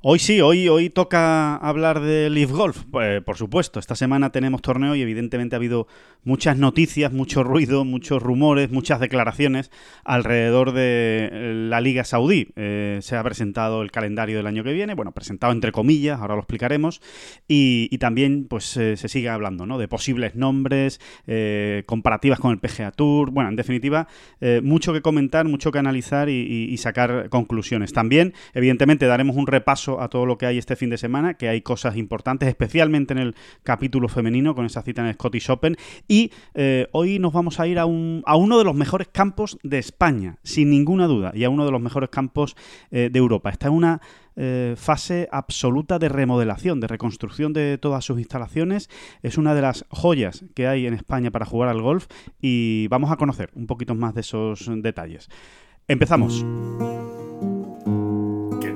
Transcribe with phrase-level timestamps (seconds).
[0.00, 2.84] Hoy sí, hoy, hoy toca hablar de Leaf Golf.
[2.88, 5.88] Pues, por supuesto, esta semana tenemos torneo y evidentemente ha habido
[6.22, 9.72] muchas noticias, mucho ruido, muchos rumores, muchas declaraciones
[10.04, 12.50] alrededor de la Liga Saudí.
[12.54, 16.34] Eh, se ha presentado el calendario del año que viene, bueno, presentado entre comillas, ahora
[16.34, 17.00] lo explicaremos,
[17.48, 19.78] y, también pues eh, se sigue hablando ¿no?
[19.78, 24.06] de posibles nombres, eh, comparativas con el PGA Tour, bueno, en definitiva,
[24.62, 27.92] mucho que comentar, mucho que analizar y sacar conclusiones.
[27.92, 31.48] También, evidentemente, daremos un repaso a todo lo que hay este fin de semana, que
[31.48, 35.76] hay cosas importantes, especialmente en el capítulo femenino con esa cita en el Scottish Open.
[36.06, 39.58] Y eh, hoy nos vamos a ir a, un, a uno de los mejores campos
[39.62, 42.56] de España, sin ninguna duda, y a uno de los mejores campos
[42.90, 43.50] eh, de Europa.
[43.50, 44.00] Está en una
[44.40, 48.88] eh, fase absoluta de remodelación, de reconstrucción de todas sus instalaciones.
[49.22, 52.06] Es una de las joyas que hay en España para jugar al golf
[52.40, 55.28] y vamos a conocer un poquito más de esos detalles.
[55.88, 56.44] Empezamos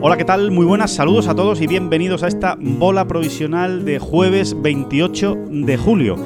[0.00, 0.50] Hola, ¿qué tal?
[0.50, 5.76] Muy buenas, saludos a todos y bienvenidos a esta bola provisional de jueves 28 de
[5.76, 6.16] julio.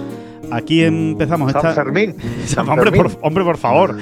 [0.50, 1.72] Aquí empezamos esta.
[1.72, 2.16] Fermín.
[2.58, 3.96] hombre, Por, hombre, por favor.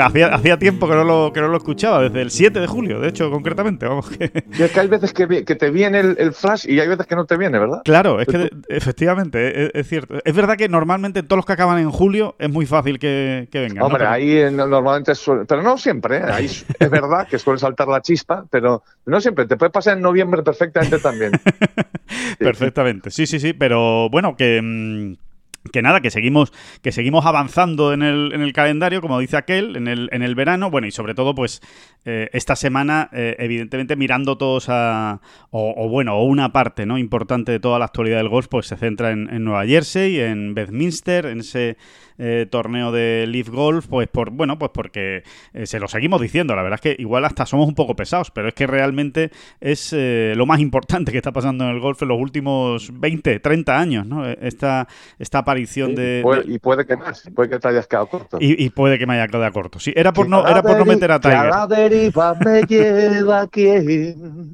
[0.00, 3.08] hacía, tiempo que no, lo, que no lo escuchaba, desde el 7 de julio, de
[3.08, 3.86] hecho, concretamente.
[3.86, 4.24] Vamos, que...
[4.58, 7.36] es que hay veces que, te viene el, flash y hay veces que no te
[7.36, 7.82] viene, ¿verdad?
[7.84, 10.18] Claro, es que efectivamente, es, cierto.
[10.24, 13.82] Es verdad que normalmente todos los que acaban en julio es muy fácil que, vengan.
[13.82, 16.24] Hombre, ahí normalmente suele, Pero no siempre, ¿eh?
[16.24, 19.46] Ahí es verdad que suele saltar la chispa, pero no siempre.
[19.46, 21.32] Te puede pasar en noviembre perfectamente también.
[22.38, 23.52] Perfectamente, sí, sí, sí.
[23.52, 24.60] Pero bueno, que.
[24.62, 25.29] Mm,
[25.72, 29.76] que nada, que seguimos, que seguimos avanzando en el, en el calendario, como dice aquel,
[29.76, 30.70] en el, en el verano.
[30.70, 31.60] Bueno, y sobre todo, pues,
[32.04, 35.20] eh, esta semana, eh, evidentemente, mirando todos a.
[35.50, 36.96] O, bueno, o una parte ¿no?
[36.96, 40.54] importante de toda la actualidad del golf, pues se centra en, en Nueva Jersey, en
[40.54, 41.76] Bedminster, en ese
[42.22, 45.22] eh, torneo de Leaf Golf, pues por bueno, pues porque
[45.54, 46.54] eh, se lo seguimos diciendo.
[46.54, 49.94] La verdad es que igual hasta somos un poco pesados, pero es que realmente es
[49.96, 53.78] eh, lo más importante que está pasando en el golf en los últimos 20, 30
[53.78, 54.28] años, ¿no?
[54.28, 54.86] Esta,
[55.18, 58.36] esta aparición de, Y puede que más, puede que te hayas quedado corto.
[58.38, 59.80] Y, puede que me haya quedado corto.
[59.80, 61.46] Sí, era por no, era por no meter a Tiger.
[61.46, 64.52] la deriva me lleva quien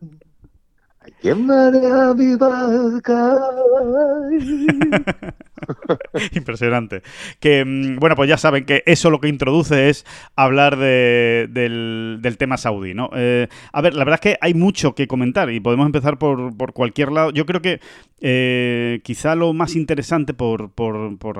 [1.21, 2.37] ¿Quién marea mi
[6.33, 7.03] Impresionante.
[7.41, 12.57] Que, mm, bueno, pues ya saben que eso lo que introduce es hablar del, tema
[12.57, 13.11] saudí, ¿no?
[13.15, 16.55] Eh, a ver, la verdad es que hay mucho que comentar y podemos empezar por,
[16.73, 17.31] cualquier lado.
[17.31, 17.81] Yo creo que
[18.21, 20.73] eh, quizá lo más interesante por,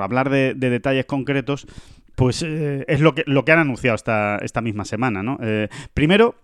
[0.01, 1.67] hablar de, detalles concretos,
[2.15, 5.39] pues eh, es lo que, lo que han anunciado esta, esta misma semana, ¿no?
[5.93, 6.35] primero,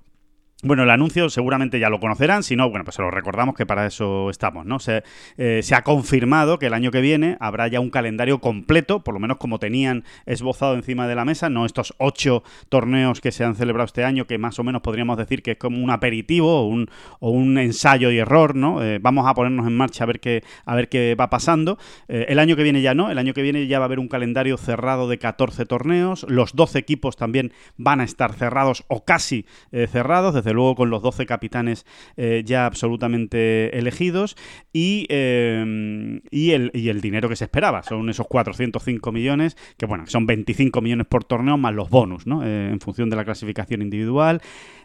[0.64, 3.66] bueno, el anuncio seguramente ya lo conocerán, si no, bueno, pues se lo recordamos que
[3.66, 4.78] para eso estamos, ¿no?
[4.78, 5.02] Se,
[5.36, 9.12] eh, se, ha confirmado que el año que viene habrá ya un calendario completo, por
[9.12, 13.42] lo menos como tenían esbozado encima de la mesa, no estos ocho torneos que se
[13.42, 16.60] han celebrado este año, que más o menos podríamos decir que es como un aperitivo
[16.60, 18.84] o un, o un ensayo y error, ¿no?
[18.84, 21.76] Eh, vamos a ponernos en marcha a ver qué, a ver qué va pasando.
[22.06, 23.98] Eh, el año que viene ya no, el año que viene ya va a haber
[23.98, 29.04] un calendario cerrado de 14 torneos, los 12 equipos también van a estar cerrados o
[29.04, 31.86] casi cerrados, desde luego con los 12 capitanes
[32.16, 34.36] eh, ya absolutamente elegidos
[34.72, 37.82] y, eh, y, el, y, el, dinero que se esperaba.
[37.82, 42.44] Son esos 405 millones, que bueno, son 25 millones por torneo más los bonus, ¿no?
[42.44, 44.40] Eh, en función de la clasificación individual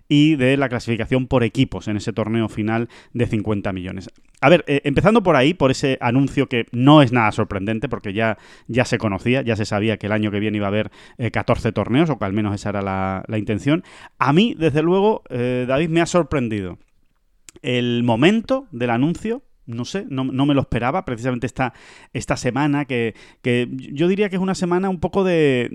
[0.09, 4.09] y de la clasificación por equipos en ese torneo final de 50 millones.
[4.40, 8.14] A ver, eh, empezando por ahí, por ese anuncio que no es nada sorprendente, porque
[8.14, 8.37] ya,
[8.67, 10.91] ya se conocía, ya se sabía que el año que viene iba a haber
[11.32, 13.84] 14 eh, torneos, o que al menos esa era la, intención.
[14.20, 16.78] A mí, desde luego, eh, David, me ha sorprendido
[17.61, 21.73] el momento del anuncio no sé, no, me lo esperaba precisamente esta,
[22.14, 23.14] esta semana, que,
[23.69, 25.69] yo diría que es una semana un poco de,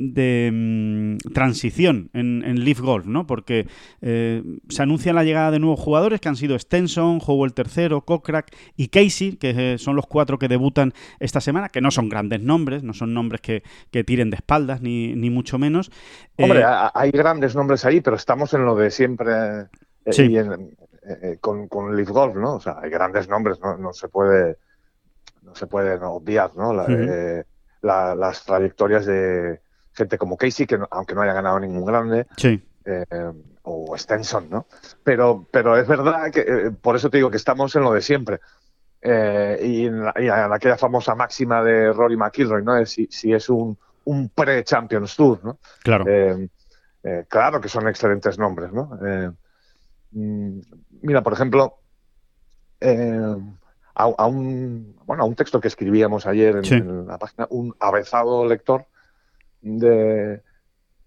[0.52, 3.26] mm, transición en, en, Leaf Golf, ¿no?
[3.26, 3.66] Porque
[4.00, 8.54] eh, se anuncia la llegada de nuevos jugadores que han sido Stenson, Howell III, Kokrak
[8.76, 12.40] y Casey, que eh, son los cuatro que debutan esta semana, que no son grandes
[12.40, 13.62] nombres, no son nombres que,
[14.04, 15.92] tiren de espaldas, ni, ni mucho menos.
[16.36, 16.64] Hombre, eh,
[16.94, 19.32] hay grandes nombres ahí, pero estamos en lo de siempre.
[20.10, 20.34] Sí.
[21.40, 22.54] Con, con Leaf Golf, ¿no?
[22.54, 24.56] O sea, hay grandes nombres, no, no se puede
[25.42, 26.72] no se pueden obviar, ¿no?
[26.72, 27.44] La- eh,
[27.80, 29.60] la- las trayectorias de
[29.92, 32.64] gente como Casey, que no- aunque no haya ganado ningún grande, Sí.
[32.84, 33.04] eh,
[33.64, 34.66] o Stenson, ¿no?
[35.02, 38.00] Pero, pero es verdad que, eh, por eso te digo que estamos en lo de
[38.02, 38.38] siempre.
[39.00, 42.84] Eh, y, en la- y en aquella famosa máxima de Rory McIlroy, ¿no?
[42.86, 45.58] Si, si es un, un pre-Champions Tour, ¿no?
[45.82, 46.04] Claro.
[46.06, 46.48] Eh,
[47.02, 48.96] eh, claro que son excelentes nombres, ¿no?
[49.04, 49.30] Eh,
[50.12, 51.78] mira, por ejemplo,
[52.80, 53.36] eh,
[53.94, 56.74] a, a un, bueno, a un texto que escribíamos ayer en, Sí.
[56.76, 58.86] en la página, un avezado lector
[59.60, 60.42] de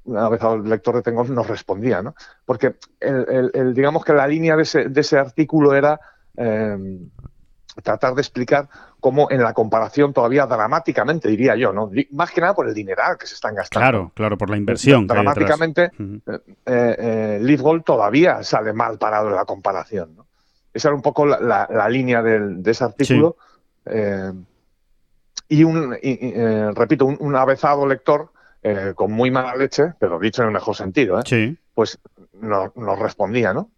[0.03, 2.13] un avezado lector de Tengos nos respondía, ¿no?
[2.45, 5.99] Porque el, el- el- digamos que la línea de ese, de ese artículo era
[6.37, 6.77] eh,
[7.83, 8.67] tratar de explicar
[8.99, 11.91] cómo en la comparación todavía dramáticamente, diría yo, ¿no?
[12.11, 13.81] Más que nada por el dineral que se están gastando.
[13.83, 15.05] Claro, claro, por la inversión.
[15.07, 15.91] Dramáticamente,
[16.25, 20.15] eh, eh, Leaf Gold todavía sale mal parado en la comparación.
[20.15, 20.25] ¿no?
[20.73, 23.37] Esa era un poco la, la- la línea del- de ese artículo.
[23.85, 24.31] Eh,
[25.49, 28.31] y un, y- eh, repito, un, un avezado lector
[28.63, 31.23] eh, con muy mala leche, pero dicho en el mejor sentido, ¿eh?
[31.25, 31.57] Sí.
[31.73, 31.99] pues
[32.33, 33.69] no- nos respondía, ¿no?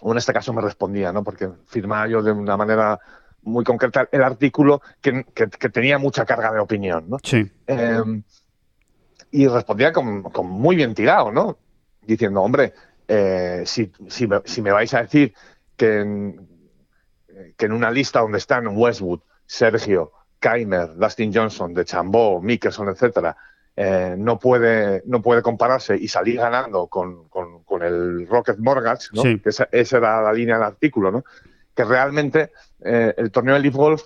[0.00, 1.22] O en este caso me respondía, ¿no?
[1.22, 2.98] Porque firmaba yo de una manera
[3.42, 7.18] muy concreta el artículo que, que- que tenía mucha carga de opinión, ¿no?
[7.22, 7.50] Sí.
[7.66, 8.00] Eh,
[9.30, 11.58] y respondía con, con muy bien tirado, ¿no?
[12.02, 12.72] Diciendo, hombre,
[13.08, 15.34] eh, si, si me, si me vais a decir
[15.76, 16.48] que en,
[17.56, 23.36] que en una lista donde están Westwood, Sergio, Keimer, Dustin Johnson, De Chambó, Mickelson, etcétera,
[23.74, 29.08] eh, no puede no puede compararse y salir ganando con, con- con el Rocket Mortgage,
[29.14, 29.22] ¿no?
[29.22, 29.38] Sí.
[29.40, 31.24] Que esa, esa era la línea del artículo, ¿no?
[31.74, 32.50] Que realmente
[32.84, 34.02] eh, el torneo de Leaf Golf,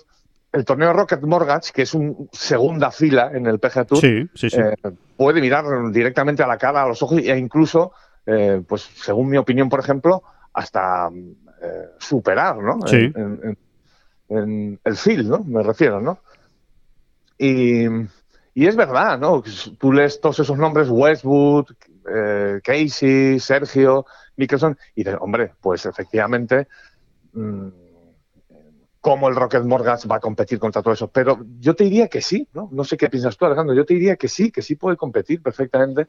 [0.51, 4.49] el torneo Rocket Mortgage, que es un segunda fila en el PGA Tour, Sí, sí,
[4.49, 4.57] sí.
[4.59, 4.75] eh,
[5.15, 7.91] puede mirar directamente a la cara, a los ojos e incluso,
[8.25, 11.09] eh, pues según mi opinión, por ejemplo, hasta
[11.99, 12.79] superar, ¿no?
[13.15, 13.57] En, en-
[14.29, 15.43] en el field, ¿no?
[15.43, 16.19] Me refiero, ¿no?
[17.37, 17.85] Y,
[18.53, 19.43] y es verdad, ¿no?
[19.79, 21.65] Tú lees todos esos nombres, Westwood,
[22.63, 24.05] Casey, Sergio,
[24.37, 26.67] Mickelson, y dices, hombre, pues efectivamente,
[27.33, 27.67] mm,
[29.09, 31.07] cómo el Rocket Mortgage va a competir contra todo eso.
[31.07, 32.69] Pero yo te diría que sí, ¿no?
[32.71, 33.73] No sé qué piensas tú, Alejandro.
[33.75, 36.07] Yo te diría que sí, que sí puede competir perfectamente,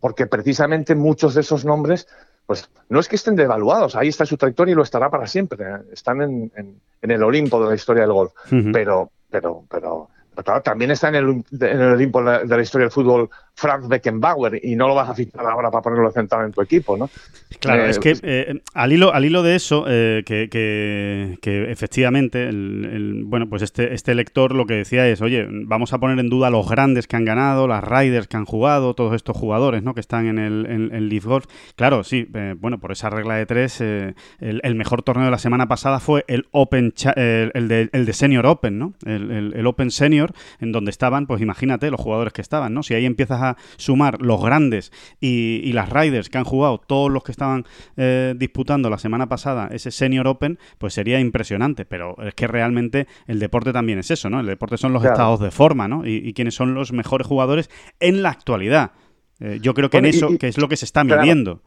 [0.00, 2.06] porque precisamente muchos de esos nombres,
[2.46, 5.64] pues no es que estén devaluados, ahí está su trayectoria y lo estará para siempre.
[5.64, 5.78] ¿eh?
[5.92, 8.32] Están en, en- en el Olimpo de la historia del golf.
[8.72, 11.28] Pero, pero, pero, pero claro, también está en el,
[11.60, 13.28] en el Olimpo de la historia del fútbol
[13.60, 16.96] Franz Beckenbauer y no lo vas a fichar ahora para ponerlo central en tu equipo,
[16.96, 17.10] ¿no?
[17.58, 21.72] Claro, Eh, es que eh, al, hilo, al hilo de eso, eh, que, que- que
[21.72, 25.98] efectivamente, el, el- bueno, pues este, este lector lo que decía es, oye, vamos a
[25.98, 29.36] poner en duda los grandes que han ganado, las riders que han jugado, todos estos
[29.36, 29.92] jugadores ¿no?
[29.94, 31.46] que están en el en, en Leaf Golf.
[31.74, 32.28] Claro, sí,
[32.58, 36.24] bueno, por esa regla de tres, el, el mejor torneo de la semana pasada fue
[36.28, 38.92] el Open, el, el de, el de Senior Open, ¿no?
[39.04, 42.82] El, el- el Open Senior, en donde estaban, pues imagínate los jugadores que estaban, ¿no?
[42.84, 47.10] Si ahí empiezas a sumar los grandes y, y las riders que han jugado, todos
[47.10, 47.64] los que estaban
[47.96, 51.84] eh, disputando la semana pasada ese Senior Open, pues sería impresionante.
[51.84, 54.40] Pero es que realmente el deporte también es eso, ¿no?
[54.40, 55.14] El deporte son los Claro.
[55.14, 56.06] estados de forma, ¿no?
[56.06, 58.92] Y, y quiénes son los mejores jugadores en la actualidad.
[59.40, 61.20] Eh, yo creo que Bueno, en eso, y- que es lo que se está claro.
[61.22, 61.62] midiendo.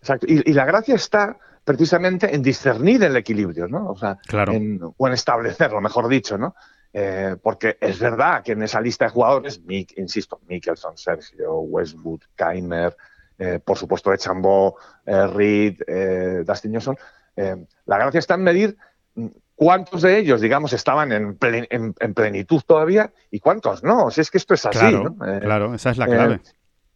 [0.00, 0.26] Exacto.
[0.28, 3.88] Y, y la gracia está precisamente en discernir el equilibrio, ¿no?
[3.90, 4.52] O sea, Claro.
[4.52, 6.54] en- o en establecerlo, mejor dicho, ¿no?
[6.98, 12.20] Eh, porque es verdad que en esa lista de jugadores, Mick, insisto, Mickelson, Sergio, Westwood,
[12.34, 12.96] Keimer,
[13.38, 16.96] eh, por supuesto de Chambó, eh, Reed, eh, Dustin Johnson,
[17.84, 18.76] la gracia está en medir
[19.14, 24.10] mm, cuántos de ellos, digamos, estaban en, plen- en- en plenitud todavía y cuántos no.
[24.10, 25.16] Si es que esto es así, claro, ¿no?
[25.40, 26.40] Claro, esa es la clave.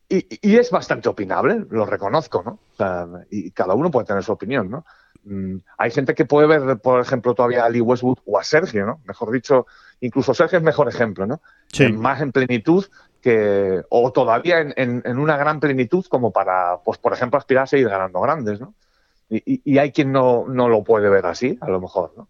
[0.09, 2.53] y, y es bastante opinable, lo reconozco, ¿no?
[2.53, 4.87] O sea, y cada uno puede tener su opinión, ¿no?
[5.25, 8.87] Mm, hay gente que puede ver, por ejemplo, todavía a Lee Westwood o a Sergio,
[8.87, 9.01] ¿no?
[9.05, 9.67] Mejor dicho,
[10.01, 11.41] incluso Sergio es mejor ejemplo, ¿no?
[11.73, 11.93] Sí.
[11.93, 12.87] Más en plenitud
[13.21, 17.65] que, o todavía en, en- en una gran plenitud como para, pues, por ejemplo, aspirar
[17.65, 18.75] a seguir ganando grandes, ¿no?
[19.33, 22.27] Y, hay quien no, no lo puede ver así, a lo mejor, ¿no?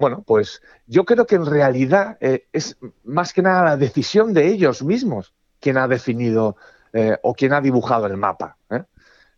[0.00, 4.48] Bueno, pues yo creo que en realidad eh, es más que nada la decisión de
[4.48, 6.56] ellos mismos quien ha definido
[6.92, 8.82] eh, o quien ha dibujado el mapa ¿eh?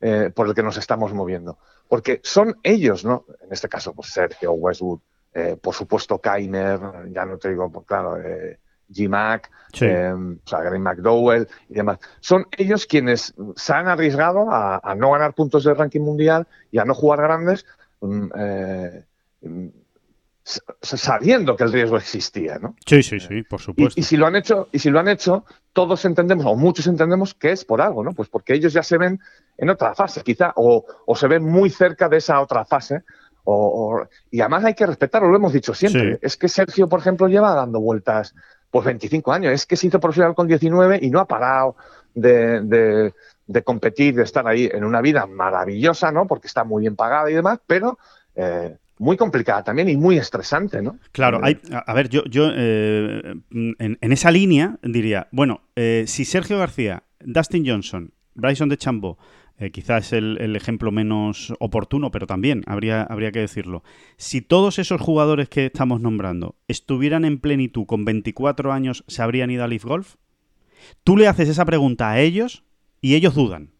[0.00, 1.58] Eh, por el que nos estamos moviendo.
[1.92, 3.26] Porque son ellos, ¿no?
[3.42, 5.00] En este caso, pues Sergio Westwood,
[5.34, 6.80] eh, por supuesto Keimer,
[7.10, 8.58] ya no te digo, pues, claro, eh,
[8.88, 9.84] G-Mac, Sí.
[9.84, 11.98] eh, o sea, Graham McDowell y demás.
[12.20, 16.78] Son ellos quienes se han arriesgado a, a no ganar puntos del ranking mundial y
[16.78, 17.66] a no jugar grandes,
[18.00, 19.04] mm, eh,
[20.82, 22.74] sabiendo que el riesgo existía, ¿no?
[22.86, 24.00] Sí, sí, sí, por Y, supuesto.
[24.00, 27.34] y si lo han hecho, y si lo han hecho, todos entendemos, o muchos entendemos
[27.34, 28.12] que es por algo, ¿no?
[28.12, 29.20] Pues porque ellos ya se ven
[29.56, 33.02] en otra fase, quizá, o, o se ven muy cerca de esa otra fase,
[34.30, 36.18] y además hay que respetarlo, lo hemos dicho siempre.
[36.22, 38.34] Es que Sergio, por ejemplo, lleva dando vueltas
[38.70, 39.52] pues 25 años.
[39.52, 41.76] Es que se hizo profesional con 19 y no ha parado
[42.14, 43.12] de,
[43.64, 46.26] competir, de estar ahí en una vida maravillosa, ¿no?
[46.26, 47.98] Porque está muy bien pagada y demás, pero
[48.36, 50.98] eh, muy complicada también y muy estresante, ¿no?
[51.12, 56.58] Claro, hay, a ver, yo, yo eh, en, esa línea diría, bueno, eh, si Sergio
[56.58, 59.18] García, Dustin Johnson, Bryson de Chambo,
[59.58, 63.82] eh, quizás el, el, ejemplo menos oportuno, pero también habría, habría que decirlo.
[64.16, 69.50] Si todos esos jugadores que estamos nombrando estuvieran en plenitud con 24 años, ¿se habrían
[69.50, 70.14] ido a Leaf Golf?
[71.04, 72.64] Tú le haces esa pregunta a ellos
[73.00, 73.71] y ellos dudan.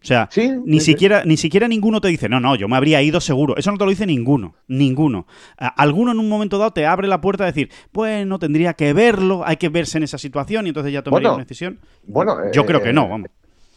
[0.00, 0.28] O sea,
[0.64, 3.56] ni, siquiera, ni siquiera ninguno te dice, no, no, yo me habría ido seguro.
[3.56, 5.26] Eso no te lo dice ninguno, ninguno.
[5.56, 9.42] Alguno en un momento dado te abre la puerta a decir, bueno, tendría que verlo,
[9.44, 11.80] hay que verse en esa situación y entonces ya tomaría una decisión.
[12.04, 13.30] Bueno, yo creo que no, eh, vamos.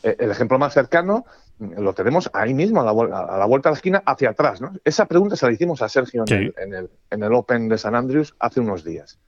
[0.04, 1.26] Eh, el ejemplo más cercano
[1.58, 2.92] mm, lo tenemos ahí mismo, a la,
[3.46, 4.62] vuelta de la esquina, hacia atrás.
[4.62, 4.74] ¿no?
[4.84, 8.36] Esa pregunta se la hicimos a Sergio en, el, en, el, Open de San Andrews
[8.40, 9.20] hace unos días.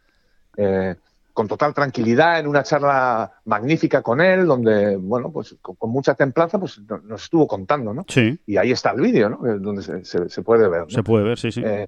[0.57, 0.95] Eh,
[1.33, 6.59] con total tranquilidad, en una charla magnífica con él, donde, bueno, pues con, mucha templanza,
[6.59, 8.05] pues nos estuvo contando, ¿no?
[8.07, 8.39] Sí.
[8.45, 9.37] Y ahí está el vídeo, ¿no?
[9.59, 10.85] Donde se, puede ver.
[10.89, 11.63] Se puede ver, sí, sí.
[11.65, 11.87] Eh,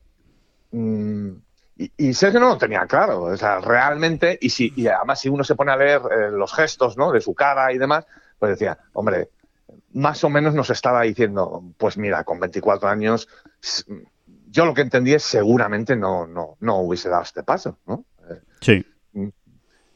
[0.72, 1.30] mm,
[1.98, 5.44] y, Sergio no lo tenía claro, o sea, realmente, y, si, y además si uno
[5.44, 7.12] se pone a leer los gestos, ¿no?
[7.12, 8.06] De su cara y demás,
[8.40, 9.30] pues decía, hombre,
[9.94, 13.28] más o menos nos estaba diciendo, pues mira, con 24 años,
[14.50, 18.06] yo lo que entendí es seguramente no, no, no hubiese dado este paso, ¿no?
[18.62, 18.84] Sí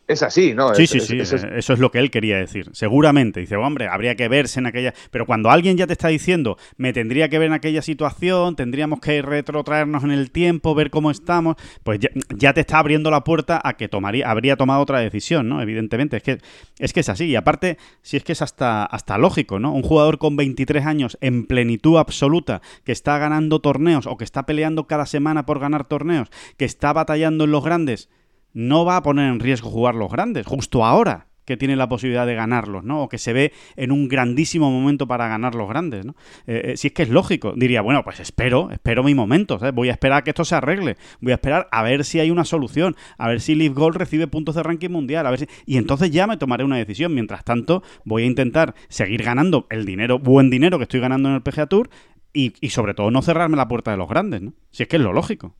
[0.09, 0.73] es así, ¿no?
[0.73, 2.71] Sí, sí, sí, eso es lo que él quería decir.
[2.73, 3.41] Seguramente.
[3.41, 4.95] Dice, hombre, habría que verse en aquella...
[5.11, 9.01] Pero cuando alguien ya te está diciendo, me tendría que ver en aquella situación, tendríamos
[9.01, 11.99] que retrotraernos en el tiempo, ver cómo estamos, pues
[12.35, 15.61] ya, te está abriendo la puerta a que tomaría, habría tomado otra decisión, ¿no?
[15.61, 16.17] Evidentemente.
[16.17, 16.39] Es que,
[16.79, 17.25] es que es así.
[17.25, 19.73] Y aparte, si es que es hasta, hasta lógico, ¿no?
[19.73, 24.47] Un jugador con 23 años en plenitud absoluta, que está ganando torneos o que está
[24.47, 28.09] peleando cada semana por ganar torneos, que está batallando en los grandes
[28.53, 32.27] no va a poner en riesgo jugar los grandes, justo ahora que tiene la posibilidad
[32.27, 33.01] de ganarlos, ¿no?
[33.01, 36.15] O que se ve en un grandísimo momento para ganar los grandes, ¿no?
[36.45, 39.89] Eh, eh, si es que es lógico, diría, bueno, pues espero, espero mi momento, Voy
[39.89, 42.45] a esperar a que esto se arregle, voy a esperar a ver si hay una
[42.45, 45.47] solución, a ver si Leaf Gold recibe puntos de ranking mundial, a ver si...
[45.65, 47.15] Y entonces ya me tomaré una decisión.
[47.15, 51.35] Mientras tanto, voy a intentar seguir ganando el dinero, buen dinero que estoy ganando en
[51.35, 51.89] el PGA Tour
[52.31, 54.53] y, y sobre todo no cerrarme la puerta de los grandes, ¿no?
[54.69, 55.55] Si es que es lo lógico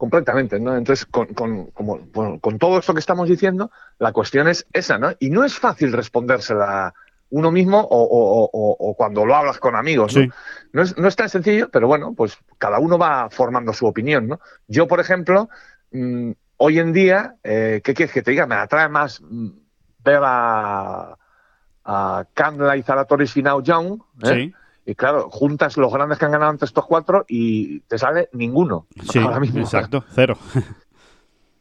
[0.00, 0.74] completamente, ¿no?
[0.78, 5.12] Entonces, con, con, todo esto que estamos diciendo, la cuestión es esa, ¿no?
[5.18, 6.94] Y no es fácil respondérsela
[7.28, 10.32] uno mismo o, cuando lo hablas con amigos, ¿no?
[10.72, 14.26] No, es, no, es, tan sencillo, pero bueno, pues cada uno va formando su opinión,
[14.26, 14.40] ¿no?
[14.68, 15.50] Yo, por ejemplo,
[15.90, 18.46] mm, hoy en día, eh, ¿qué quieres que te diga?
[18.46, 19.48] Me atrae más mm,
[20.02, 21.14] ver a,
[21.84, 24.50] a Candela y Zaratoris Finau Young, ¿eh?
[24.86, 28.86] Y claro, juntas los grandes que han ganado antes estos cuatro y te sale ninguno.
[29.10, 29.60] Sí, ahora mismo.
[29.60, 30.36] exacto, cero.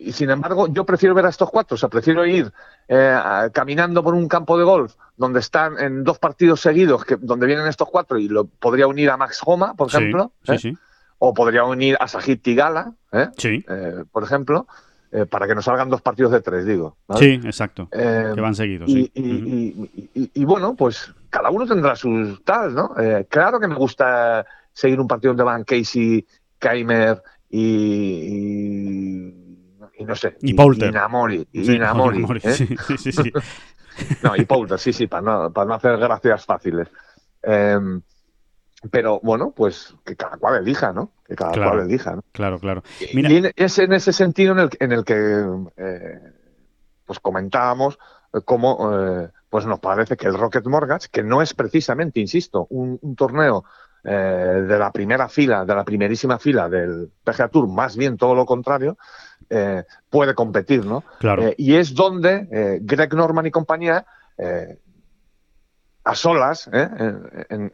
[0.01, 2.49] Y sin embargo, yo prefiero ver a estos cuatro, o sea, prefiero ir
[2.87, 3.19] eh,
[3.51, 7.67] caminando por un campo de golf donde están en dos partidos seguidos, que, donde vienen
[7.67, 10.77] estos cuatro, y lo podría unir a Max Homa, por ejemplo, sí, sí, ¿eh?
[11.17, 13.27] o podría unir a Sajid Tigala, ¿eh?
[13.35, 13.65] sí.
[14.09, 14.67] por ejemplo,
[15.11, 16.97] eh, para que nos salgan dos partidos de tres, digo.
[17.17, 17.89] Sí, exacto.
[17.91, 18.87] Eh, que van seguidos.
[18.87, 22.93] Y, y, bueno, pues cada uno tendrá sus tal, ¿no?
[22.99, 26.25] Eh, claro que me gusta seguir un partido donde van Casey,
[26.57, 29.33] Keimer y,
[29.97, 30.37] y, no sé.
[30.41, 30.89] Y Poulter.
[30.89, 31.47] Y Namori.
[31.51, 32.67] Y Namori, sí,
[32.97, 33.33] sí, sí.
[34.23, 36.87] no, y Poulter, sí, sí, para no, para no hacer gracias fáciles.
[38.91, 41.11] Pero bueno, pues que cada cual elija, ¿no?
[41.25, 42.23] Que cada cual elija, ¿no?
[42.31, 42.81] Claro, claro.
[43.13, 43.29] Mira.
[43.29, 45.45] Y es en ese sentido en el, en el que
[45.75, 46.19] eh,
[47.05, 47.99] pues comentábamos
[48.33, 52.67] eh, cómo eh, pues nos parece que el Rocket Mortgage, que no es precisamente, insisto,
[52.69, 53.63] un, torneo
[54.01, 58.45] de la primera fila, de la primerísima fila del PGA Tour, más bien todo lo
[58.45, 58.97] contrario,
[60.09, 61.03] puede competir, ¿no?
[61.19, 61.51] Claro.
[61.57, 64.05] y es donde Greg Norman y compañía
[66.09, 66.89] a solas, ¿eh?
[67.49, 67.71] en,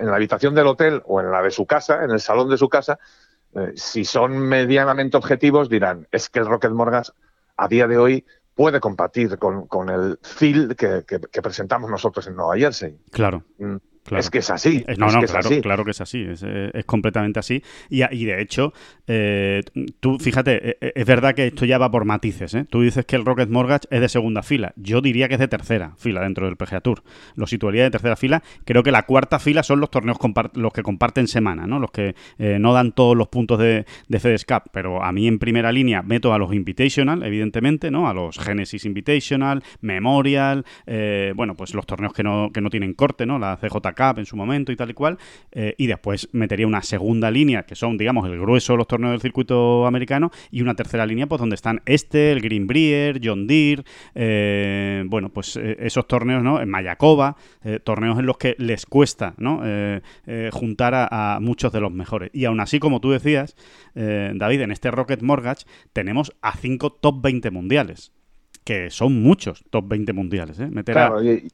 [0.00, 2.68] la habitación del hotel o en la de su casa, en el salón de su
[2.68, 2.98] casa,
[3.54, 7.10] eh, si son medianamente objetivos, dirán, es que el Rocket Mortgage
[7.56, 11.02] a día de hoy puede compartir con, el feel que,
[11.42, 12.98] presentamos nosotros en Nueva Jersey.
[13.10, 13.44] Claro.
[14.10, 14.84] Es que es así.
[14.98, 16.22] No, no, claro, claro que es así.
[16.22, 17.62] Es, eh, completamente así.
[17.88, 18.72] Y, y de hecho,
[19.06, 19.62] eh,
[20.00, 22.56] tú fíjate, eh, es verdad que esto ya va por matices.
[22.68, 24.72] Tú dices que el Rocket Mortgage es de segunda fila.
[24.76, 27.02] Yo diría que es de tercera fila dentro del PGA Tour.
[27.36, 28.42] Lo situaría de tercera fila.
[28.64, 30.18] Creo que la cuarta fila son los torneos
[30.54, 31.78] los que comparten semana, ¿no?
[31.78, 34.62] Los que no dan todos los puntos de, de FedEx Cup.
[34.72, 38.08] Pero a mí en primera línea meto a los Invitational, evidentemente, ¿no?
[38.08, 40.64] A los Genesis Invitational, Memorial,
[41.34, 43.38] bueno, pues los torneos que no, que no tienen corte, ¿no?
[43.38, 45.18] La CJ Cup en su momento y tal y cual,
[45.52, 49.12] eh, y después metería una segunda línea, que son, digamos, el grueso de los torneos
[49.12, 53.46] del circuito americano, y una tercera línea, pues donde están este, el Green Brier, John
[53.46, 56.60] Deere, eh, bueno, pues eh, esos torneos, ¿no?
[56.60, 57.36] En Mayakoba,
[57.84, 59.60] torneos en los que les cuesta, ¿no?
[60.52, 62.30] juntar a, muchos de los mejores.
[62.32, 63.56] Y aún así, como tú decías,
[63.94, 68.12] David, en este Rocket Mortgage tenemos a cinco top 20 mundiales
[68.64, 70.60] que son muchos top 20 mundiales.
[70.60, 70.68] ¿eh?
[71.24, 71.48] y,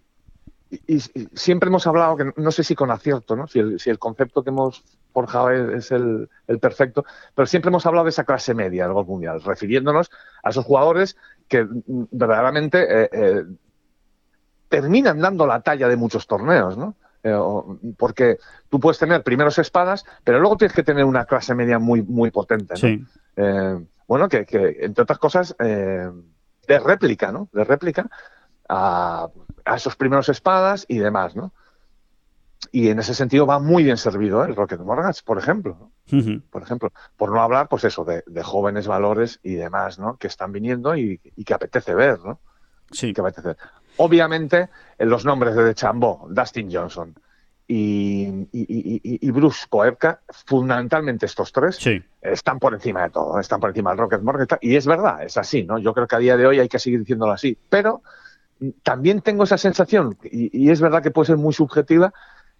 [1.35, 3.47] siempre hemos hablado, que no sé si con acierto, ¿no?
[3.47, 6.29] si, el, si el concepto que hemos forjado es, el,
[6.61, 7.05] perfecto,
[7.35, 10.11] pero siempre hemos hablado de esa clase media del golf mundial, refiriéndonos
[10.43, 11.17] a esos jugadores
[11.49, 13.45] que mm, verdaderamente eh, eh,
[14.69, 16.97] terminan dando la talla de muchos torneos, ¿no?
[17.23, 17.35] Eh,
[17.97, 22.03] porque tú puedes tener primeros espadas, pero luego tienes que tener una clase media muy,
[22.03, 22.75] muy potente.
[23.37, 23.87] ¿no?
[24.07, 27.49] bueno, que, que, entre otras cosas de réplica, ¿no?
[27.53, 28.09] De réplica
[28.69, 29.29] a,
[29.75, 31.53] esos primeros espadas y demás, ¿no?
[32.73, 34.49] Y en ese sentido va muy bien servido ¿eh?
[34.49, 35.91] el Rocket Mortgage, por ejemplo.
[36.51, 40.17] Por ejemplo, por no hablar, pues eso, de, jóvenes valores y demás, ¿no?
[40.17, 42.39] Que están viniendo y, que apetece ver, ¿no?
[42.93, 43.13] Sí.
[43.13, 43.57] Que apetece ver.
[43.97, 44.69] Obviamente,
[44.99, 47.15] en los nombres de Chambó, Dustin Johnson,
[47.69, 51.79] y, Bruce Koepka, fundamentalmente estos tres,
[52.23, 54.59] están por encima de todo, están por encima del Rocket Mortgage.
[54.61, 55.79] Y es verdad, es así, ¿no?
[55.79, 57.59] Yo creo que a día de hoy hay que seguir diciéndolo así.
[57.69, 58.03] Pero
[58.83, 62.13] también tengo esa sensación, y, es verdad que puede ser muy subjetiva,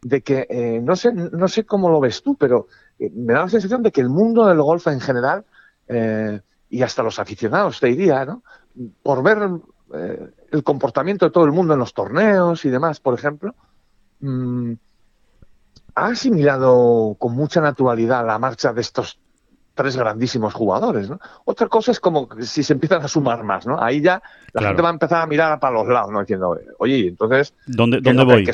[0.03, 3.41] de que eh, no sé no sé cómo lo ves tú, pero eh, me da
[3.41, 5.45] la sensación de que el mundo del golf en general,
[5.89, 8.43] eh, y hasta los aficionados, te diría, ¿no?
[9.03, 9.39] Por ver
[10.51, 13.55] el comportamiento de todo el mundo en los torneos y demás, por ejemplo,
[14.21, 14.73] mm,
[15.95, 19.19] ha asimilado con mucha naturalidad la marcha de estos
[19.77, 21.21] tres grandísimos jugadores, ¿no?
[21.45, 23.81] Otra cosa es como si se empiezan a sumar más, ¿no?
[23.81, 24.21] Ahí ya
[24.53, 26.21] la gente va a empezar a mirar para los lados, ¿no?
[26.21, 27.55] Diciendo, oye, entonces...
[27.67, 28.45] ¿Dónde, dónde voy?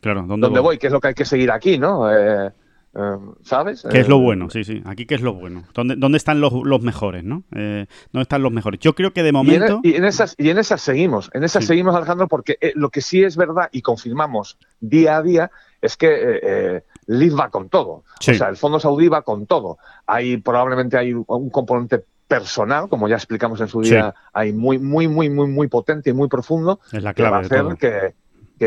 [0.00, 0.76] claro, ¿dónde, voy?
[0.76, 2.12] ¿Qué es lo que hay que seguir aquí, no?
[2.12, 2.50] Eh,
[2.94, 3.86] eh, ¿Sabes?
[3.88, 4.50] ¿Qué es lo eh, bueno?
[4.50, 4.82] Sí, sí.
[4.84, 5.64] Aquí, ¿qué es lo bueno?
[5.72, 7.44] ¿Dónde, dónde están los, los mejores, no?
[7.50, 7.86] ¿Dónde
[8.20, 8.80] están los mejores?
[8.80, 9.80] Yo creo que de momento...
[9.84, 11.30] Y en, esas, y en esas seguimos.
[11.32, 15.50] En esas seguimos, Alejandro, porque lo que sí es verdad y confirmamos día a día
[15.80, 16.82] es que
[17.18, 17.90] Liv va con todo.
[17.90, 19.78] O sea, el fondo saudí va con todo.
[20.06, 25.06] Hay probablemente hay un componente personal, como ya explicamos en su día, hay muy, muy,
[25.06, 28.14] muy, muy, muy potente y muy profundo, es la clave que va a hacer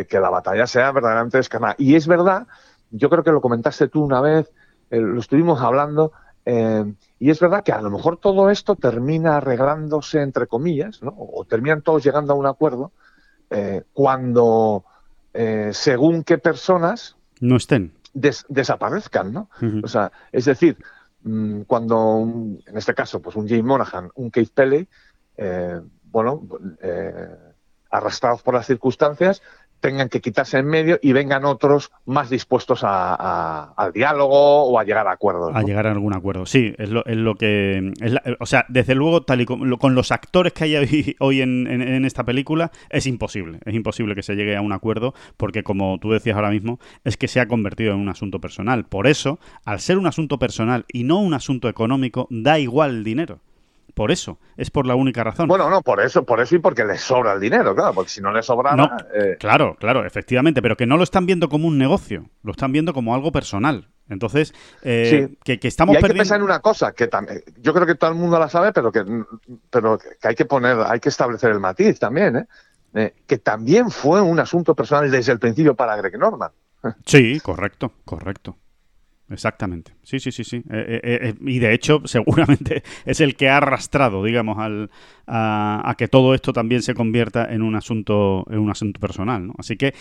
[0.07, 1.73] que, la batalla sea verdaderamente descarnada.
[1.79, 2.45] Y es verdad,
[2.91, 4.51] yo creo que lo comentaste tú una vez,
[4.91, 6.11] eh, lo estuvimos hablando,
[6.45, 11.15] eh, y es verdad que a lo mejor todo esto termina arreglándose, entre comillas, ¿no?
[11.17, 12.91] o terminan todos llegando a un acuerdo,
[13.49, 14.85] eh, cuando
[15.71, 19.49] según qué personas no estén desaparezcan, ¿no?
[19.83, 20.77] O sea, es decir,
[21.23, 22.21] mm, cuando,
[22.65, 24.87] en este caso, pues un James Monaghan, un Keith Pelley,
[25.37, 26.47] eh, bueno,
[26.81, 27.35] eh,
[27.91, 29.41] arrastrados por las circunstancias,
[29.85, 34.83] tengan que quitarse en medio y vengan otros más dispuestos a, al diálogo o a
[34.83, 35.51] llegar a acuerdos.
[35.53, 37.93] A llegar a algún acuerdo, sí, es lo, es lo que...
[38.39, 42.23] o sea, desde luego, tal y con, con los actores que hay hoy, en, esta
[42.23, 46.35] película, es imposible, es imposible que se llegue a un acuerdo porque, como tú decías
[46.35, 48.85] ahora mismo, es que se ha convertido en un asunto personal.
[48.85, 53.03] Por eso, al ser un asunto personal y no un asunto económico, da igual el
[53.03, 53.39] dinero.
[53.95, 55.47] Por eso, es por la única razón.
[55.47, 58.19] Bueno, no, por eso, por eso y porque les sobra el dinero, claro, porque si
[58.19, 61.69] no les sobra no, eh, Claro, claro, efectivamente, pero que no lo están viendo como
[61.69, 63.87] un negocio, lo están viendo como algo personal.
[64.09, 64.53] Entonces,
[64.83, 67.95] eh, que, estamos y hay que pensar en una cosa, que también, yo creo que
[67.95, 69.05] todo el mundo la sabe, pero que,
[69.69, 72.45] pero que hay que poner, hay que establecer el matiz también, ¿eh?
[72.95, 76.51] eh que también fue un asunto personal desde el principio para Greg Norman.
[77.05, 78.57] Sí, correcto, correcto.
[79.29, 79.94] Exactamente.
[80.05, 80.57] Sí, sí, sí, sí.
[80.57, 84.91] Eh, eh, eh, y de hecho, seguramente es el que ha arrastrado, digamos, al,
[85.25, 89.47] a, que todo esto también se convierta en un asunto, en un asunto personal.
[89.47, 89.53] ¿no?
[89.57, 89.95] Así que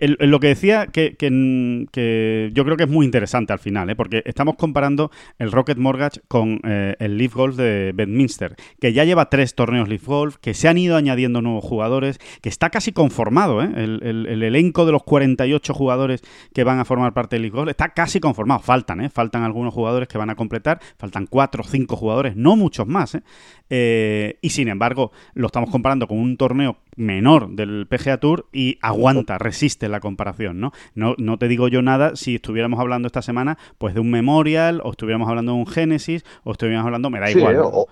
[0.00, 4.56] lo que decía que, que, yo creo que es muy interesante al final, porque estamos
[4.56, 9.88] comparando el Rocket Mortgage con el Leaf Golf de Bedminster, que ya lleva tres torneos
[9.88, 14.42] Leaf Golf, que se han ido añadiendo nuevos jugadores, que está casi conformado, el, el,
[14.42, 18.18] elenco de los 48 jugadores que van a formar parte del Leaf Golf está casi
[18.18, 18.60] conformado.
[18.60, 22.86] Faltan, faltan algunos jugadores que van a completar, faltan cuatro o cinco jugadores, no muchos
[22.86, 23.22] más, ¿eh?
[23.70, 28.78] Eh, y sin embargo lo estamos comparando con un torneo menor del PGA Tour y
[28.82, 30.72] aguanta, resiste la comparación, ¿no?
[30.94, 34.80] No, no te digo yo nada si estuviéramos hablando esta semana pues de un Memorial,
[34.84, 37.56] o estuviéramos hablando de un Genesis, o estuviéramos hablando, me da igual.
[37.64, 37.88] O,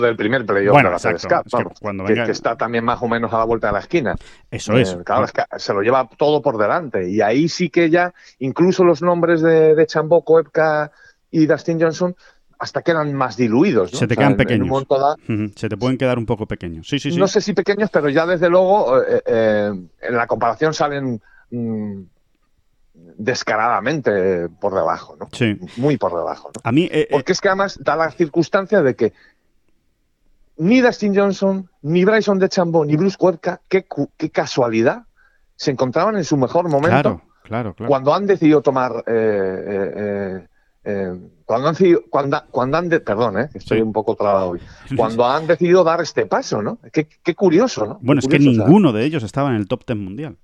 [0.00, 1.42] del primer playoff de la
[1.80, 4.14] cuando que, está también más o menos a la vuelta de la esquina.
[4.50, 4.92] Eso es.
[4.92, 7.10] Eh, claro, es que se lo lleva todo por delante.
[7.10, 10.92] Y ahí sí que ya, incluso los nombres de, de Chambó, Koepka
[11.30, 12.14] y Dustin Johnson
[12.60, 13.90] hasta quedan más diluidos.
[13.90, 14.86] Se te quedan pequeños.
[15.56, 16.86] Se te pueden quedar un poco pequeños.
[16.86, 17.18] Sí, sí, sí.
[17.18, 22.02] No sé si pequeños, pero ya desde luego eh, eh, en la comparación salen mm,
[23.16, 25.28] descaradamente por debajo, ¿no?
[25.32, 25.58] Sí.
[25.78, 26.50] Muy por debajo.
[26.54, 26.60] ¿no?
[26.62, 29.14] A mí, eh, Porque es que además da la circunstancia de que
[30.60, 33.86] ni Dustin Johnson, ni Bryson de Chambo, ni Bruce Cuerca, qué,
[34.30, 35.04] casualidad,
[35.56, 37.88] se encontraban en su mejor momento claro, claro, claro.
[37.88, 40.46] cuando han decidido tomar eh, eh,
[40.84, 43.82] eh, cuando han decidido, cuando, cuando han de- perdón, eh, estoy Sí.
[43.82, 44.60] un poco trabado hoy,
[44.96, 46.78] cuando han decidido dar este paso, ¿no?
[46.92, 47.98] Qué, qué curioso, ¿no?
[48.02, 50.36] Bueno, Qué es que curioso, ninguno de ellos estaba en el top 10 mundial.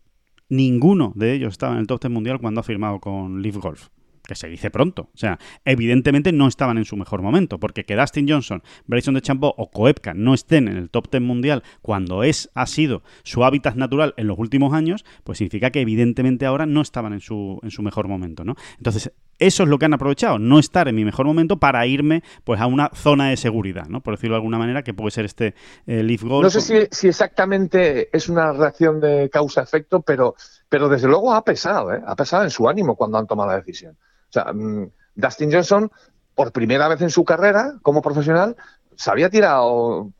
[0.48, 3.88] Ninguno de ellos estaba en el top 10 mundial cuando ha firmado con Leaf Golf.
[4.26, 5.08] Que se dice pronto.
[5.14, 7.58] O sea, evidentemente no estaban en su mejor momento.
[7.58, 11.22] Porque que Dustin Johnson, Bryson de Champo o Koepka no estén en el top 10
[11.22, 15.80] mundial cuando es, ha sido su hábitat natural en los últimos años, pues significa que
[15.80, 18.54] evidentemente ahora no estaban en su, en su mejor momento, ¿no?
[18.78, 22.22] Entonces, eso es lo que han aprovechado, no estar en mi mejor momento para irme
[22.44, 24.00] pues a una zona de seguridad, ¿no?
[24.00, 25.54] Por decirlo de alguna manera, que puede ser este
[25.86, 26.44] eh, Leaf Golf.
[26.44, 30.36] No sé si, si exactamente es una reacción de causa-efecto, pero,
[30.68, 32.02] pero desde luego ha pesado, ¿eh?
[32.06, 33.96] Ha pesado en su ánimo cuando han tomado la decisión.
[34.28, 35.90] O sea, mm, Dustin Johnson,
[36.34, 38.56] por primera vez en su carrera como profesional,
[38.96, 40.10] se había tirado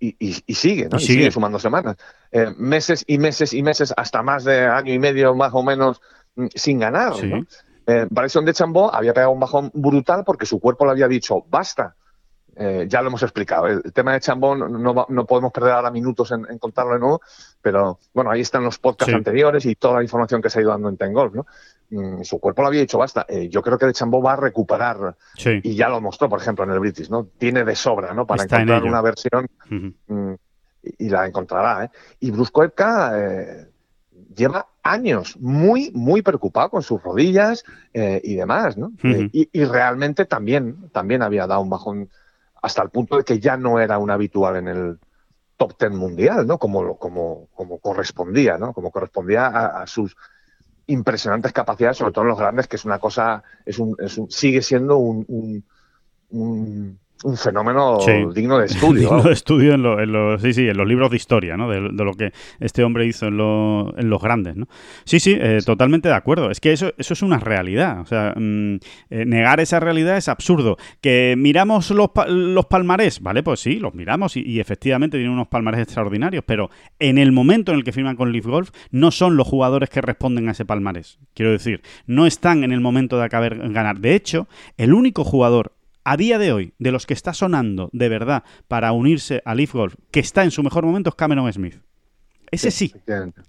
[0.00, 0.96] y, y- y sigue, ¿no?
[0.96, 1.18] Y sigue.
[1.20, 1.96] sigue sumando semanas.
[2.32, 6.00] Eh, meses y meses y meses, hasta más de año y medio más o menos
[6.36, 7.26] mm, sin ganar, Sí.
[7.28, 7.44] ¿no?
[7.86, 11.44] Eh, Bryson de Chambó había pegado un bajón brutal porque su cuerpo le había dicho
[11.50, 11.94] basta.
[12.56, 13.66] Eh, ya lo hemos explicado.
[13.66, 17.00] El, tema de Chambó no, no, no podemos perder ahora minutos en, en contarlo de
[17.00, 17.20] nuevo,
[17.60, 19.16] pero bueno, ahí están los podcasts Sí.
[19.16, 21.46] anteriores y toda la información que se ha ido dando en Tengolf, ¿no?
[21.90, 23.26] Mm, su cuerpo le había dicho basta.
[23.28, 25.60] Eh, yo creo que de Chambó va a recuperar Sí.
[25.62, 27.26] y ya lo mostró, por ejemplo, en el British, ¿no?
[27.38, 28.26] Tiene de sobra, ¿no?
[28.26, 29.46] Para Está encontrar una versión
[30.08, 30.32] mm,
[30.82, 31.90] y, y la encontrará, ¿eh?
[32.20, 33.70] Y Bruce Koepka eh,
[34.34, 38.92] lleva años muy, muy preocupado con sus rodillas eh, y demás, ¿no?
[39.32, 42.08] Y, y realmente también, también había dado un bajón
[42.62, 44.98] hasta el punto de que ya no era un habitual en el
[45.56, 46.58] top ten mundial, ¿no?
[46.58, 48.72] Como, lo- como, como correspondía, ¿no?
[48.72, 50.16] Como correspondía a, a sus
[50.86, 54.30] impresionantes capacidades, sobre todo en los grandes, que es una cosa, es un, es un-
[54.30, 55.64] sigue siendo un, un,
[56.30, 58.12] un- un fenómeno Sí.
[58.34, 58.94] digno de estudio.
[59.00, 59.24] Digno vamos.
[59.24, 61.68] de estudio en, lo- en los, sí, sí, en los libros de historia, ¿no?
[61.70, 64.66] De, de lo que este hombre hizo en, lo- en los grandes, ¿no?
[65.04, 66.50] Sí, sí, eh, totalmente de acuerdo.
[66.50, 68.00] Es que eso, eso es una realidad.
[68.00, 68.74] O sea, mm,
[69.10, 70.76] eh, negar esa realidad es absurdo.
[71.00, 73.42] Que miramos los, los palmarés, ¿vale?
[73.42, 77.72] Pues sí, los miramos y, y efectivamente tienen unos palmarés extraordinarios, pero en el momento
[77.72, 80.64] en el que firman con Leaf Golf, no son los jugadores que responden a ese
[80.64, 81.18] palmarés.
[81.34, 83.98] Quiero decir, no están en el momento de acabar ganar.
[83.98, 85.72] De hecho, el único jugador
[86.04, 89.72] a día de hoy, de los que está sonando de verdad para unirse a Leaf
[89.72, 91.76] Golf, que está en su mejor momento, es Cameron Smith.
[92.54, 92.94] Ese sí,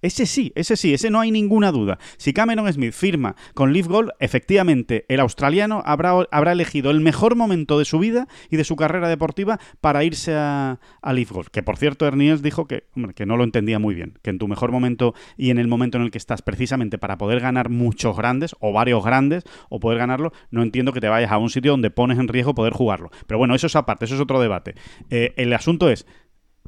[0.01, 1.97] ese sí, ese sí, ese no hay ninguna duda.
[2.17, 7.35] Si Cameron Smith firma con Leaf Golf, efectivamente el australiano habrá, habrá elegido el mejor
[7.35, 11.49] momento de su vida y de su carrera deportiva para irse a, a Leaf Golf.
[11.49, 14.39] Que por cierto, Erniels dijo que, hombre, que no lo entendía muy bien, que en
[14.39, 17.69] tu mejor momento y en el momento en el que estás precisamente para poder ganar
[17.69, 21.49] muchos grandes o varios grandes o poder ganarlo, no entiendo que te vayas a un
[21.49, 23.11] sitio donde pones en riesgo poder jugarlo.
[23.27, 24.75] Pero bueno, eso es aparte, eso es otro debate.
[25.09, 26.05] Eh, el asunto es,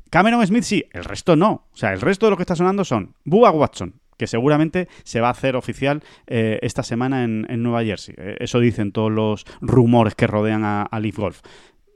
[0.09, 1.65] Cameron Smith sí, el resto no.
[1.71, 5.21] O sea, el resto de lo que está sonando son Bubba Watson, que seguramente se
[5.21, 8.15] va a hacer oficial eh, esta semana en, en Nueva Jersey.
[8.17, 11.41] Eh, eso dicen todos los rumores que rodean a, a Leaf Golf.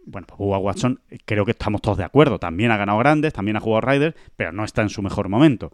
[0.05, 2.39] Bueno, pues Bubba Watson, eh, creo que estamos todos de acuerdo.
[2.39, 5.71] También ha ganado grandes, también ha jugado Riders, pero no está en su mejor momento.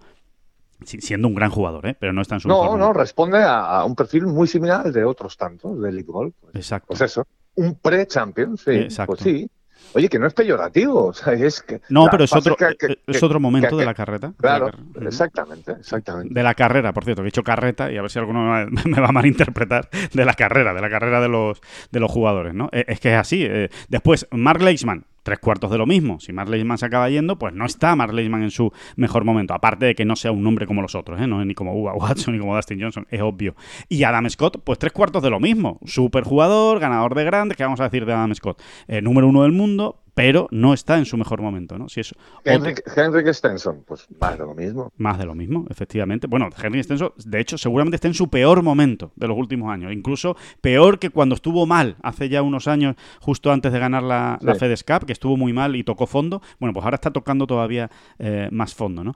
[0.86, 1.98] Siendo un gran jugador, ¿eh?
[2.00, 3.00] pero no está en su mejor No, no, momento.
[3.00, 6.36] responde a, a un perfil muy similar al de otros tantos de League Golf.
[6.40, 6.86] Pues, Exacto.
[6.90, 8.72] pues eso, un pre-champion, sí.
[8.72, 9.14] Exacto.
[9.16, 9.50] Pues sí.
[9.94, 11.82] Oye, que no es peyorativo, o sea, es que...
[11.90, 13.94] No, pero es otro, que- que- eh, es otro momento que- de la la
[14.38, 15.08] Claro, carrera.
[15.08, 16.34] Exactamente, exactamente.
[16.34, 19.00] De la carrera, por cierto, que he dicho carreta y a ver si alguno me
[19.02, 19.90] va- a malinterpretar.
[20.14, 22.70] De la carrera, de la carrera de los, de los jugadores, ¿no?
[22.72, 23.44] Eh, Es que es así.
[23.46, 23.70] eh.
[23.90, 26.22] Después, Mark Leishman, tres cuartos de lo mismo.
[26.22, 29.54] Si Mark Leishman se acaba yendo, pues no está Mark Leishman en su mejor momento.
[29.54, 31.28] Aparte de que no sea un nombre como los otros, ¿eh?
[31.28, 33.54] No es ni como Uba Watson ni como Dustin Johnson, es obvio.
[33.90, 35.82] Y Adam Scott, pues tres cuartos de lo mismo.
[35.84, 38.62] Super jugador, ganador de grandes, ¿qué vamos a decir de Adam Scott?
[38.88, 41.88] Eh, número uno del mundo, pero no está en su mejor momento, ¿no?
[41.90, 42.16] Si eso.
[42.44, 44.92] Henrik, Henrik Stenson, pues más de lo mismo.
[44.98, 46.26] Más de lo mismo, efectivamente.
[46.26, 49.94] Bueno, Henry Stenson, de hecho, seguramente está en su peor momento de los últimos años.
[49.94, 54.40] Incluso peor que cuando estuvo mal hace ya unos años, justo antes de ganar la,
[54.42, 54.60] la Sí.
[54.62, 56.42] FedEx Cup, que estuvo muy mal y tocó fondo.
[56.60, 59.14] Bueno, pues ahora está tocando todavía eh, más fondo, ¿no?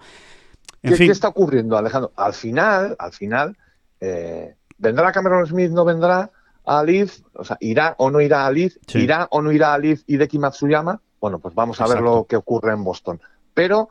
[0.83, 2.11] En ¿Qué, fin, qué está ocurriendo, Alejandro?
[2.15, 3.57] Al final, al final,
[3.99, 6.29] eh, ¿vendrá Cameron Smith, no vendrá
[6.65, 7.19] a Leaf?
[7.33, 8.53] O sea, ¿irá o no irá a?
[8.53, 8.99] Sí.
[8.99, 11.01] ¿Irá o no irá a Leaf Hideki Matsuyama?
[11.19, 13.21] Bueno, pues vamos a ver lo que ocurre en Boston.
[13.53, 13.89] Pero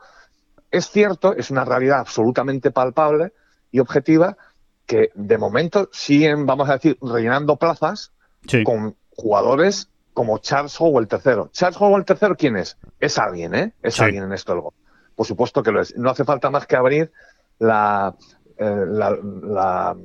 [0.69, 3.33] es cierto, es una realidad absolutamente palpable
[3.71, 4.37] y objetiva
[4.85, 8.11] que de momento siguen, vamos a decir, rellenando plazas
[8.47, 11.49] sí, con jugadores como Charles Howell III.
[11.51, 12.77] Charles Howell III, ¿quién es?
[12.99, 13.73] Es alguien, ¿eh?
[13.81, 14.03] Es Sí.
[14.03, 14.75] alguien en esto golf.
[15.15, 15.95] Por supuesto que lo es.
[15.95, 17.11] No hace falta más que abrir
[17.59, 18.13] la,
[18.57, 19.11] eh, la,
[19.43, 19.95] la-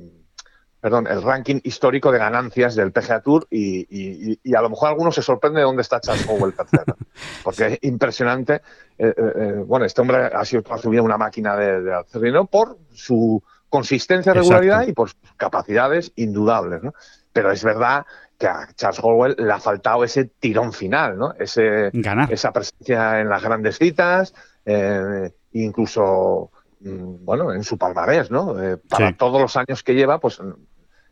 [0.89, 4.87] perdón, el ranking histórico de ganancias del PGA Tour y, y- y a lo mejor
[4.87, 6.95] alguno se sorprende de dónde está Charles Howell tercero.
[7.43, 8.61] Porque es impresionante.
[8.97, 11.93] eh, eh, eh, bueno, este hombre ha sido toda su vida una máquina de, de
[11.93, 14.49] hacer dinero por su consistencia, Exacto.
[14.49, 16.93] regularidad y por sus capacidades indudables, ¿no?
[17.33, 18.05] Pero es verdad
[18.37, 21.33] que a Charles Howell le ha faltado ese tirón final, ¿no?
[21.37, 22.31] Ese, Ganar.
[22.31, 24.33] esa presencia en las grandes citas,
[24.65, 28.61] eh, incluso, mm, bueno, en su palmarés, ¿no?
[28.61, 29.15] Eh, para Sí.
[29.15, 30.39] todos los años que lleva, pues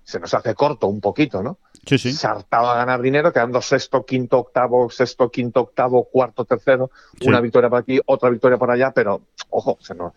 [0.05, 1.57] se nos hace corto un poquito, ¿no?
[1.85, 2.13] Sí, sí.
[2.13, 6.89] Se ha hartado a ganar dinero, quedando sexto, quinto, octavo, sexto, quinto, octavo, cuarto, tercero,
[7.19, 7.27] Sí.
[7.27, 10.13] una victoria por aquí, otra victoria por allá, pero, ojo, se nos-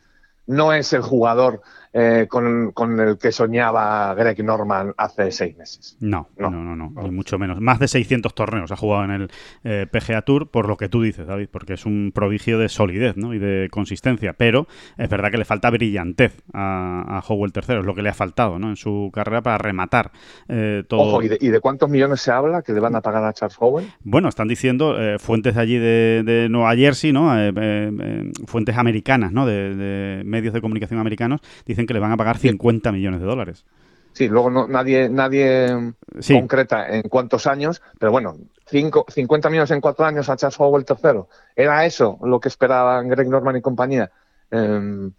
[0.47, 1.61] no es el jugador
[1.93, 5.97] eh, con, con el que soñaba Greg Norman hace seis meses.
[6.01, 6.77] No, no, No.
[6.77, 7.61] no, mucho menos.
[7.61, 9.31] Más de 600 torneos ha jugado en el
[9.65, 13.17] eh, PGA Tour, por lo que tú dices, David, porque es un prodigio de solidez
[13.17, 13.35] ¿no?
[13.35, 14.33] y de consistencia.
[14.35, 18.11] Pero es verdad que le falta brillantez a, a Howell III, es lo que le
[18.11, 18.69] ha faltado ¿no?
[18.69, 20.13] en su carrera para rematar
[20.49, 21.01] eh, todo.
[21.01, 23.33] Ojo, ¿y de, y de cuántos millones se habla que le van a pagar a
[23.33, 23.87] Charles Howell?
[24.03, 27.33] Bueno, están diciendo eh, fuentes de allí de, de Nueva Jersey, ¿no?
[27.39, 29.47] Eh, fuentes americanas, ¿no?
[29.47, 33.27] De, de medios de comunicación americanos, dicen que le van a pagar 50 millones de
[33.27, 33.65] dólares.
[34.13, 36.35] Sí, luego no, nadie, nadie Sí.
[36.35, 38.37] concreta en cuántos años, pero bueno,
[38.67, 41.21] cinco, 50 millones en cuatro años a Charles Howell III.
[41.55, 44.11] ¿Era eso lo que esperaban Greg Norman y compañía?
[44.51, 45.13] Em,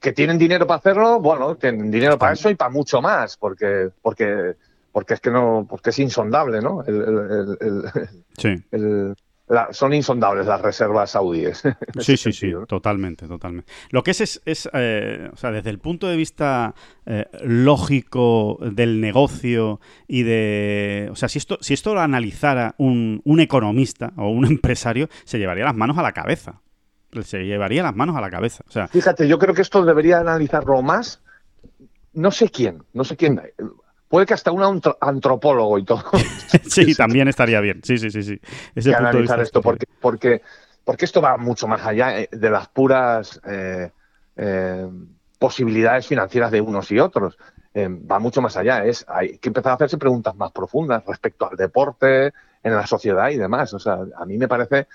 [0.00, 3.90] que tienen dinero para hacerlo, bueno, tienen dinero para eso y para mucho más, porque,
[4.02, 4.54] porque,
[4.90, 6.82] porque es que no, porque es insondable, ¿no?
[6.86, 8.64] El- el- el- el- Sí.
[8.72, 9.14] el-
[9.48, 11.62] la- son insondables las reservas saudíes.
[12.00, 13.70] Sí, sí, sí, totalmente, totalmente.
[13.90, 16.74] Lo que es es, es, eh, o sea, desde el punto de vista
[17.06, 23.20] eh, lógico del negocio y de, o sea, si esto, si esto lo analizara un,
[23.24, 26.60] un economista o un empresario, se llevaría las manos a la cabeza.
[27.22, 28.64] Se llevaría las manos a la cabeza.
[28.66, 31.22] O sea, Fíjate, yo creo que esto debería analizarlo más.
[32.12, 33.40] No sé quién, no sé quién.
[34.08, 36.04] Puede que hasta un antro- antropólogo y todo.
[36.68, 37.80] sí, también estaría bien.
[37.82, 38.40] Sí, sí, sí, sí.
[38.74, 40.42] Ese que punto analizar esto, porque, porque,
[40.84, 43.90] porque esto va mucho más allá eh, de las puras eh,
[44.36, 44.88] eh,
[45.38, 47.36] posibilidades financieras de unos y otros.
[47.74, 48.84] Eh, va mucho más allá.
[48.84, 53.30] Es, hay que empezar a hacerse preguntas más profundas respecto al deporte, en la sociedad
[53.30, 53.74] y demás.
[53.74, 54.86] O sea, a mí me parece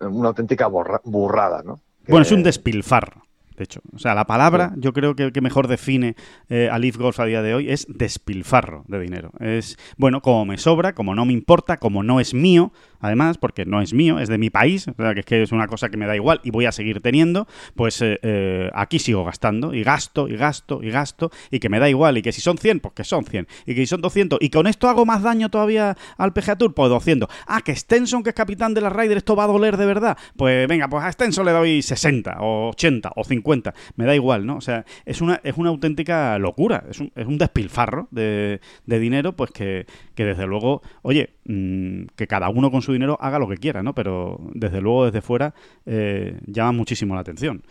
[0.00, 1.80] una auténtica burrada, ¿no?
[2.08, 3.22] Bueno, es un despilfarro,
[3.58, 3.80] de hecho.
[3.92, 6.14] O sea, la palabra, yo creo que, que mejor define
[6.48, 9.32] eh, a Leaf Golf a día de hoy es despilfarro de dinero.
[9.40, 13.64] Es, bueno, como me sobra, como no me importa, como no es mío, además, porque
[13.64, 15.88] no es mío, es de mi país, o sea, que es que es una cosa
[15.88, 19.74] que me da igual y voy a seguir teniendo, pues eh, eh, aquí sigo gastando
[19.74, 22.58] y gasto y gasto y gasto y que me da igual y que si son
[22.58, 25.22] 100, pues que son 100 y que si son 200 y con esto hago más
[25.22, 27.28] daño todavía al PGA Tour, pues 200.
[27.46, 30.16] Ah, que Stenson, que es capitán de la Ryder, esto va a doler de verdad.
[30.36, 33.47] Pues venga, pues a Stenson le doy 60 o 80 o 50,
[33.96, 34.56] me da igual, ¿no?
[34.56, 38.98] O sea, es una, es una auténtica locura, es un, es un despilfarro de, de
[38.98, 43.38] dinero, pues que, que desde luego, oye, mm, que cada uno con su dinero haga
[43.38, 43.94] lo que quiera, ¿no?
[43.94, 45.54] Pero desde luego desde fuera
[45.86, 47.62] eh, llama muchísimo la atención.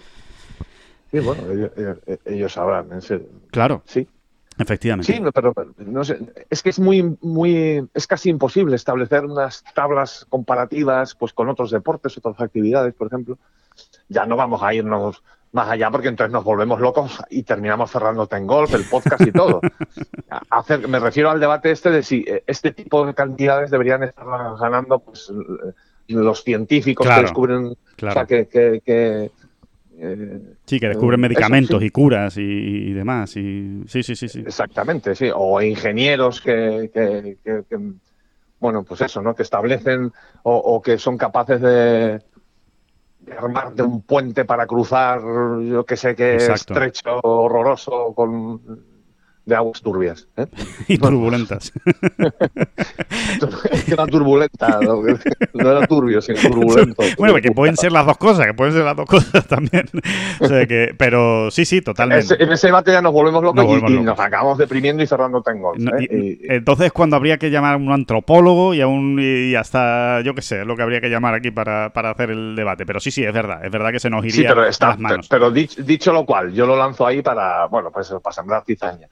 [1.12, 2.92] Sí, bueno, ellos, ellos- ellos sabrán.
[2.92, 3.28] en serio.
[3.52, 4.06] Claro, Sí.
[4.60, 5.14] efectivamente.
[5.14, 6.18] Sí, pero no sé,
[6.50, 11.72] es que es muy, muy, es casi imposible establecer unas tablas comparativas, pues con otros
[11.72, 13.38] deportes, otras actividades, por ejemplo.
[14.10, 18.36] Ya no vamos a irnos más allá porque entonces nos volvemos locos y terminamos cerrándote
[18.36, 19.62] en golf, el podcast y todo.
[20.50, 24.26] Hacer, me refiero al debate este de si eh, este tipo de cantidades deberían estar
[24.60, 25.74] ganando pues eh,
[26.10, 28.12] los científicos Claro, que descubren, claro.
[28.12, 29.32] o sea, que, que- que,
[30.00, 31.86] eh, Sí, que descubren Eh, medicamentos eso, sí.
[31.86, 33.36] y curas y, y demás.
[33.38, 33.84] Y...
[33.88, 34.40] Sí, sí, sí, sí.
[34.46, 35.30] Exactamente, sí.
[35.34, 37.78] O ingenieros que, que- que- que,
[38.60, 39.34] bueno, pues eso, ¿no?
[39.36, 40.12] Que establecen
[40.44, 42.22] o, o que son capaces de,
[43.28, 46.74] de armar de un puente para cruzar, yo que sé, que Exacto.
[46.74, 48.97] estrecho, horroroso, con
[49.48, 50.28] de aguas turbias.
[50.38, 50.46] ¿eh?
[50.90, 51.72] Y turbulentas.
[53.88, 55.02] Era turbulenta, no,
[55.54, 57.04] no era turbio, sino turbulento.
[57.18, 59.86] bueno, que pueden ser las dos cosas, que pueden ser las dos cosas también.
[60.40, 62.42] O sea que, pero sí, sí, totalmente.
[62.42, 64.06] En ese debate ya nos volvemos locos Nos y- volvemos y, locos.
[64.06, 65.78] nos acabamos deprimiendo y cerrando tengos.
[65.80, 66.38] No, ¿eh?
[66.50, 70.42] entonces cuando habría que llamar a un antropólogo y a un y hasta yo qué
[70.42, 73.24] sé lo que habría que llamar aquí para, para hacer el debate pero sí sí
[73.24, 76.12] es verdad es verdad que se nos Sí, iría a las manos pero dicho, dicho
[76.12, 79.08] lo cual, yo lo lanzo ahí para, bueno, pues para sembrar cizaña.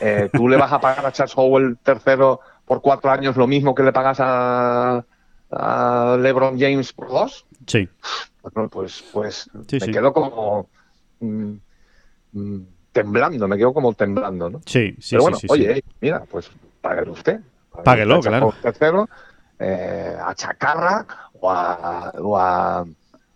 [0.00, 3.74] Eh, ¿Tú le vas a pagar a Charles Howell tercero por cuatro años lo mismo
[3.74, 5.04] que le pagas a,
[5.50, 7.46] a LeBron James por dos?
[7.66, 7.88] sí
[8.42, 9.90] Bueno, pues, pues Sí, me sí.
[9.92, 10.68] quedo como
[11.20, 11.52] mm,
[12.32, 12.60] mm,
[12.92, 14.60] temblando, me quedo como temblando, ¿no?
[14.66, 17.40] sí sí pero bueno, sí, oye, mira, pues páguelo usted.
[17.84, 18.52] Páguelo, claro.
[18.60, 19.08] Tercero,
[19.58, 22.84] eh, a Chacarra o a, o a,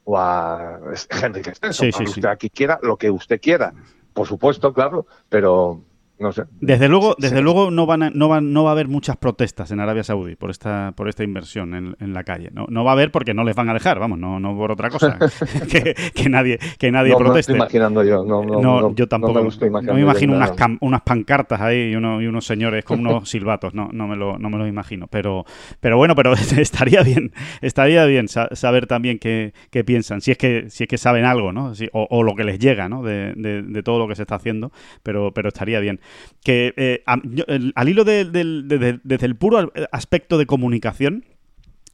[0.04, 0.80] o a
[1.22, 3.72] Henry Stenson, usted aquí quiera, lo que usted quiera.
[4.12, 5.80] Por supuesto, claro, pero
[6.22, 6.44] no sé.
[6.60, 9.80] Desde luego, desde luego no van no van, no va a haber muchas protestas en
[9.80, 12.50] Arabia Saudí por esta, por esta inversión en, la calle.
[12.52, 14.70] No, no va a haber porque no les van a dejar, vamos, no, no por
[14.72, 15.18] otra cosa.
[16.14, 17.52] que, nadie, que nadie proteste.
[17.52, 19.42] No estoy imaginando yo, no, no, yo tampoco.
[19.42, 23.88] me, imagino unas, unas pancartas ahí y, uno, y, unos señores con unos silbatos, no,
[23.92, 25.06] no me lo, no me lo imagino.
[25.08, 25.44] Pero,
[25.80, 30.70] pero bueno, pero estaría bien, estaría bien saber también qué, qué, piensan, si es que,
[30.70, 31.72] si es que saben algo, ¿no?
[31.92, 33.02] o, lo que les llega, ¿no?
[33.02, 34.70] De, de, todo lo que se está haciendo,
[35.02, 36.00] pero, pero estaría bien.
[36.44, 41.24] Que eh, al hilo desde el puro aspecto de comunicación,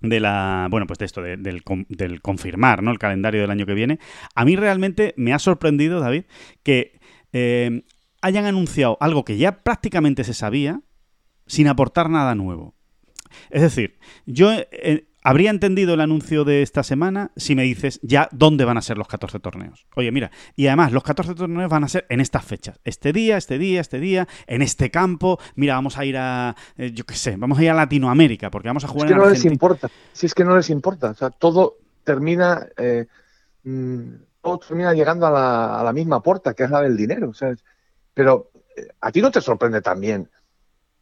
[0.01, 1.63] de la bueno pues de esto del,
[2.23, 3.99] confirmar no el calendario del año que viene
[4.35, 6.25] a mí realmente me ha sorprendido David
[6.63, 7.01] que
[7.33, 7.83] eh,
[8.23, 10.81] hayan anunciado algo que ya prácticamente se sabía
[11.47, 12.75] sin aportar nada nuevo.
[13.51, 18.31] Es decir yo eh, Habría entendido el anuncio de esta semana si me dices ya
[18.33, 19.87] dónde van a ser los 14 torneos.
[19.95, 22.81] Oye, mira, y además los 14 torneos van a ser en estas fechas.
[22.83, 25.39] Este día, este día, este día, en este campo.
[25.55, 28.69] Mira, vamos a ir a, eh, yo qué sé, vamos a ir a Latinoamérica porque
[28.69, 29.91] vamos a jugar es que no les importa.
[30.15, 31.11] Si es que no les importa.
[31.11, 33.07] O sea, todo termina, eh,
[33.65, 37.33] mm, todo termina llegando a la, misma puerta, que es la del dinero.
[38.15, 40.31] Pero eh, a ti no te sorprende también.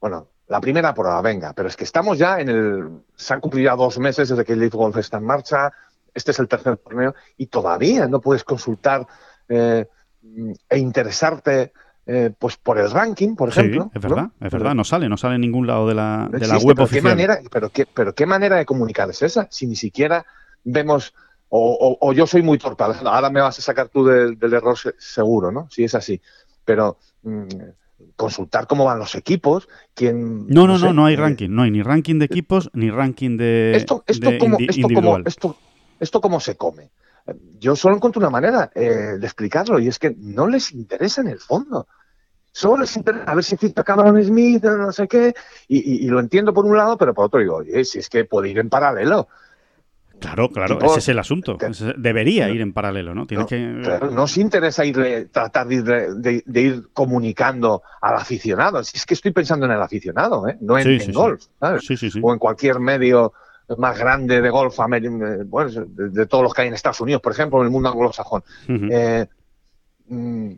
[0.01, 2.89] Bueno, la primera prueba, venga, pero es que estamos ya en el.
[3.17, 5.73] Se han cumplido ya dos meses desde que el Leaf Golf está en marcha,
[6.15, 9.07] este es el tercer torneo, y todavía no puedes consultar
[9.49, 9.87] eh,
[10.69, 11.73] e interesarte
[12.07, 13.91] eh, pues por el ranking, por ejemplo.
[13.93, 16.59] es verdad, es verdad, no sale, no sale en ningún lado de la, de la
[16.59, 17.03] web oficial.
[17.03, 20.25] Qué manera, pero, qué, pero qué manera de comunicar es esa, si ni siquiera
[20.63, 21.13] vemos,
[21.49, 25.69] o, yo soy muy torpe, ahora me vas a sacar tú del, error seguro, ¿no?
[25.71, 26.21] Si es así,
[26.65, 26.99] pero...
[27.23, 27.47] Mm,
[28.17, 30.47] consultar cómo van los equipos, quién...
[30.49, 33.37] No, no, no, no, hay eh, ranking, no hay ni ranking de equipos ni ranking
[33.37, 35.57] de, esto, esto como, esto Como, esto,
[36.01, 36.91] esto cómo se come.
[37.59, 41.29] Yo solo encuentro una manera eh, de explicarlo y es que no les interesa en
[41.29, 41.87] el fondo.
[42.53, 45.35] Solo les interesa a ver si ficha Cameron Smith, no sé qué,
[45.69, 48.49] y, lo entiendo por un lado, pero por otro digo, oye, si es que puede
[48.49, 49.29] ir en paralelo.
[50.21, 51.59] Claro, claro, ese es el asunto.
[51.97, 53.27] Debería ir en paralelo, ¿no?
[53.27, 53.59] Tienes que...
[53.59, 58.83] no os interesa ir, tratar de, ir comunicando al aficionado.
[58.83, 60.57] Si es que estoy pensando en el aficionado, ¿eh?
[60.61, 61.89] no en, golf, ¿sabes?
[62.23, 63.33] O en cualquier medio
[63.79, 67.33] más grande de golf eh, bueno, de, todos los que hay en Estados Unidos, por
[67.33, 68.43] ejemplo, en el mundo anglosajón.
[68.69, 69.27] Eh,
[70.09, 70.53] mm,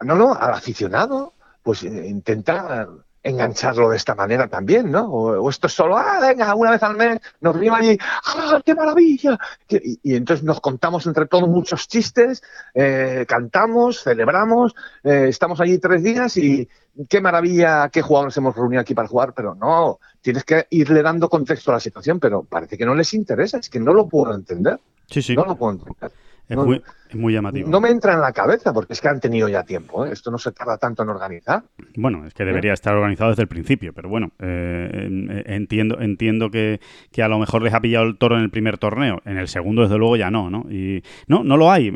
[0.00, 2.88] no, no, al aficionado, pues intenta
[3.22, 5.06] engancharlo de esta manera también, ¿no?
[5.06, 8.74] O, esto es solo, ah, venga, una vez al mes nos venimos allí, ¡ah, qué
[8.74, 9.38] maravilla!
[9.68, 12.42] Y, entonces nos contamos entre todos muchos chistes,
[12.74, 16.68] eh, cantamos, celebramos, eh, estamos allí tres días y
[17.08, 21.28] qué maravilla, qué jugadores hemos reunido aquí para jugar, pero no, tienes que irle dando
[21.28, 24.34] contexto a la situación, pero parece que no les interesa, es que no lo puedo
[24.34, 24.80] entender.
[25.06, 25.34] Sí, sí.
[25.34, 26.12] No lo puedo entender.
[26.48, 26.82] Es, muy,
[27.14, 27.68] muy, llamativo.
[27.68, 30.06] No me entra en la cabeza porque es que han tenido ya tiempo.
[30.06, 30.10] ¿eh?
[30.12, 31.62] Esto no se tarda tanto en organizar.
[31.96, 36.80] Bueno, es que debería estar organizado desde el principio, pero bueno, eh, entiendo entiendo que,
[37.22, 39.20] a lo mejor les ha pillado el toro en el primer torneo.
[39.24, 40.66] En el segundo, desde luego, ya no, ¿no?
[40.70, 41.92] Y no, no lo hay.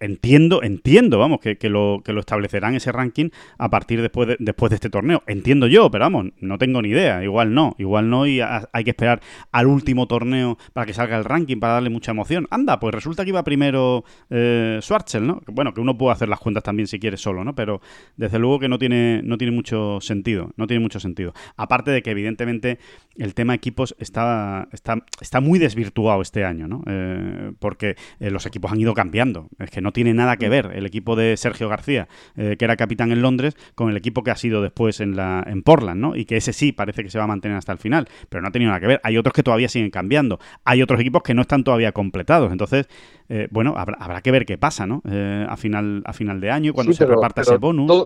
[0.00, 4.70] entiendo, entiendo, vamos, que, lo, que lo establecerán ese ranking a partir después de, después
[4.70, 5.22] de este torneo.
[5.26, 7.22] Entiendo yo, pero vamos, no tengo ni idea.
[7.22, 11.24] Igual no, igual no y hay que esperar al último torneo para que salga el
[11.24, 12.46] ranking, para darle mucha emoción.
[12.50, 14.41] Anda, pues resulta que iba primero eh,
[14.80, 15.40] Schwarzel, ¿no?
[15.46, 17.54] Bueno, que uno puede hacer las cuentas también si quiere solo, ¿no?
[17.54, 17.80] Pero
[18.16, 21.34] desde luego que no tiene, no tiene mucho sentido, no tiene mucho sentido.
[21.56, 22.78] Aparte de que evidentemente
[23.16, 26.82] el tema equipos está, está, está muy desvirtuado este año, ¿no?
[26.86, 29.48] Eh, porque eh, los equipos han ido cambiando.
[29.58, 33.12] Es que no tiene nada que ver el equipo de Sergio García, que era capitán
[33.12, 36.16] en Londres, con el equipo que ha sido después en, la, en Portland, ¿no?
[36.16, 38.48] Y que ese sí parece que se va a mantener hasta el final, pero no
[38.48, 39.00] ha tenido nada que ver.
[39.04, 40.38] Hay otros que todavía siguen cambiando.
[40.64, 42.52] Hay otros equipos que no están todavía completados.
[42.52, 42.88] Entonces,
[43.50, 45.02] bueno, habrá, que ver qué pasa, ¿no?
[45.08, 48.04] Eh, a, final, a final de año, cuando se reparta ese bonus.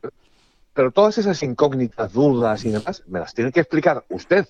[0.72, 4.46] pero todas esas incógnitas, dudas y demás, me las tiene que explicar usted.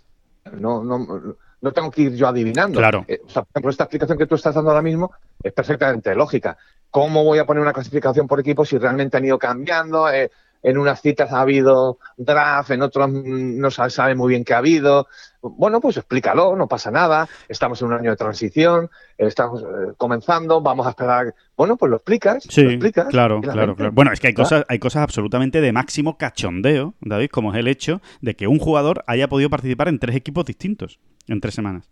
[0.52, 2.78] No, no, no tengo que ir yo adivinando.
[2.78, 3.04] Claro.
[3.08, 5.12] Eh, por ejemplo, esta explicación que tú estás dando ahora mismo
[5.42, 6.56] es perfectamente lógica.
[6.90, 10.08] ¿Cómo voy a poner una clasificación por equipo si realmente han ido cambiando?
[10.10, 10.30] Eh,
[10.62, 14.58] en unas citas ha habido draft, en otros no se sabe muy bien qué ha
[14.58, 15.06] habido.
[15.50, 17.28] Bueno, pues explícalo, no pasa nada.
[17.48, 21.34] Estamos en un año de transición, estamos eh, comenzando, vamos a esperar.
[21.56, 22.44] Bueno, pues lo explicas.
[22.48, 23.92] Sí, lo explicas, claro, claro, claro.
[23.92, 27.68] Bueno, es que hay cosas, hay cosas absolutamente de máximo cachondeo, David, como es el
[27.68, 31.88] hecho de que un jugador haya podido participar en tres equipos distintos en tres semanas.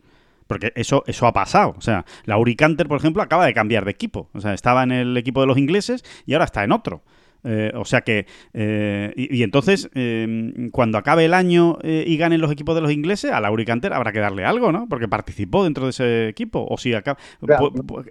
[0.46, 1.74] Porque eso, eso ha pasado.
[1.76, 4.28] O sea, la Canter, por ejemplo, acaba de cambiar de equipo.
[4.34, 7.02] O sea, estaba en el equipo de los ingleses y ahora está en otro.
[7.44, 12.50] Eh, o sea que, eh, y, entonces, eh, cuando acabe el año y ganen los
[12.50, 14.86] equipos de los ingleses, a Lauri Canter habrá que darle algo, ¿no?
[14.88, 16.66] Porque participó dentro de ese equipo.
[16.68, 17.18] O si acaba.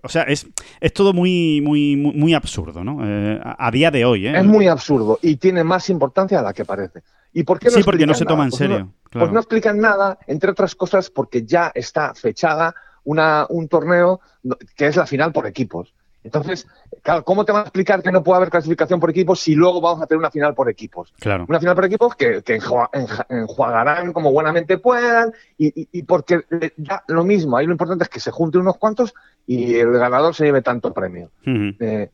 [0.03, 0.47] O sea, es,
[0.79, 2.99] es todo muy, muy, muy, absurdo, ¿no?
[3.43, 4.37] A, día de hoy, ¿eh?
[4.37, 7.01] Es muy absurdo y tiene más importancia de la que parece.
[7.33, 8.93] ¿Y por qué no sí, porque no se toma en pues serio.
[9.09, 14.21] Pues no explican nada, entre otras cosas, porque ya está fechada una, un torneo
[14.75, 15.93] que es la final por equipos.
[16.23, 16.67] Entonces,
[17.01, 19.81] claro, ¿cómo te van a explicar que no puede haber clasificación por equipos si luego
[19.81, 21.13] vamos a tener una final por equipos?
[21.19, 21.45] Claro.
[21.47, 22.59] Una final por equipos que, que
[23.29, 26.43] enjuagarán como buenamente puedan y, porque
[26.77, 29.13] ya lo mismo, ahí lo importante es que se junten unos cuantos
[29.45, 31.29] y el ganador se lleve tanto premio.
[31.45, 32.09] Eh,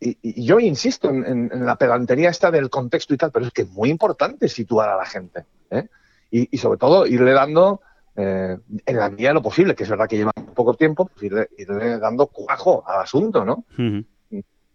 [0.00, 3.70] y, yo insisto en, la pedantería esta del contexto y tal, pero es que es
[3.70, 5.44] muy importante situar a la gente.
[5.70, 5.88] ¿eh?
[6.30, 7.80] Y, sobre todo irle dando
[8.16, 8.56] eh,
[8.86, 11.22] en la medida de lo posible, que es verdad que lleva poco tiempo, pues
[11.56, 13.64] irle, dando cuajo al asunto, ¿no?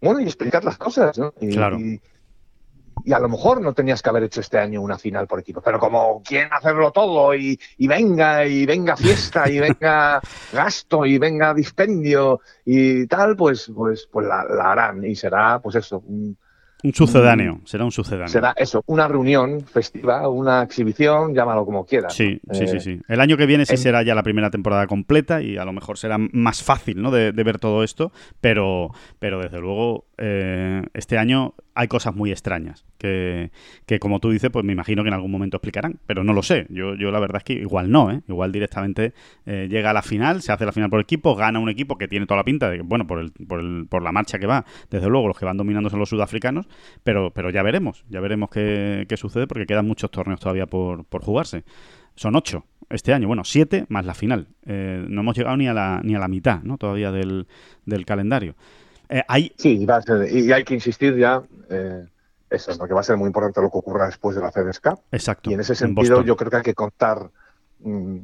[0.01, 1.33] Bueno, y explicar las cosas, ¿no?
[1.39, 1.79] Y, claro.
[1.79, 1.99] Y,
[3.11, 5.79] a lo mejor no tenías que haber hecho este año una final por equipo, pero
[5.79, 10.21] como quieren hacerlo todo y, venga, y venga fiesta, y venga
[10.53, 15.77] gasto, y venga dispendio y tal, pues, pues, pues la, la harán y será, pues
[15.77, 16.37] eso, un,
[16.83, 18.27] un sucedáneo, será un sucedáneo.
[18.27, 22.13] Será eso, una reunión festiva, una exhibición, llámalo como quieras.
[22.13, 23.01] Sí, sí, sí, eh, sí.
[23.07, 25.97] El año que viene sí será ya la primera temporada completa y a lo mejor
[25.97, 27.11] será más fácil ¿no?
[27.11, 32.85] de, ver todo esto, pero, pero desde luego eh, este año hay cosas muy extrañas
[32.97, 33.51] que,
[33.85, 36.43] que, como tú dices, pues me imagino que en algún momento explicarán, pero no lo
[36.43, 36.67] sé.
[36.69, 38.21] Yo, yo la verdad es que igual no, ¿eh?
[38.27, 39.13] igual directamente
[39.45, 42.07] eh, llega a la final, se hace la final por equipo, gana un equipo que
[42.07, 44.45] tiene toda la pinta de que, bueno, por, el, por, el, por la marcha que
[44.45, 46.67] va, desde luego los que van dominando son los sudafricanos,
[47.03, 51.05] pero, pero ya veremos, ya veremos qué, qué sucede porque quedan muchos torneos todavía por,
[51.05, 51.63] por jugarse.
[52.15, 54.47] Son ocho este año, bueno, siete más la final.
[54.65, 56.77] Eh, no hemos llegado ni a la, ni a la mitad, ¿no?
[56.77, 57.47] Todavía del,
[57.85, 58.55] del calendario.
[59.09, 59.23] Eh,
[59.57, 59.85] Sí,
[60.31, 62.05] y hay que insistir ya, eh,
[62.49, 64.51] eso es lo que va a ser muy importante lo que ocurra después de la
[64.51, 64.99] FedEsCap.
[65.11, 65.49] Exacto.
[65.49, 67.29] Y en ese sentido yo creo que hay que contar
[67.79, 68.17] mm,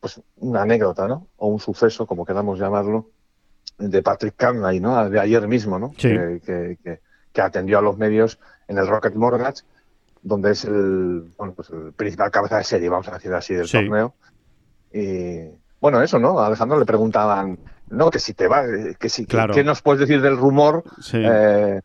[0.00, 1.28] pues una anécdota, ¿no?
[1.36, 3.10] O un suceso, como queramos llamarlo,
[3.78, 5.08] de Patrick Carney, ¿no?
[5.08, 5.92] De ayer mismo, ¿no?
[5.92, 7.00] Que,
[7.40, 9.62] atendió a los medios en el Rocket Mortgage,
[10.22, 13.70] donde es el, bueno, pues el principal cabeza de serie, vamos a decir así, del
[13.70, 14.14] torneo.
[14.92, 15.40] Y
[15.80, 16.38] bueno, eso, ¿no?
[16.40, 17.58] A Alejandro le preguntaban
[17.90, 18.64] no, que si te va,
[18.98, 20.84] que si, ¿qué nos puedes decir del rumor
[21.14, 21.80] eh,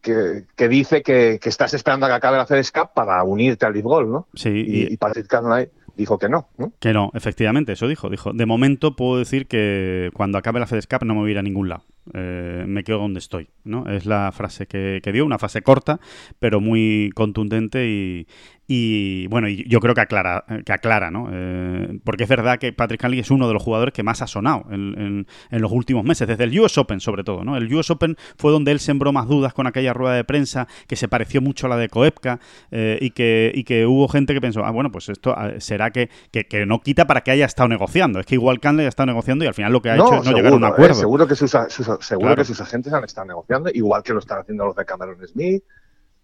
[0.00, 4.28] que, dice que, estás esperando a que acabe la CDSCAP para unirte al Leaf ¿no?
[4.34, 4.50] Sí.
[4.50, 5.68] Y, y Patrick Carney
[6.02, 8.10] dijo que no, no, Que no, efectivamente, eso dijo.
[8.10, 11.38] Dijo, de momento puedo decir que cuando acabe la FedEsCap no me voy a ir
[11.38, 11.84] a ningún lado.
[12.14, 13.88] Eh, me quedo donde estoy, ¿no?
[13.88, 16.00] Es la frase que, dio, una frase corta,
[16.40, 18.26] pero muy contundente y,
[18.74, 21.28] y bueno, y yo creo que aclara, que aclara ¿no?
[21.30, 24.26] Eh, porque es verdad que Patrick Cantley es uno de los jugadores que más ha
[24.26, 27.58] sonado en, los últimos meses, desde el US Open sobre todo, ¿no?
[27.58, 30.96] El US Open fue donde él sembró más dudas con aquella rueda de prensa que
[30.96, 34.40] se pareció mucho a la de Koepka eh, y, que, y que hubo gente que
[34.40, 37.68] pensó, ah, bueno, pues esto ah, será que, que, no quita para que haya estado
[37.68, 38.20] negociando.
[38.20, 40.24] Es que igual Cantley ha estado negociando y al final lo que ha hecho es
[40.24, 40.94] no llegar a un acuerdo.
[40.94, 41.54] seguro que sus,
[42.00, 45.18] seguro que sus agentes han estado negociando, igual que lo están haciendo los de Cameron
[45.26, 45.62] Smith.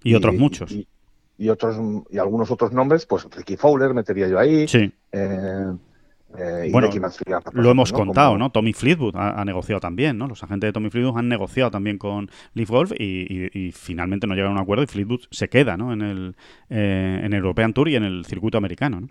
[0.03, 0.71] Y, otros muchos.
[0.73, 0.89] Y,
[1.49, 1.76] otros
[2.11, 4.66] y algunos otros nombres, pues Ricky Fowler metería yo ahí.
[4.66, 4.91] Sí.
[5.12, 5.72] Eh,
[6.36, 6.91] eh, bueno,
[7.53, 8.51] lo hemos contado, ¿no?
[8.51, 10.26] Tommy Fleetwood ha, negociado también, ¿no?
[10.26, 14.51] Los agentes de Tommy Fleetwood han negociado también con Leaf Golf y, finalmente no llegan
[14.51, 15.93] a un acuerdo y Fleetwood se queda, ¿no?
[15.93, 16.36] En el,
[16.68, 19.09] eh, en el European Tour y en el circuito americano, ¿no?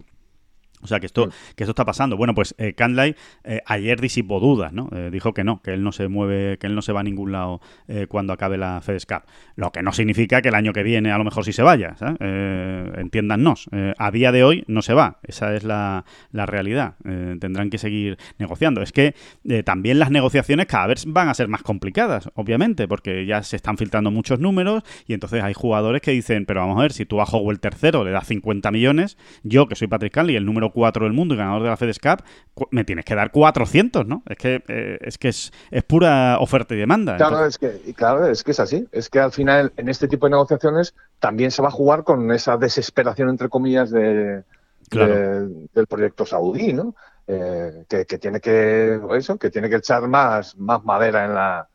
[0.82, 2.18] O sea, que esto, que esto está pasando.
[2.18, 4.90] Bueno, pues eh, eh ayer disipó dudas, ¿no?
[4.92, 7.04] Eh, dijo que no, que él no se mueve, que él no se va a
[7.04, 9.26] ningún lado eh, cuando acabe la FedEsCap.
[9.56, 11.96] Lo que no significa que el año que viene a lo mejor sí se vaya,
[11.98, 12.18] ¿sabes?
[12.20, 13.70] entiéndannos.
[13.98, 15.20] a día de hoy no se va.
[15.24, 16.96] Esa es la, la realidad.
[17.40, 18.82] tendrán que seguir negociando.
[18.82, 19.16] Es que
[19.66, 23.78] también las negociaciones cada vez van a ser más complicadas, obviamente, porque ya se están
[23.78, 27.22] filtrando muchos números y entonces hay jugadores que dicen, pero vamos a ver, si tú
[27.22, 31.06] a Howell tercero le das 50 millones, yo que soy Patrick Canley, el número 4
[31.06, 32.22] del mundo y ganador de la FedEsCap,
[32.72, 34.24] me tienes que dar 400, ¿no?
[34.28, 35.52] Es que, eh, es, que es,
[35.88, 37.18] pura oferta y demanda.
[37.18, 38.88] Claro, es que, claro, es que es así.
[38.92, 42.32] Es que al final, en este tipo de negociaciones, también se va a jugar con
[42.32, 44.44] esa desesperación, entre comillas, de,
[44.90, 46.96] del proyecto saudí, ¿no?
[47.28, 51.68] Eh, que, tiene que eso, que tiene que echar más, más madera en la,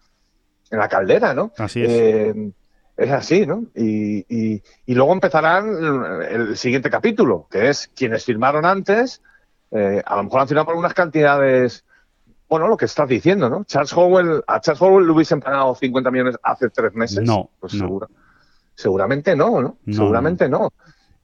[0.70, 1.52] en la caldera, ¿no?
[1.58, 1.90] Así es.
[1.90, 2.52] Eh,
[2.96, 3.64] es así, ¿no?
[3.74, 9.22] Y, y, luego empezarán el siguiente capítulo, que es quienes firmaron antes,
[9.70, 11.84] eh, a lo mejor han firmado por unas cantidades,
[12.48, 13.64] bueno, lo que estás diciendo, ¿no?
[13.64, 17.22] Charles Howell, a Charles Howell le hubiesen pagado 50 millones hace tres meses.
[17.22, 18.10] No, pues Seguro,
[18.74, 19.78] seguramente no, ¿no?
[19.90, 20.72] Seguramente no.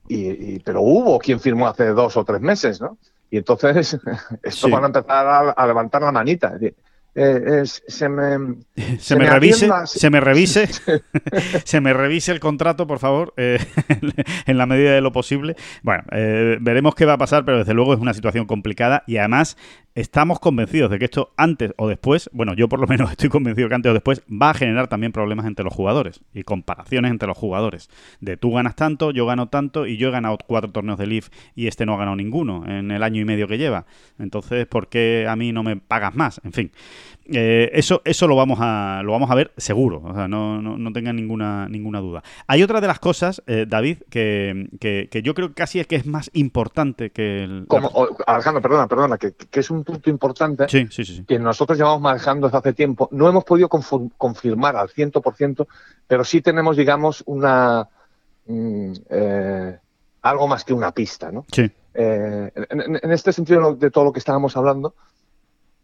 [0.07, 2.97] Y, pero hubo quien firmó hace dos o tres meses, ¿no?
[3.29, 3.99] Y entonces
[4.43, 6.57] estos van a empezar a, levantar la manita.
[7.15, 8.55] Eh, se me,
[8.99, 10.67] se, me, revise, se me revise,
[11.63, 13.59] se me revise el contrato, por favor, eh,
[14.45, 15.55] en la medida de lo posible.
[15.83, 19.17] Bueno, eh, veremos qué va a pasar, pero desde luego es una situación complicada y
[19.17, 19.57] además
[19.95, 23.69] estamos convencidos de que esto antes o después, bueno, yo por lo menos estoy convencido
[23.69, 27.27] que antes o después va a generar también problemas entre los jugadores y comparaciones entre
[27.27, 27.89] los jugadores.
[28.19, 31.29] De tú ganas tanto, yo gano tanto y yo he ganado cuatro torneos de Leaf
[31.55, 33.85] y este no ha ganado ninguno en el año y medio que lleva.
[34.17, 36.41] Entonces, ¿por qué a mí no me pagas más?
[36.43, 36.71] En fin.
[37.31, 40.93] Eh, eso eso lo vamos a lo vamos a ver seguro, o sea, no, no,
[40.93, 42.23] tengan ninguna, ninguna duda.
[42.47, 45.95] Hay otra de las cosas, eh, David, que, que, yo creo que casi es que
[45.95, 47.65] es más importante que el...
[47.67, 47.91] Como,
[48.25, 53.07] Alejandro, perdona, perdona, que, es un punto importante que nosotros llevamos manejando desde hace tiempo.
[53.11, 55.67] No hemos podido confirmar al 100%,
[56.07, 57.87] pero sí tenemos, digamos, una...
[58.47, 59.77] Mm, eh,
[60.21, 61.45] algo más que una pista, ¿no?
[61.51, 61.71] Sí.
[61.93, 64.95] en, este sentido de todo lo que estábamos hablando,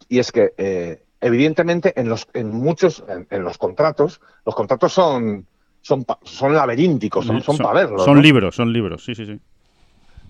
[0.08, 5.46] y es que evidentemente en los en muchos en, los contratos los contratos son
[5.80, 9.40] son son laberínticos son, son, para verlos son libros son libros sí sí sí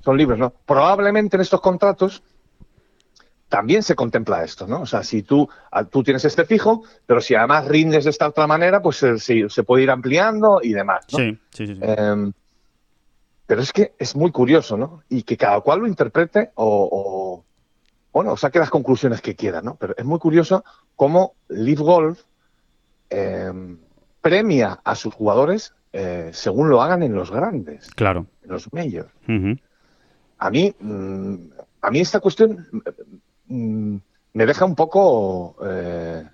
[0.04, 2.22] son libros no probablemente en estos contratos
[3.48, 4.80] también se contempla esto, ¿no?
[4.80, 5.48] O sea, si tú,
[5.90, 9.62] tú tienes este fijo, pero si además rindes de esta otra manera, pues se, se
[9.62, 11.06] puede ir ampliando y demás.
[11.12, 11.18] ¿no?
[11.18, 11.78] Sí, sí, sí.
[11.80, 12.32] Em,
[13.46, 15.02] pero es que es muy curioso, ¿no?
[15.08, 17.44] Y que cada cual lo interprete o,
[18.16, 19.76] bueno, saque las conclusiones que quiera, ¿no?
[19.76, 20.64] Pero es muy curioso
[20.94, 22.22] cómo Leaf Golf
[23.10, 23.76] em,
[24.22, 27.90] premia a sus jugadores eh, según lo hagan en los grandes.
[27.90, 28.24] Claro.
[28.42, 29.12] En los majors.
[30.38, 31.34] A mí, mm,
[31.82, 32.66] a mí esta cuestión
[33.48, 33.96] mm,
[34.32, 36.26] me deja un poco eh,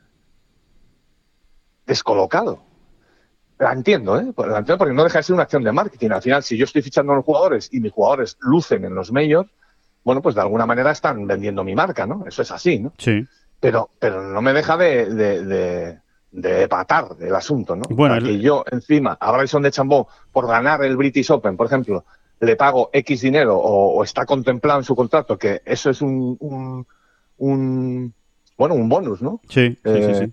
[1.84, 2.62] descolocado.
[3.58, 4.32] La entiendo, ¿eh?
[4.36, 6.10] La entiendo porque no deja de ser una acción de marketing.
[6.10, 9.10] Al final, si yo estoy fichando a los jugadores y mis jugadores lucen en los
[9.10, 9.50] majors,
[10.04, 12.24] bueno, pues de alguna manera están vendiendo mi marca, ¿no?
[12.26, 12.92] Eso es así, ¿no?
[12.98, 13.24] Sí.
[13.60, 15.98] Pero, pero no me deja de, de,
[16.32, 17.82] de, patar el asunto, ¿no?
[17.90, 22.04] Bueno, que yo encima a Bryson de Chambó por ganar el British Open, por ejemplo,
[22.40, 26.36] le pago X dinero o, está contemplado en su contrato que eso es un,
[27.38, 28.14] un,
[28.58, 29.40] bueno, un bonus, ¿no?
[29.48, 30.32] Sí, sí, sí, eh, sí.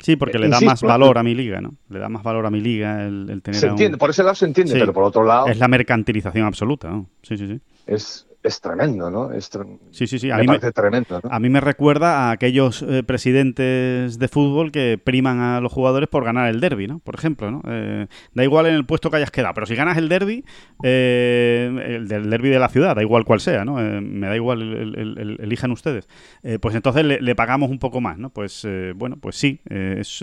[0.00, 1.74] Sí, porque le da más valor a mi liga, ¿no?
[1.90, 3.60] Le da más valor a mi liga el, tener.
[3.60, 5.48] Se entiende, por ese lado se entiende, pero por otro lado.
[5.48, 7.06] Es la mercantilización absoluta, ¿no?
[7.22, 7.60] Sí, sí, sí.
[7.86, 9.32] Es, es tremendo, ¿no?
[9.32, 9.50] Es
[9.90, 10.30] sí, sí, sí.
[10.30, 11.20] A mí me, tremendo.
[11.30, 16.08] A mí me recuerda a aquellos eh, presidentes de fútbol que priman a los jugadores
[16.08, 17.00] por ganar el derby, ¿no?
[17.00, 17.62] Por ejemplo, ¿no?
[17.66, 20.44] Eh, da igual en el puesto que hayas quedado, pero si ganas el derby,
[20.82, 23.74] eh, el del derby de la ciudad, da igual cual sea, ¿no?
[23.74, 26.08] me da igual, el, elijan ustedes.
[26.60, 28.30] pues entonces le, le, pagamos un poco más, ¿no?
[28.30, 30.22] Pues bueno, pues sí, es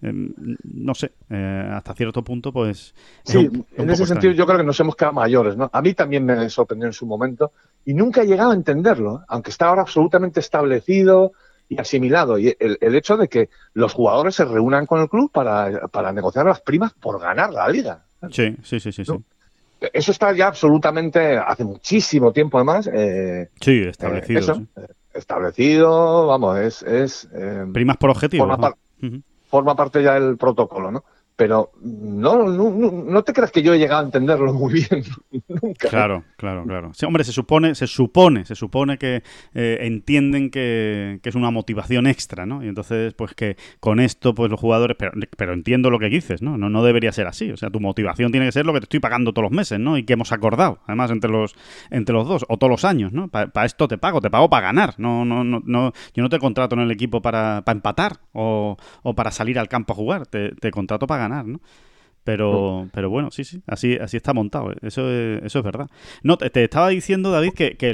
[0.00, 2.94] no sé, eh, hasta cierto punto, pues...
[3.24, 5.68] Sí, en ese sentido yo creo que nos hemos quedado mayores, ¿no?
[5.72, 7.52] A mí también me sorprendió en su momento
[7.84, 11.32] y nunca he llegado a entenderlo, aunque está ahora absolutamente establecido
[11.68, 12.38] y asimilado.
[12.38, 16.46] Y el, hecho de que los jugadores se reúnan con el club para, para negociar
[16.46, 18.04] las primas por ganar la liga.
[18.30, 19.04] Sí, sí, sí, sí.
[19.04, 19.12] sí.
[19.92, 22.88] Eso está ya absolutamente, hace muchísimo tiempo además.
[22.92, 24.62] Eh, sí, establecido.
[24.76, 26.82] Eh, establecido, vamos, es...
[26.82, 27.28] es
[27.72, 28.74] primas por objetivo forma
[29.74, 31.04] parte ya del protocolo, ¿no?
[31.38, 35.04] Pero no, no, no, te creas que yo he llegado a entenderlo muy bien
[35.62, 35.88] nunca.
[35.88, 36.90] Claro, claro, claro.
[37.06, 39.22] hombre, se supone, se supone, se supone que
[39.54, 42.64] eh, entienden que, es una motivación extra, ¿no?
[42.64, 46.42] Y entonces, pues que con esto, pues los jugadores, pero, pero entiendo lo que dices,
[46.42, 46.58] ¿no?
[46.58, 46.70] ¿no?
[46.70, 47.52] No debería ser así.
[47.52, 49.78] O sea, tu motivación tiene que ser lo que te estoy pagando todos los meses,
[49.78, 49.96] ¿no?
[49.96, 51.54] Y que hemos acordado, además, entre los,
[51.90, 53.28] entre los dos, o todos los años, ¿no?
[53.28, 54.94] Para esto te pago, te pago para ganar.
[54.98, 58.76] No, no, no, no, yo no te contrato en el equipo para, para empatar o,
[59.04, 61.60] o, para salir al campo a jugar, te, te contrato para ganar ¿no?
[62.24, 65.88] Pero, pero bueno, sí, sí, así, así está montado, eso es, eso es verdad.
[66.22, 67.90] No, te, estaba diciendo, David, que, que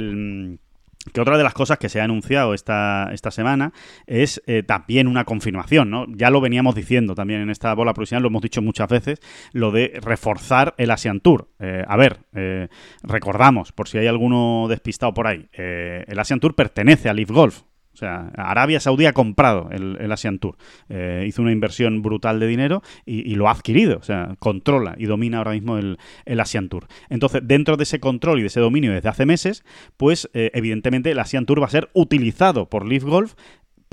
[1.13, 3.73] que otra de las cosas que se ha anunciado esta, esta semana
[4.07, 6.05] es eh, también una confirmación, ¿no?
[6.09, 9.19] Ya lo veníamos diciendo también en esta bola profesional, lo hemos dicho muchas veces,
[9.51, 11.49] lo de reforzar el Asian Tour.
[11.59, 12.69] Eh, a ver, eh,
[13.03, 17.61] recordamos, por si hay alguno despistado por ahí, el Asian Tour pertenece a Leaf Golf,
[17.95, 20.57] o sea, Arabia Saudí ha comprado el, Asian Tour.
[20.89, 23.97] Eh, hizo una inversión brutal de dinero y, lo ha adquirido.
[23.97, 25.97] O sea, controla y domina ahora mismo el,
[26.39, 26.87] Asian Tour.
[27.09, 29.63] Entonces, dentro de ese control y de ese dominio desde hace meses,
[29.95, 33.35] pues eh, evidentemente el Asian Tour va a ser utilizado por Leaf Golf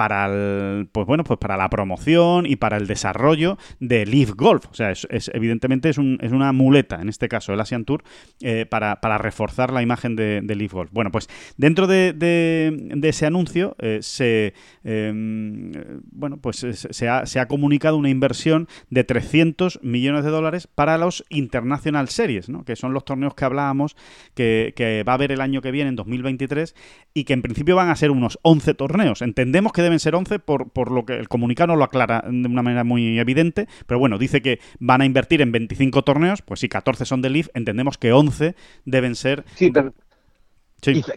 [0.03, 4.66] para pues bueno, pues para la promoción y para el desarrollo de Leaf Golf.
[4.68, 8.03] O sea, es, evidentemente es, un, es, una muleta, en este caso el Asian Tour,
[8.40, 10.90] eh, para, reforzar la imagen de, Leaf Golf.
[10.92, 15.70] Bueno, pues dentro de, ese anuncio eh, se, em,
[16.11, 22.09] bueno, pues se ha, comunicado una inversión de 300 millones de dólares para los International
[22.09, 23.94] Series, que son los torneos que hablábamos
[24.34, 26.74] que, que va a haber el año que viene, en 2023,
[27.14, 29.22] y que en principio van a ser unos 11 torneos.
[29.22, 32.24] Entendemos que deben deben ser 11 por, por lo que el comunicado no lo aclara
[32.26, 36.43] de una manera muy evidente, pero bueno, dice que van a invertir en 25 torneos,
[36.43, 39.45] pues si 14 son de Leaf, entendemos que 11 deben ser...
[39.55, 39.93] Sí, pero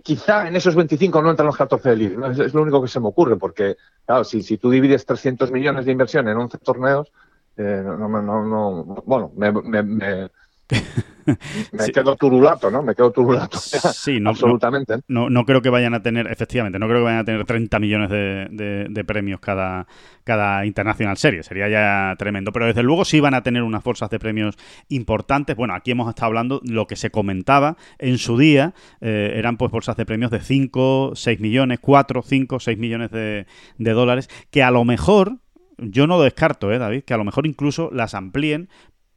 [0.04, 2.40] Quizá, en esos 25 no entran los 14 de Leaf.
[2.40, 5.86] Es, lo único que se me ocurre, porque, claro, si, si tú divides 300 millones
[5.86, 7.12] de inversión en 11 torneos,
[7.58, 10.30] eh, no, no, no, bueno, me, me me
[11.94, 12.82] quedo turulato, ¿no?
[12.82, 13.58] Me quedo turulato.
[13.58, 14.96] Sí, no, absolutamente.
[15.08, 17.80] No, no, creo que vayan a tener, efectivamente, no creo que vayan a tener 30
[17.80, 19.88] millones de, premios cada,
[20.24, 21.46] cada International Series.
[21.46, 22.52] Sería ya tremendo.
[22.52, 24.58] Pero desde luego sí van a tener unas bolsas de premios
[24.90, 25.56] importantes.
[25.56, 29.72] Bueno, aquí hemos estado hablando, lo que se comentaba en su día, eh, eran pues
[29.72, 33.46] bolsas de premios de 5, 6 millones, 4, 5, 6 millones de,
[33.78, 35.40] de dólares, que a lo mejor
[35.78, 38.70] yo no descarto, ¿eh, David, que a lo mejor incluso las amplíen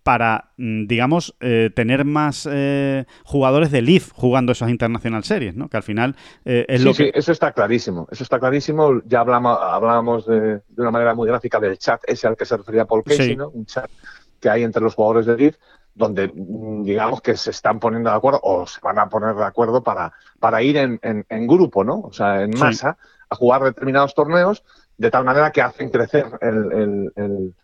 [0.08, 5.68] para, mm, digamos, eh, tener más eh, jugadores de Leaf jugando esas International Series, ¿no?
[5.68, 7.04] Que al final eh, es lo que...
[7.04, 9.02] Sí, eso está clarísimo, eso está clarísimo.
[9.04, 12.86] Ya hablamos, hablábamos de, una manera muy gráfica del chat ese al que se refería
[12.86, 13.50] Paul Casey, ¿no?
[13.50, 13.90] Un chat
[14.40, 15.56] que hay entre los jugadores de Leaf
[15.94, 19.44] donde mm, digamos que se están poniendo de acuerdo o se van a poner de
[19.44, 22.00] acuerdo para, para ir en, en, grupo, ¿no?
[22.00, 22.96] O sea, en masa,
[23.28, 24.64] a jugar determinados torneos
[24.96, 27.54] de tal manera que hacen crecer el, el,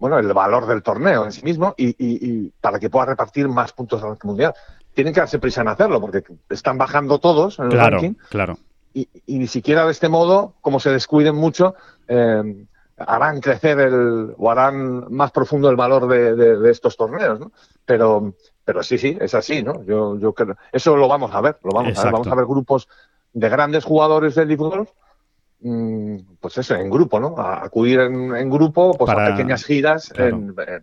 [0.00, 4.02] bueno, el valor del torneo en sí mismo y, para que pueda repartir más puntos
[4.02, 4.54] al mundial.
[4.94, 8.14] Tienen que darse prisa en hacerlo porque están bajando todos en el claro, ranking.
[8.30, 8.58] Claro.
[8.92, 11.74] Y, ni siquiera de este modo, como se descuiden mucho,
[12.08, 17.52] eh, harán crecer el, o harán más profundo el valor de, estos torneos, ¿no?
[17.84, 18.34] Pero,
[18.64, 19.84] pero sí, sí, es así, ¿no?
[19.84, 22.12] Yo, yo creo, eso lo vamos a ver, lo vamos a ver.
[22.12, 22.88] Vamos a ver grupos
[23.32, 24.86] de grandes jugadores del Mm,
[25.62, 27.36] pues eso, en grupo, ¿no?
[27.36, 30.12] A acudir en, grupo pues a pequeñas giras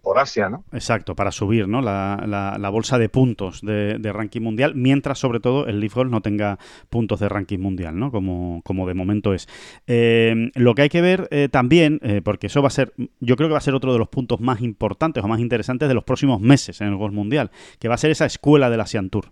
[0.02, 0.64] por Asia, ¿no?
[0.72, 1.82] Exacto, para subir, ¿no?
[1.82, 6.60] La, bolsa de puntos de, ranking mundial, mientras sobre todo el Leaf Golf no tenga
[6.90, 8.12] puntos de ranking mundial, ¿no?
[8.12, 9.48] Como, como de momento es.
[9.88, 13.36] Eh, lo que hay que ver eh, también, eh, porque eso va a ser, yo
[13.36, 15.94] creo que va a ser otro de los puntos más importantes o más interesantes de
[15.94, 18.84] los próximos meses en el golf mundial, que va a ser esa escuela de la
[18.84, 19.32] Asian Tour.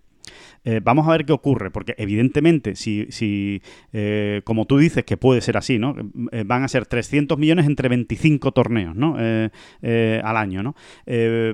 [0.65, 3.61] Eh, vamos a ver qué ocurre, porque evidentemente, si, si
[3.93, 5.95] eh, como tú dices que puede ser así, ¿no?
[6.31, 9.15] Eh, van a ser 300 millones entre 25 torneos, ¿no?
[9.15, 10.75] al año, ¿no?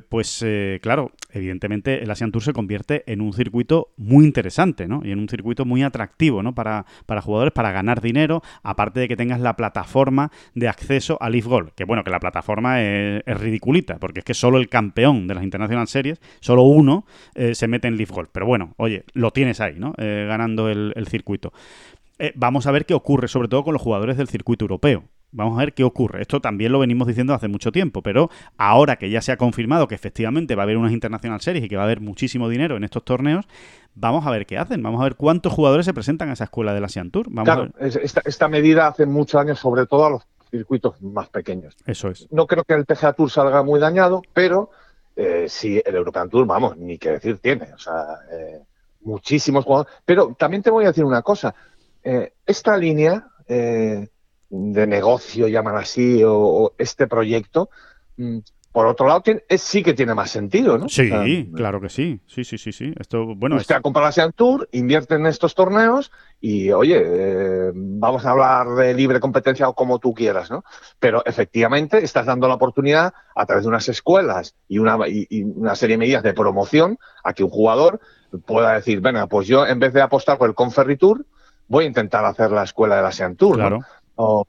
[0.09, 0.45] pues
[0.82, 5.01] claro, evidentemente el Asian Tour se convierte en un circuito muy interesante, ¿no?
[5.03, 6.55] Y en un circuito muy atractivo, ¿no?
[6.55, 11.30] Para, para jugadores, para ganar dinero, aparte de que tengas la plataforma de acceso a
[11.30, 15.28] Leaf Golf, que bueno, que la plataforma es, ridiculita, porque es que solo el campeón
[15.28, 17.05] de las International Series, solo uno,
[17.53, 18.30] se mete en Leaf Golf.
[18.32, 19.93] Pero bueno, oye, lo tienes ahí, ¿no?
[19.97, 21.53] Eh, ganando el, circuito.
[22.20, 25.03] Eh, vamos a ver qué ocurre, sobre todo con los jugadores del circuito europeo.
[25.34, 26.22] Vamos a ver qué ocurre.
[26.22, 29.88] Esto también lo venimos diciendo hace mucho tiempo, pero ahora que ya se ha confirmado
[29.88, 32.76] que efectivamente va a haber unas International Series y que va a haber muchísimo dinero
[32.76, 33.47] en estos torneos,
[33.95, 34.84] vamos a ver qué hacen.
[34.84, 37.28] Vamos a ver cuántos jugadores se presentan a esa escuela de la Asian Tour.
[37.43, 41.78] claro, esta, esta, medida hace muchos años, sobre todo a los circuitos más pequeños.
[41.86, 42.28] Eso es.
[42.30, 44.70] No creo que el PGA Tour salga muy dañado, pero
[45.22, 47.74] eh, sí, el European Tour, vamos, ni qué decir tiene.
[47.74, 48.61] O sea, eh,
[49.01, 49.93] muchísimos jugadores.
[50.05, 51.53] Pero también te voy a decir una cosa.
[52.03, 54.07] Eh, esta línea eh,
[54.49, 57.69] de negocio, llaman así, o, este proyecto,
[58.17, 58.39] mm,
[58.72, 59.22] por otro lado,
[59.57, 60.88] sí que tiene más sentido, ¿no?
[60.88, 61.09] Sí,
[61.53, 62.22] claro que sí.
[62.26, 62.93] Sí, sí, sí, sí.
[62.97, 67.72] Esto, bueno, Usted ha comprado la Sean Tour, invierte en estos torneos y, oye, eh,
[67.74, 70.63] vamos a hablar de libre competencia o como tú quieras, ¿no?
[70.99, 75.76] Pero efectivamente estás dando la oportunidad a través de unas escuelas y una, y una
[75.76, 77.99] serie de medidas de promoción a que un jugador
[78.45, 81.26] pueda decir, venga, pues yo en vez de apostar por el Conferritour,
[81.67, 83.57] voy a intentar hacer la escuela de la Sean Tour.
[83.57, 84.45] ¿no?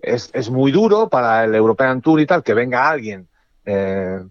[0.00, 3.28] es, es, muy duro para el European Tour y tal que venga alguien,
[3.64, 4.24] eh,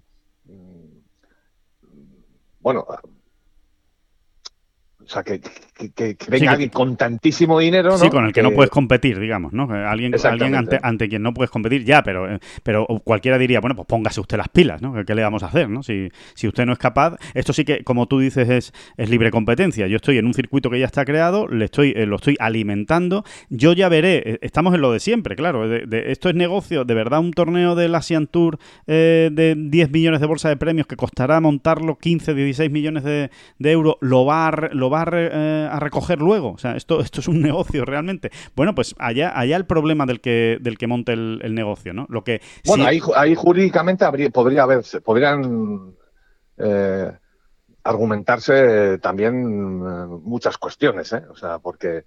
[2.60, 2.86] bueno,
[5.00, 5.42] o sea, que,
[6.28, 7.98] venga alguien con tantísimo dinero, ¿no?
[7.98, 9.64] Sí, con el que, no puedes competir, digamos, ¿no?
[9.64, 13.76] Alguien, alguien ante, ante, quien no puedes competir ya, pero, eh, pero cualquiera diría, bueno,
[13.76, 14.94] pues póngase usted las pilas, ¿no?
[15.06, 15.84] ¿Qué le vamos a hacer, no?
[15.84, 17.18] Si, si usted no es capaz...
[17.34, 19.88] Esto sí que, como tú dices, es, es libre competencia.
[19.88, 23.24] Yo estoy en un circuito que ya está creado, le estoy, eh, lo estoy alimentando.
[23.50, 25.68] Yo ya veré, eh, estamos en lo de siempre, claro.
[25.68, 30.28] De, esto es negocio, de verdad, un torneo del Asian Tour de 10 millones de
[30.28, 34.90] bolsa de premios que costará montarlo 15, 16 millones de, euros, lo va a, lo
[34.90, 36.52] va eh, a, recoger luego.
[36.52, 38.32] O sea, esto, esto es un negocio realmente.
[38.56, 42.06] Bueno, pues allá, allá el problema del que, del que monte el, negocio, ¿no?
[42.10, 45.94] Lo que bueno, ahí, ahí, jurídicamente podría haberse, podrían
[46.58, 47.12] eh,
[47.84, 51.24] argumentarse también eh, muchas cuestiones, ¿eh?
[51.30, 52.06] O sea, porque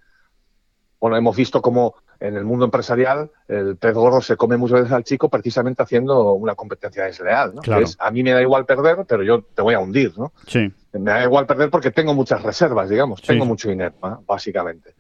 [0.99, 4.93] bueno, hemos visto cómo en el mundo empresarial el pez gordo se come muchas veces
[4.93, 7.63] al chico precisamente haciendo una competencia desleal, ¿no?
[7.99, 10.33] a mí me da igual perder, pero yo te voy a hundir, ¿no?
[10.47, 10.73] Sí.
[10.93, 13.95] Me da igual perder porque tengo muchas reservas, digamos, tengo mucho dinero,
[14.27, 14.95] básicamente.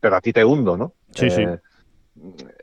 [0.00, 0.92] Pero a ti te hundo, ¿no?
[1.14, 1.42] Sí, sí.
[1.42, 1.58] Eh,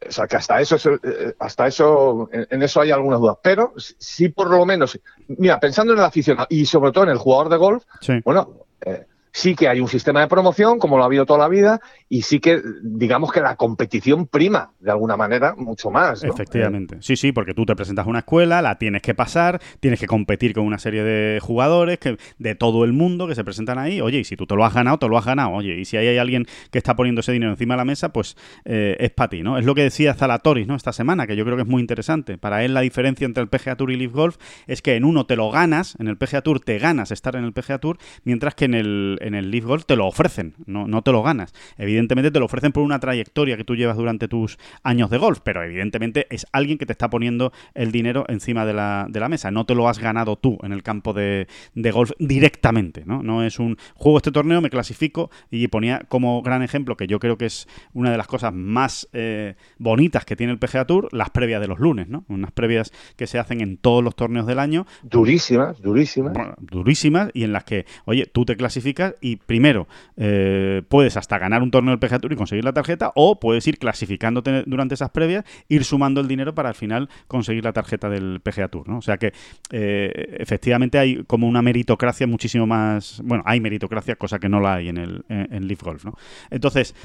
[0.08, 3.38] o sea, que hasta eso, es- eh, hasta eso, en, en eso hay algunas dudas.
[3.44, 7.18] Pero sí, por lo menos, mira, pensando en el aficionado y sobre todo en el
[7.18, 8.14] jugador de golf, Sí.
[8.24, 8.50] bueno,
[8.86, 11.82] eh, sí que hay un sistema de promoción, como lo ha habido toda la vida,
[12.10, 16.24] y sí que, digamos que la competición prima, de alguna manera, mucho más.
[16.24, 16.98] Efectivamente.
[17.02, 20.08] Sí, sí, porque tú te presentas a una escuela, la tienes que pasar, tienes que
[20.08, 24.02] competir con una serie de jugadores que, de todo el mundo que se presentan ahí.
[24.02, 25.52] Oye, y si tú te lo has ganado, te lo has ganado.
[25.52, 28.10] Oye, y si ahí hay alguien que está poniendo ese dinero encima de la mesa,
[28.10, 29.58] pues eh, es para ti, ¿no?
[29.58, 30.76] Es lo que decía Zalatoris, ¿no?
[30.76, 32.38] Esta semana, que yo creo que es muy interesante.
[32.38, 35.26] Para él la diferencia entre el PGA Tour y Leaf Golf es que en uno
[35.26, 38.56] te lo ganas, en el PGA Tour te ganas estar en el PGA Tour, mientras
[38.56, 41.54] que en el, en el Leaf Golf te lo ofrecen, no, no te lo ganas.
[41.78, 45.40] Evidentemente te lo ofrecen por una trayectoria que tú llevas durante tus años de golf,
[45.44, 49.30] pero evidentemente es alguien que te está poniendo el dinero encima de la, de la
[49.30, 49.52] mesa.
[49.52, 53.24] No te lo has ganado tú en el campo de, de golf directamente, ¿no?
[53.24, 57.20] No es un juego este torneo, me clasifico y ponía como gran ejemplo que yo
[57.20, 61.08] creo que es una de las cosas más eh, bonitas que tiene el PGA Tour,
[61.12, 62.26] las previas de los lunes, ¿no?
[62.28, 66.34] Unas previas que se hacen en todos los torneos del año, Durísimas, durísimas.
[66.34, 69.88] bueno, durísimas y en las que, oye, tú te clasificas y primero
[70.18, 73.66] eh, puedes hasta ganar un torneo del PGA Tour y conseguir la tarjeta o puedes
[73.68, 78.10] ir clasificándote durante esas previas, ir sumando el dinero para al final conseguir la tarjeta
[78.10, 78.98] del PGA Tour, ¿no?
[78.98, 79.34] O sea que
[79.72, 84.76] eh, efectivamente hay como una meritocracia muchísimo más, bueno, hay meritocracia, cosa que no la
[84.76, 86.16] hay en el en, Leaf Golf, ¿no?
[86.50, 86.96] Entonces,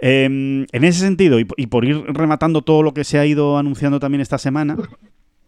[0.00, 3.98] eh, en ese sentido, y por ir rematando todo lo que se ha ido anunciando
[4.00, 4.76] también esta semana,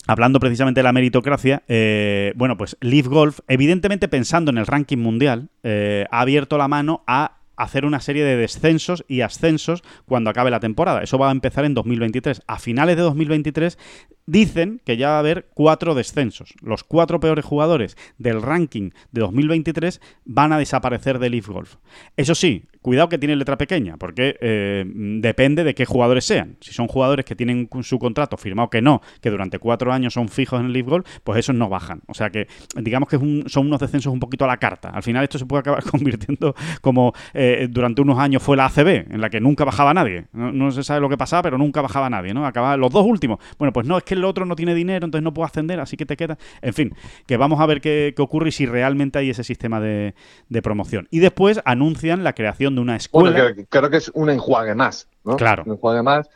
[0.09, 4.97] Hablando precisamente de la meritocracia, eh, bueno, pues Leaf Golf, evidentemente pensando en el ranking
[4.97, 10.31] mundial, eh, ha abierto la mano a hacer una serie de descensos y ascensos cuando
[10.31, 11.03] acabe la temporada.
[11.03, 12.41] Eso va a empezar en 2023.
[12.47, 13.77] A finales de 2023
[14.25, 16.55] dicen que ya va a haber cuatro descensos.
[16.63, 21.75] Los cuatro peores jugadores del ranking de 2023 van a desaparecer de Leaf Golf.
[22.17, 26.57] Eso sí, cuidado que tiene letra pequeña, porque eh, depende de qué jugadores sean.
[26.59, 30.31] Si son jugadores que tienen su contrato firmado que no, que durante cuatro años son
[30.31, 32.01] fijos en el Leaf Golf, pues esos no bajan.
[32.07, 34.89] O sea que digamos que son unos descensos un poquito a la carta.
[34.89, 39.13] Al final esto se puede acabar convirtiendo como eh, durante unos años fue la ACB,
[39.13, 40.25] en la que nunca bajaba nadie.
[40.33, 42.47] No, se sabe lo que pasaba, pero nunca bajaba nadie, ¿no?
[42.47, 43.39] Acababan los dos últimos.
[43.59, 45.99] Bueno, pues no, es que el otro no tiene dinero, entonces no puede ascender, así
[45.99, 46.39] que te queda.
[46.63, 46.95] En fin,
[47.27, 50.15] que vamos a ver qué, qué ocurre y si realmente hay ese sistema de,
[50.49, 51.07] de promoción.
[51.11, 53.31] Y después anuncian la creación de una escuela.
[53.43, 55.37] Bueno, que- creo que es un enjuague más, ¿no?
[55.37, 55.63] Claro.
[55.67, 56.29] Un enjuague más,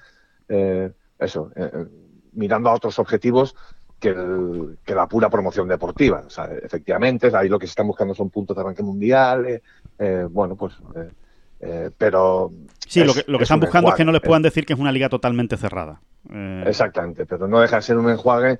[0.49, 1.86] eh, eso, eh, eh,
[2.32, 3.55] mirando a otros objetivos
[4.01, 6.24] que, el- que la pura promoción deportiva.
[6.26, 9.62] O sea, efectivamente, ahí lo que se están buscando son puntos de arranque mundial,
[9.99, 10.74] eh, bueno, pues,
[11.61, 12.51] eh, pero...
[12.88, 14.72] Sí, lo que, lo que es están buscando es que no les puedan decir que
[14.72, 16.01] es una liga totalmente cerrada.
[16.30, 18.59] Eh, Exactamente, pero no deja de ser un enjuague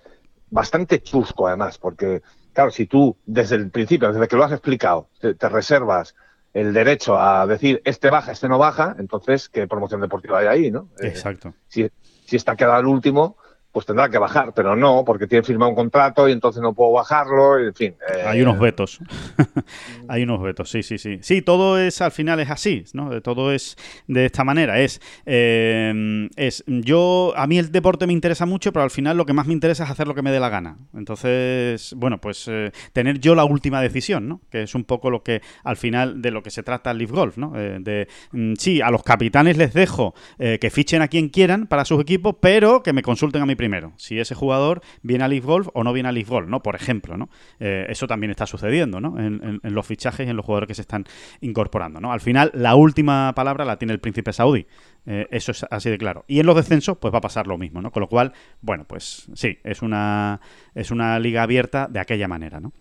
[0.51, 2.22] bastante chusco además, porque
[2.53, 6.14] claro, si tú desde el principio, desde que lo has explicado, te, te reservas
[6.55, 10.70] el derecho a decir este baja, este no baja, entonces qué promoción deportiva hay ahí,
[10.70, 10.88] ¿no?
[11.00, 11.55] Eh, Exacto.
[11.68, 11.90] si,
[12.26, 13.36] si está queda el último,
[13.73, 16.93] pues tendrá que bajar, pero no, porque tiene firmado un contrato y entonces no puedo
[16.93, 17.95] bajarlo, en fin.
[18.14, 19.01] eh, Hay unos vetos.
[20.09, 21.18] Hay unos vetos, sí, sí, sí.
[21.23, 23.23] Sí, todo es, al final es así, ¿no?
[23.23, 24.79] Todo es de esta manera.
[24.79, 29.25] Es, eh, es, yo, a mí el deporte me interesa mucho, pero al final lo
[29.25, 30.77] que más me interesa es hacer lo que me dé la gana.
[30.95, 34.41] Entonces, bueno, pues eh, tener yo la última decisión, ¿no?
[34.51, 37.11] Que es un poco lo que, al final, de lo que se trata el Leaf
[37.11, 37.53] Golf, ¿no?
[37.57, 41.85] Eh, de, mm, sí, a los capitanes les dejo que fichen a quien quieran para
[41.85, 43.93] sus equipos, pero que me consulten a mí primero.
[43.97, 46.65] Si ese jugador viene a Leaf Golf o no viene a Leaf Golf, ¿no?
[46.65, 47.29] Por ejemplo, ¿no?
[47.61, 49.21] Eh, eso también está sucediendo, ¿no?
[49.21, 51.05] En, los fichajes y en los jugadores que se están
[51.41, 52.13] incorporando, ¿no?
[52.13, 54.67] Al final, la última palabra la tiene el príncipe saudí.
[55.07, 56.25] Eh, eso es así de claro.
[56.27, 57.93] Y en los descensos, pues va a pasar lo mismo, ¿no?
[57.93, 58.33] Con lo cual,
[58.63, 60.41] bueno, pues sí, es una,
[60.75, 62.73] es una liga abierta de aquella manera, ¿no?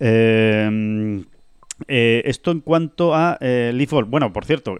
[0.00, 1.22] Eh,
[2.24, 4.08] esto en cuanto a eh, Leaf Golf.
[4.08, 4.76] Bueno, por cierto,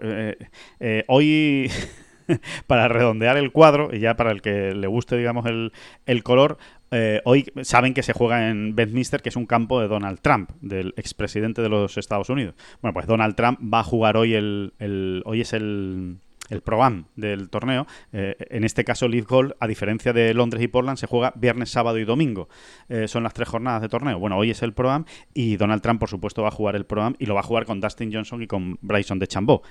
[1.06, 1.70] hoy,
[2.66, 5.72] para redondear el cuadro, y ya para el que le guste, digamos, el,
[6.06, 6.58] el color,
[6.90, 10.50] eh, hoy saben que se juega en Westminster, que es un campo de Donald Trump,
[10.60, 12.54] del expresidente de los Estados Unidos.
[12.82, 14.72] Bueno, pues Donald Trump va a jugar hoy el.
[14.78, 16.18] el- hoy es el.
[16.50, 20.68] El Pro-Am del torneo, eh, en este caso Leaf Golf, a diferencia de Londres y
[20.68, 22.50] Portland, se juega viernes, sábado y domingo.
[22.90, 24.18] Eh, son las tres jornadas de torneo.
[24.18, 27.14] Bueno, hoy es el Pro-Am y Donald Trump, por supuesto, va a jugar el Pro-Am
[27.18, 29.62] y lo va a jugar con Dustin Johnson y con Bryson de Chambó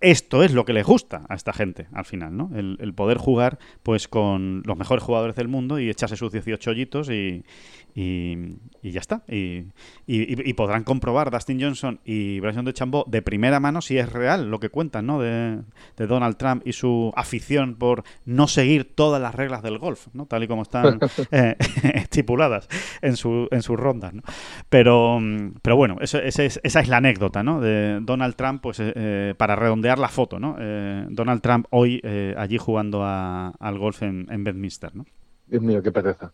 [0.00, 2.50] esto es lo que les gusta a esta gente al final, ¿no?
[2.54, 6.70] El, el poder jugar pues con los mejores jugadores del mundo y echarse sus 18
[6.70, 7.44] hoyitos y,
[7.94, 8.36] y,
[8.82, 9.22] y ya está.
[9.28, 9.64] Y,
[10.54, 14.58] podrán comprobar Dustin Johnson y Bryson de Chambó de primera mano si es real lo
[14.60, 15.20] que cuentan, ¿no?
[15.20, 15.58] De,
[15.96, 20.26] de Donald Trump y su afición por no seguir todas las reglas del golf, ¿no?
[20.26, 20.98] Tal y como están
[21.30, 21.56] eh,
[21.94, 22.68] estipuladas
[23.02, 24.22] en, su, en sus rondas, ¿no?
[24.68, 25.18] Pero,
[25.62, 27.60] pero bueno, eso- ese es- esa es la anécdota, ¿no?
[27.60, 30.56] De Donald Trump, pues eh, eh, para redondear la foto, ¿no?
[31.10, 32.00] Donald Trump hoy
[32.36, 35.06] allí jugando al golf en, en Bedminster, ¿no?
[35.46, 36.32] Dios mío, qué pereza.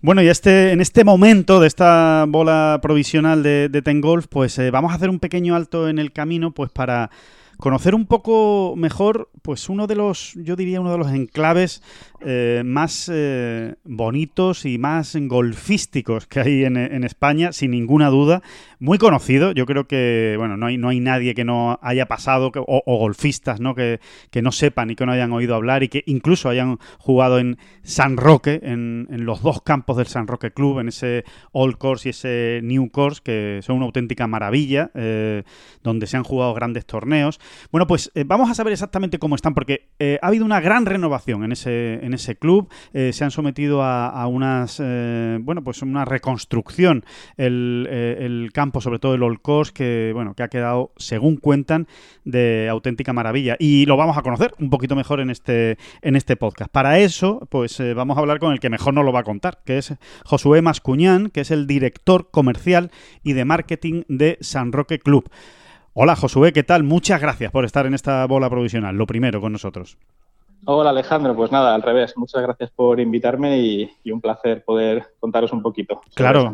[0.00, 4.60] Bueno, y este, en este momento de esta bola provisional de, de Ten Golf, pues
[4.70, 7.10] vamos a hacer un pequeño alto en el camino, pues para
[7.56, 11.82] conocer un poco mejor, pues uno de los, yo diría uno de los enclaves
[12.20, 18.42] eh, más eh, bonitos y más golfísticos que hay en, España, sin ninguna duda.
[18.78, 22.50] Muy conocido, yo creo que, bueno, no hay, no hay nadie que no haya pasado,
[22.54, 23.74] o, golfistas, ¿no?
[23.74, 24.00] Que,
[24.30, 27.58] que, no sepan y que no hayan oído hablar y que incluso hayan jugado en
[27.82, 32.10] San Roque, en, los dos campos del San Roque Club, en ese Old Course y
[32.10, 35.42] ese New Course, que son una auténtica maravilla, eh,
[35.82, 37.40] donde se han jugado grandes torneos.
[37.70, 39.88] Bueno, pues vamos a saber exactamente cómo están, porque
[40.22, 42.68] ha habido una gran renovación en ese en ese club.
[42.92, 47.04] Eh, se han sometido a, unas, eh, bueno, pues una reconstrucción
[47.36, 51.86] el, eh, campo, sobre todo el Old Course, que, bueno, que ha quedado, según cuentan,
[52.24, 53.56] de auténtica maravilla.
[53.58, 56.70] Y lo vamos a conocer un poquito mejor en este, en este podcast.
[56.70, 59.60] Para eso, pues vamos a hablar con el que mejor nos lo va a contar,
[59.64, 59.94] que es
[60.24, 62.90] Josué Mascuñán, que es el director comercial
[63.22, 65.30] y de marketing de San Roque Club.
[65.98, 66.82] Hola Josué, ¿qué tal?
[66.82, 69.96] Muchas gracias por estar en esta bola provisional, lo primero con nosotros.
[70.68, 72.14] Hola Alejandro, pues nada, al revés.
[72.16, 76.00] Muchas gracias por invitarme y, un placer poder contaros un poquito.
[76.14, 76.52] claro.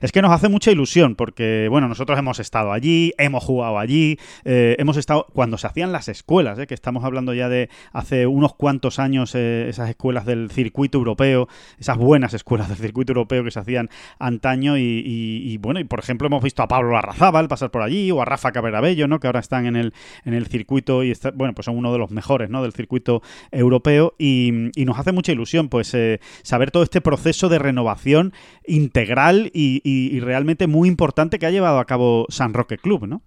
[0.00, 4.18] Es que nos hace mucha ilusión porque, bueno, nosotros hemos estado allí, hemos jugado allí,
[4.44, 8.28] eh, hemos estado cuando se hacían las escuelas, eh, que estamos hablando ya de hace
[8.28, 11.48] unos cuantos años, eh, esas escuelas del circuito europeo,
[11.80, 16.28] esas buenas escuelas del circuito europeo que se hacían antaño y, bueno, y por ejemplo
[16.28, 19.18] hemos visto a Pablo Larrazábal pasar por allí o a Rafa Caberabello, ¿no?
[19.18, 22.12] Que ahora están en el, en el circuito y, bueno, pues son uno de los
[22.12, 22.62] mejores, ¿no?
[22.62, 23.15] Del circuito
[23.50, 28.32] europeo y, nos hace mucha ilusión pues eh, saber todo este proceso de renovación
[28.66, 33.22] integral y, realmente muy importante que ha llevado a cabo San Roque Club, ¿no?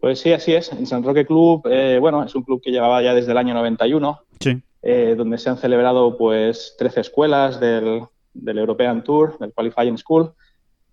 [0.00, 0.72] Pues sí, así es.
[0.72, 3.54] El San Roque Club, eh, bueno, es un club que llevaba ya desde el año
[3.54, 4.60] 91, sí.
[4.82, 8.02] Eh, donde se han celebrado pues 13 escuelas del,
[8.34, 10.32] del European Tour, del Qualifying School.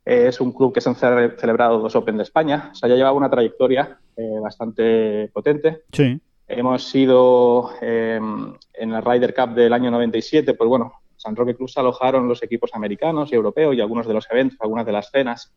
[0.05, 2.69] es un club que se han celebrado dos Open de España.
[2.71, 3.99] O sea, ya llevaba una trayectoria
[4.41, 5.83] bastante potente.
[5.91, 6.19] Sí.
[6.47, 11.77] Hemos sido em, en la Ryder Cup del año 97, pues bueno, San Roque Cruz
[11.77, 15.53] alojaron los equipos americanos y europeos y algunos de los eventos, algunas de las cenas,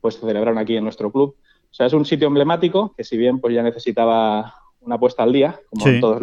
[0.00, 1.36] pues se celebraron aquí en nuestro club.
[1.38, 5.32] O sea, es un sitio emblemático que si bien pues ya necesitaba una puesta al
[5.32, 6.20] día, como en todos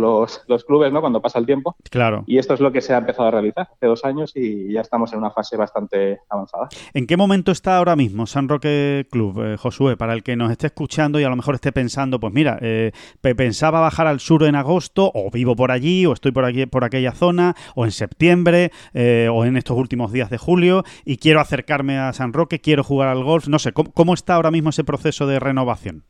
[0.48, 1.02] los, clubes, ¿no?
[1.02, 1.76] Cuando pasa el tiempo.
[1.90, 2.24] Claro.
[2.28, 4.82] Y esto es lo que se ha empezado a realizar hace dos años y ya
[4.82, 6.70] estamos en una fase bastante avanzada.
[6.94, 9.98] ¿En qué momento está ahora mismo San Roque Club, eh, Josué?
[9.98, 12.92] Para el que nos esté escuchando y a lo mejor esté pensando, pues mira, eh,
[13.22, 16.84] pensaba bajar al sur en agosto, o vivo por allí, o estoy por aquí, por
[16.84, 21.40] aquella zona, o en septiembre, eh, o en estos últimos días de julio, y quiero
[21.40, 23.48] acercarme a San Roque, quiero jugar al golf.
[23.48, 26.04] No sé, cómo está ahora mismo ese proceso de renovación?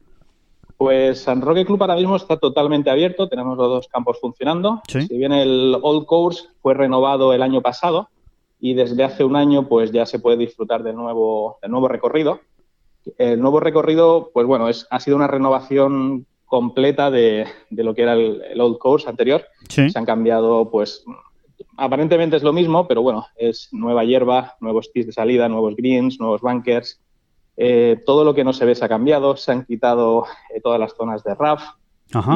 [0.77, 4.81] Pues San Roque Club ahora mismo está totalmente abierto, tenemos los dos campos funcionando.
[4.87, 8.09] Si bien el Old Course fue renovado el año pasado
[8.59, 12.41] y desde hace un año pues ya se puede disfrutar del nuevo, del nuevo recorrido.
[13.17, 18.13] El nuevo recorrido, pues bueno, es, ha sido una renovación completa de, lo que era
[18.13, 19.45] el, Old Course anterior.
[19.69, 21.03] Se han cambiado, pues,
[21.77, 26.19] aparentemente es lo mismo, pero bueno, es nueva hierba, nuevos tees de salida, nuevos greens,
[26.19, 26.99] nuevos bunkers,
[27.57, 30.79] eh, todo lo que no se ve se ha cambiado, se han quitado eh, todas
[30.79, 31.63] las zonas de RAF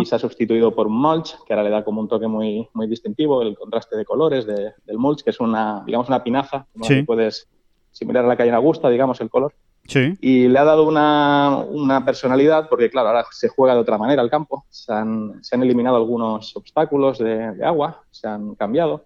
[0.02, 2.68] y se ha sustituido por un mulch, que ahora le da como un toque muy,
[2.74, 7.06] muy distintivo, el contraste de colores del mulch, que es una, digamos, una pinaza, como
[7.06, 7.48] puedes
[7.92, 9.54] similar a la calle en Augusta, digamos, el color.
[10.22, 14.22] Y le ha dado una, una, personalidad, porque claro, ahora se juega de otra manera
[14.22, 19.06] el campo, se han, se han eliminado algunos obstáculos de, agua, se han cambiado.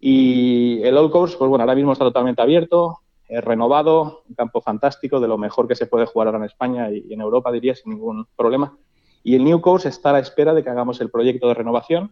[0.00, 2.98] Y el Old Course, pues bueno, ahora mismo está totalmente abierto,
[3.28, 7.12] renovado, un campo fantástico, de lo mejor que se puede jugar ahora en España y,
[7.12, 8.76] en Europa, diría, sin ningún problema.
[9.22, 12.08] Y el New Course está a la espera de que hagamos el proyecto de renovación.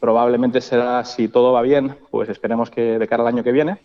[0.00, 3.78] Probablemente será, si todo va bien, pues esperemos que de cara al año que viene.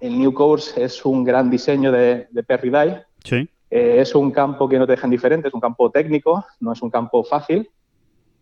[0.00, 3.02] El New Course es un gran diseño de, de Perry Dye.
[3.22, 3.48] Sí.
[3.70, 6.82] Eh, es un campo que no te deja indiferente, es un campo técnico, no es
[6.82, 7.70] un campo fácil,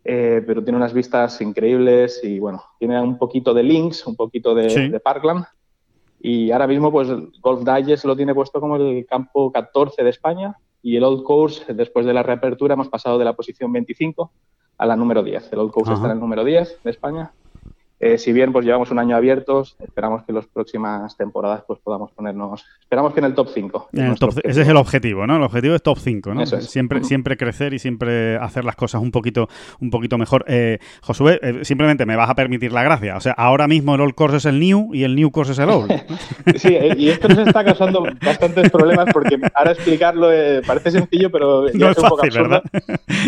[0.03, 4.55] eh, pero tiene unas vistas increíbles y bueno, tiene un poquito de links, un poquito
[4.55, 5.45] de, de Parkland
[6.23, 7.07] y ahora mismo, pues
[7.41, 11.73] Golf Digest lo tiene puesto como el campo 14 de España y el Old Course,
[11.73, 14.31] después de la reapertura, hemos pasado de la posición 25
[14.77, 15.53] a la número 10.
[15.53, 17.31] El Old Course está en el número 10 de España.
[18.01, 21.79] Eh, si bien pues llevamos un año abiertos, esperamos que en las próximas temporadas pues
[21.83, 23.89] podamos ponernos, esperamos que en el top 5.
[24.43, 25.35] ese es el objetivo, ¿no?
[25.35, 26.45] El objetivo es top 5, ¿no?
[26.47, 29.49] Siempre, siempre crecer y siempre hacer las cosas un poquito,
[29.79, 30.45] un poquito mejor.
[30.47, 33.15] Eh, Josué, eh, simplemente me vas a permitir la gracia.
[33.17, 35.59] O sea, ahora mismo el Old Course es el New y el New Course es
[35.59, 35.91] el Old.
[36.55, 40.27] sí, y esto nos está causando bastantes problemas porque ahora explicarlo
[40.65, 42.63] parece sencillo, pero no es, un poco absurdo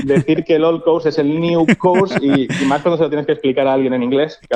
[0.03, 3.27] decir que el Old Course es el New Course y, más cuando se lo tienes
[3.27, 4.39] que explicar a alguien en inglés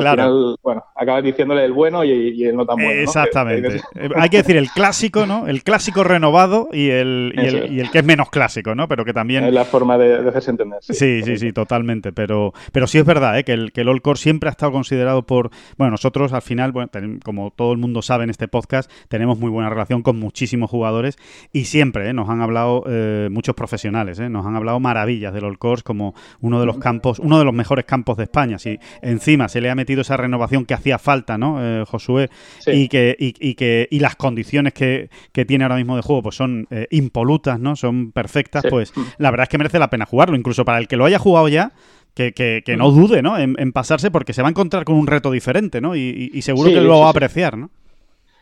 [0.62, 3.02] bueno, acabas diciéndole el bueno y, el no tan bueno.
[3.02, 3.82] Exactamente.
[3.96, 5.48] Eh, hay que decir el clásico, ¿no?
[5.48, 8.88] El clásico renovado y el, y el, que es menos clásico, ¿no?
[8.88, 9.44] Pero que también...
[9.44, 10.80] Es la forma de, hacerse entender.
[10.82, 12.12] Sí, sí, sí, totalmente.
[12.12, 13.44] Pero, pero sí es verdad, ¿eh?
[13.44, 15.50] que, el, que el All Core siempre ha estado considerado por...
[15.78, 16.90] Bueno, nosotros al final, bueno,
[17.24, 21.18] como todo el mundo sabe en este podcast, tenemos muy buena relación con muchísimos jugadores
[21.52, 22.14] y siempre ¿eh?
[22.14, 22.84] nos han hablado
[23.30, 27.40] muchos profesionales, nos han hablado maravillas del All Course como uno de los campos, uno
[27.40, 28.60] de los mejores campos de España.
[28.60, 32.30] Si encima se le ha metido esa renovación que hacía falta, ¿no, eh, Josué?
[32.66, 35.10] Y, que, y, que, y las condiciones que,
[35.48, 37.76] tiene ahora mismo de juego pues son eh, impolutas, ¿no?
[37.76, 39.02] Son perfectas, pues mm.
[39.18, 41.48] la verdad es que merece la pena jugarlo, incluso para el que lo haya jugado
[41.48, 41.72] ya.
[42.16, 42.96] Que, que, no mm.
[42.96, 43.38] dude ¿no?
[43.38, 45.96] En, pasarse porque se va a encontrar con un reto diferente ¿no?
[45.96, 47.60] y, seguro que lo va a apreciar.
[47.60, 47.70] ¿no?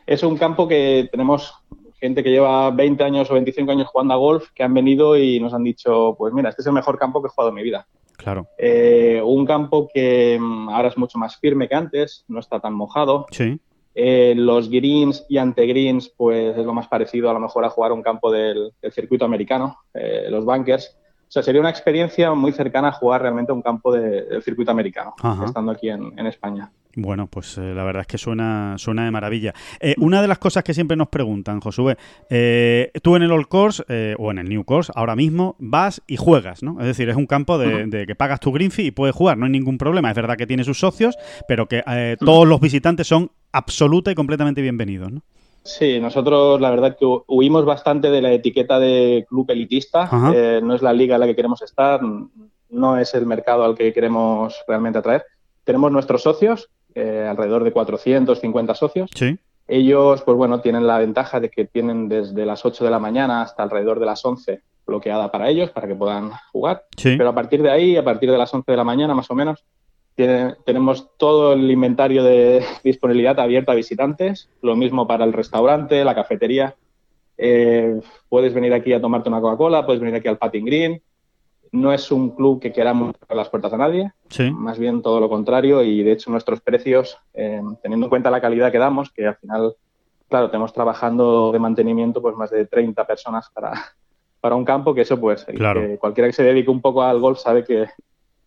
[0.08, 1.54] Es un campo que tenemos
[2.00, 5.40] gente que lleva 20 años o 25 años jugando a golf que han venido y
[5.40, 7.64] nos han dicho, pues mira, este es el mejor campo que he jugado en mi
[7.64, 7.86] vida.
[8.26, 8.48] Claro.
[8.58, 12.74] Eh, un campo que mm, ahora es mucho más firme que antes, no está tan
[12.74, 13.28] mojado.
[13.30, 13.60] Sí.
[13.94, 17.92] Eh, los greens y antegreens, pues es lo más parecido a lo mejor a jugar
[17.92, 20.98] un campo del, circuito americano, eh, los bunkers.
[20.98, 24.72] O sea, sería una experiencia muy cercana a jugar realmente a un campo del circuito
[24.72, 25.14] americano,
[25.46, 26.72] estando aquí en España.
[26.96, 29.54] Bueno, pues eh, la verdad es que suena, suena de maravilla.
[29.82, 31.98] Eh, una de las cosas que siempre nos preguntan, Josué,
[32.30, 33.84] eh, tú en el Old Course
[34.18, 36.80] o en el New Course, ahora mismo vas y juegas, ¿no?
[36.80, 39.46] Es decir, es un campo de, que pagas tu green fee y puedes jugar, no
[39.46, 40.10] hay ningún problema.
[40.10, 41.18] Es verdad que tiene sus socios,
[41.48, 41.84] pero que
[42.20, 45.22] todos los visitantes son absoluta y completamente bienvenidos, ¿no?
[45.64, 50.10] Sí, nosotros la verdad que huimos bastante de la etiqueta de club elitista.
[50.62, 52.00] no es la liga en la que queremos estar,
[52.70, 55.26] no es el mercado al que queremos realmente atraer.
[55.66, 59.12] Tenemos nuestros socios, eh, alrededor de 450 socios.
[59.14, 59.38] Sí.
[59.68, 63.42] Ellos, pues bueno, tienen la ventaja de que tienen desde las 8 de la mañana
[63.42, 66.86] hasta alrededor de las 11 bloqueada para ellos, para que puedan jugar.
[67.02, 69.36] Pero a partir de ahí, a partir de las 11 de la mañana más o
[69.36, 69.66] menos,
[70.16, 74.50] tenemos todo el inventario de disponibilidad abierto a visitantes.
[74.62, 76.76] Lo mismo para el restaurante, la cafetería.
[77.38, 81.02] Eh, puedes venir aquí a tomarte una Coca-Cola, puedes venir aquí al Patting Green,
[81.76, 84.12] no es un club que queramos cerrar las puertas a nadie,
[84.54, 88.42] más bien todo lo contrario y de hecho nuestros precios, eh, teniendo en cuenta la
[88.42, 89.76] calidad que damos, que al final,
[90.30, 93.74] claro, tenemos trabajando de mantenimiento pues más de 30 personas para,
[94.42, 95.46] para un campo, que eso pues
[96.00, 97.88] cualquiera que se dedique un poco al golf sabe que,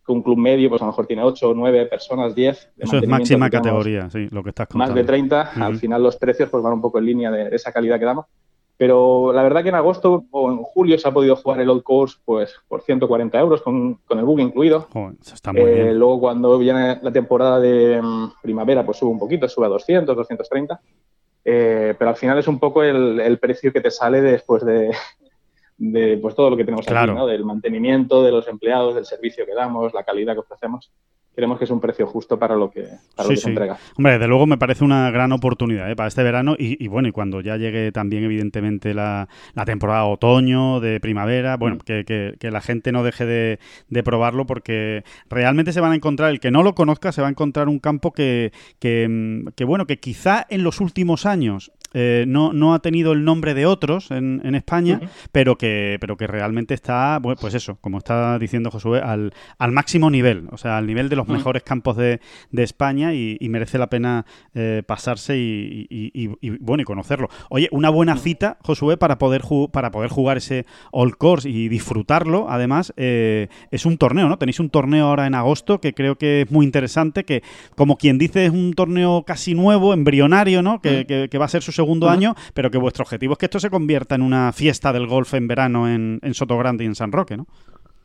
[0.07, 2.71] un club medio pues a lo mejor tiene 8, 9 personas, 10.
[2.79, 4.95] Eso es máxima categoría, sí, lo que estás contando.
[4.95, 7.71] Más de 30, al final los precios pues van un poco en línea de esa
[7.71, 8.25] calidad que damos.
[8.79, 11.83] Pero la verdad que en agosto o en julio se ha podido jugar el Old
[11.83, 14.87] Course pues, por 140 euros con, el bug incluido.
[15.53, 19.69] Eh, luego cuando viene la temporada de mm, primavera pues sube un poquito, sube a
[19.69, 20.79] 200, 230.
[21.43, 24.63] Eh, pero al final es un poco el, precio que te sale después
[25.77, 27.27] de, pues todo lo que tenemos aquí, ¿no?
[27.27, 30.89] del mantenimiento, de los empleados, del servicio que damos, la calidad que ofrecemos
[31.39, 32.85] creemos que es un precio justo para lo que,
[33.15, 33.77] para se entrega.
[33.97, 35.95] Hombre, desde luego me parece una gran oportunidad ¿eh?
[35.95, 39.29] para este verano y, bueno, y cuando ya llegue también evidentemente la,
[39.65, 41.79] temporada otoño, de primavera, bueno, mm.
[41.79, 46.31] que, que, la gente no deje de, de, probarlo porque realmente se van a encontrar,
[46.31, 49.85] el que no lo conozca, se va a encontrar un campo que, que, mm, bueno,
[49.85, 54.11] que quizá en los últimos años eh, no, no, ha tenido el nombre de otros
[54.11, 54.99] en, en España,
[55.31, 60.09] pero, que, pero que realmente está, pues eso, como está diciendo Josué, al, al máximo
[60.09, 62.19] nivel, o sea, al nivel de los mejores campos de,
[62.51, 67.29] de España y, merece la pena eh, pasarse y, y, bueno, y conocerlo.
[67.49, 72.45] Oye, una buena cita, Josué, para poder, para poder jugar ese All Course y disfrutarlo,
[72.47, 74.37] además, eh, es un torneo, ¿no?
[74.37, 77.41] Tenéis un torneo ahora en agosto que creo que es muy interesante, que
[77.75, 80.79] como quien dice es un torneo casi nuevo, embrionario, ¿no?
[80.79, 83.59] Que, que va a ser su segundo año, pero que vuestro objetivo es que esto
[83.59, 87.11] se convierta en una fiesta del golf en verano en, en Sotogrande y en San
[87.11, 87.47] Roque, ¿no?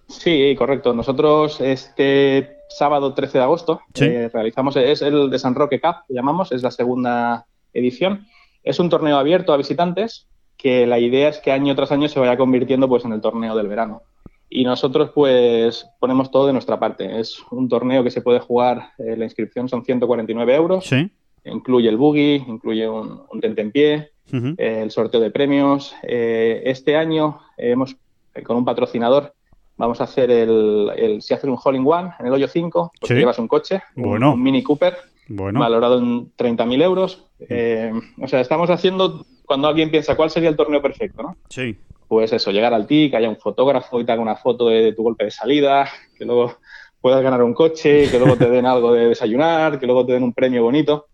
[0.09, 0.95] Sí, correcto.
[0.95, 6.15] Nosotros este sábado 13 de agosto eh, realizamos, es el de San Roque Cup, que
[6.15, 8.27] llamamos, es la segunda edición.
[8.63, 12.21] Es un torneo abierto a visitantes que la idea es que año tras año se
[12.21, 14.03] vaya convirtiendo pues en el torneo del verano.
[14.49, 17.19] Y nosotros pues ponemos todo de nuestra parte.
[17.19, 20.85] Es un torneo que se puede jugar, eh, la inscripción son 149 euros.
[20.85, 21.11] Sí
[21.45, 25.95] incluye el buggy, incluye un, un en pie, eh, el sorteo de premios.
[26.03, 27.97] Eh, este año hemos,
[28.35, 29.35] eh, con un patrocinador,
[29.77, 32.93] vamos a hacer el, el si haces un hole in one en el hoyo 5,
[33.01, 34.97] pues llevas un coche, un, Mini Cooper.
[35.29, 37.27] valorado en 30.000 euros.
[37.49, 41.37] Eh, o sea, estamos haciendo, cuando alguien piensa cuál sería el torneo perfecto, ¿no?
[41.49, 41.77] Sí.
[42.09, 44.93] Pues eso, llegar al TIC, que haya un fotógrafo y te haga una foto de,
[44.93, 46.59] tu golpe de salida, que luego
[47.01, 50.23] puedas ganar un coche, que luego te den algo de desayunar, que luego te den
[50.23, 51.07] un premio bonito.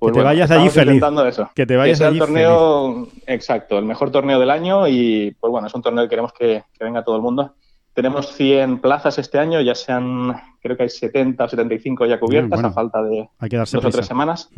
[0.00, 1.02] Pues que te vayas allí feliz.
[1.28, 1.50] Eso.
[1.54, 5.50] Que te vayas que sea el torneo, exacto, el mejor torneo del año y pues
[5.50, 7.54] bueno, es un torneo que queremos que, que venga todo el mundo.
[7.92, 12.64] Tenemos 100 plazas este año, ya sean, creo que hay 70 o 75 ya cubiertas,
[12.64, 14.48] a falta de dos o tres semanas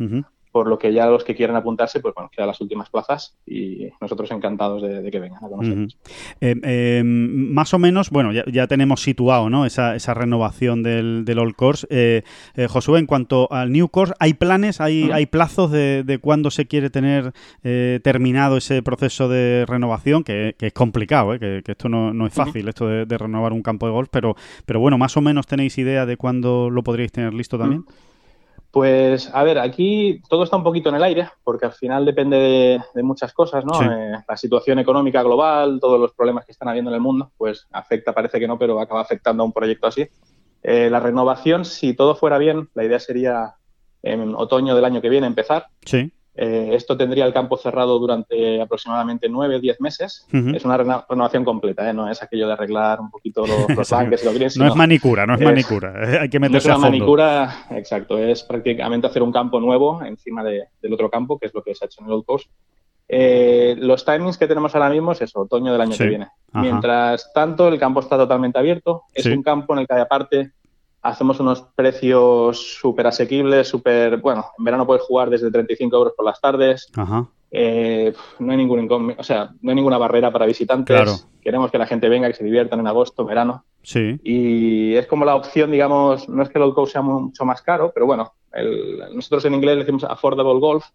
[0.53, 3.87] por lo que ya los que quieran apuntarse, pues bueno, quedan las últimas plazas y
[3.99, 5.97] nosotros encantados de, que vengan a conocernos.
[6.39, 9.65] Em, em, más o menos, bueno, ya, tenemos situado ¿no?
[9.65, 11.87] esa, esa renovación del, del Old Course.
[11.89, 12.21] Eh,
[12.53, 16.51] eh, Josué, en cuanto al New Course, ¿hay planes, hay, hay plazos de, de cuándo
[16.51, 17.33] se quiere tener
[17.63, 20.23] eh, terminado ese proceso de renovación?
[20.23, 23.91] Que, es complicado, que, esto no, no, es fácil, esto de, renovar un campo de
[23.91, 24.35] golf, pero,
[24.67, 27.85] pero bueno, más o menos tenéis idea de cuándo lo podríais tener listo también.
[28.73, 32.81] Pues a ver, aquí todo está un poquito en el aire, porque al final depende
[32.91, 33.79] de, muchas cosas, ¿no?
[33.79, 37.67] Eh, la situación económica global, todos los problemas que están habiendo en el mundo, pues
[37.71, 40.07] afecta, parece que no, pero acaba afectando a un proyecto así.
[40.63, 43.53] Eh, la renovación, si todo fuera bien, la idea sería
[44.01, 45.67] en otoño del año que viene empezar.
[45.85, 46.11] Sí.
[46.35, 50.27] Eh, esto tendría el campo cerrado durante aproximadamente 9 o 10 meses.
[50.31, 51.93] Es una renovación completa, ¿eh?
[51.93, 54.57] no es aquello de arreglar un poquito los, los y los greens.
[54.57, 55.93] No es manicura, no es, manicura.
[56.03, 58.17] Eh, hay que meterse no es una manicura, exacto.
[58.17, 61.85] Es prácticamente hacer un campo nuevo encima del otro campo, que es lo que se
[61.85, 62.49] ha hecho en el Old Coast.
[63.07, 66.27] los timings que tenemos ahora mismo es eso, otoño del año que viene.
[66.53, 69.03] Mientras tanto, el campo está totalmente abierto.
[69.13, 70.51] Es un campo en el que, aparte,
[71.03, 76.25] hacemos unos precios súper asequibles, súper, bueno, en verano puedes jugar desde 35 euros por
[76.25, 76.89] las tardes.
[77.51, 81.27] Eh, no hay ningún o sea, no hay ninguna barrera para visitantes.
[81.41, 83.65] Queremos que la gente venga, que se diviertan en agosto, verano.
[83.83, 84.17] Sí.
[84.23, 87.61] Y es como la opción, digamos, no es que el Old Coast sea mucho más
[87.61, 88.31] caro, pero bueno,
[89.13, 90.85] nosotros en inglés le decimos affordable golf.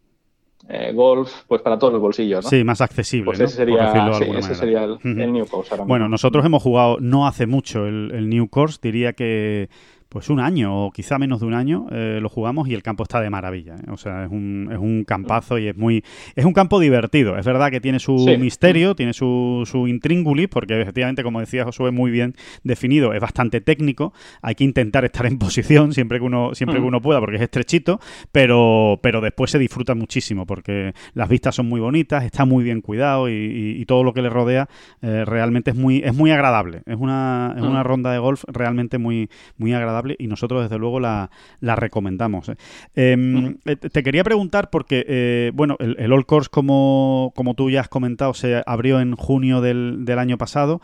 [0.68, 2.50] Eh, golf, pues para todos los bolsillos, ¿no?
[2.50, 3.26] Sí, más accesible.
[3.26, 5.76] Pues ese sería, ese sería el, New Course.
[5.86, 9.70] bueno, nosotros hemos jugado no hace mucho el, el New Course, diría que
[10.08, 13.02] pues un año o quizá menos de un año eh, lo jugamos y el campo
[13.02, 13.74] está de maravilla.
[13.76, 13.90] ¿eh?
[13.90, 16.02] O sea, es un, es un campazo y es muy...
[16.34, 17.36] Es un campo divertido.
[17.36, 21.90] Es verdad que tiene su misterio, tiene su, su intríngulis, porque efectivamente, como decía Josué,
[21.90, 24.14] muy bien definido, es bastante técnico.
[24.40, 27.42] Hay que intentar estar en posición siempre que uno, siempre que uno pueda, porque es
[27.42, 28.00] estrechito,
[28.32, 32.80] pero, pero después se disfruta muchísimo, porque las vistas son muy bonitas, está muy bien
[32.80, 34.68] cuidado y, todo lo que le rodea
[35.00, 36.82] eh, realmente es muy, es muy agradable.
[36.84, 41.00] Es una, es una ronda de golf realmente muy, muy agradable y nosotros desde luego
[41.00, 41.30] la,
[41.60, 42.48] recomendamos.
[42.48, 42.56] ¿eh?
[42.94, 47.70] Em, eh, te quería preguntar porque, eh, bueno, el, el, All Course, como, como tú
[47.70, 50.80] ya has comentado, se abrió en junio del, año pasado.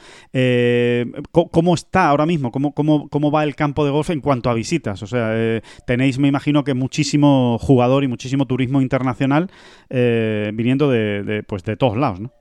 [1.33, 2.53] ¿Cómo está ahora mismo?
[2.53, 5.03] ¿Cómo, ¿Cómo, cómo, va el campo de golf en cuanto a visitas?
[5.03, 9.51] O sea, tenéis, me imagino que muchísimo jugador y muchísimo turismo internacional
[9.91, 12.33] viniendo de, de, pues de todos lados, ¿no?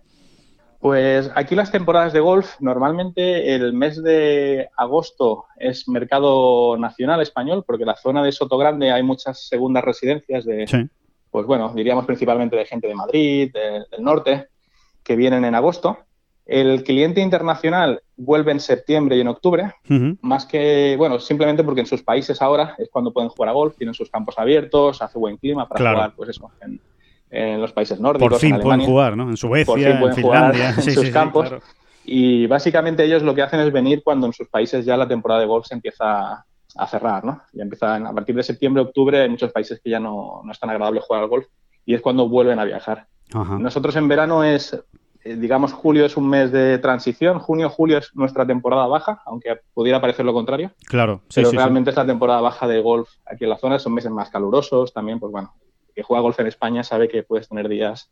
[0.83, 7.63] Pues aquí las temporadas de golf, normalmente el mes de agosto es mercado nacional español,
[7.65, 10.89] porque en la zona de Soto Grande hay muchas segundas residencias de,
[11.31, 14.49] pues bueno, diríamos principalmente de gente de Madrid, del norte,
[15.05, 15.99] que vienen en agosto.
[16.45, 19.71] El cliente internacional vuelve en septiembre y en octubre,
[20.19, 23.77] más que, bueno, simplemente porque en sus países ahora es cuando pueden jugar a golf,
[23.77, 26.81] tienen sus campos abiertos, hace buen clima para jugar, pues eso, en,
[27.33, 28.29] en los países nórdicos.
[28.29, 29.29] Por fin pueden jugar, ¿no?
[29.29, 31.51] En Suecia, en Finlandia, en sus campos.
[32.05, 35.41] Y básicamente ellos lo que hacen es venir cuando en sus países ya la temporada
[35.41, 37.41] de golf se empieza a cerrar, ¿no?
[37.53, 40.59] Ya empiezan a partir de septiembre, octubre, hay muchos países que ya no, no es
[40.59, 41.47] tan agradable jugar al golf
[41.85, 43.07] y es cuando vuelven a viajar.
[43.33, 44.77] Nosotros en verano es,
[45.23, 49.59] eh, digamos, julio es un mes de transición, junio, julio es nuestra temporada baja, aunque
[49.73, 50.71] pudiera parecer lo contrario.
[50.85, 53.93] Claro, sí, Pero realmente es la temporada baja de golf aquí en la zona, son
[53.93, 55.51] meses más calurosos también, pues bueno,
[55.93, 58.11] que juega golf en España sabe que puedes tener días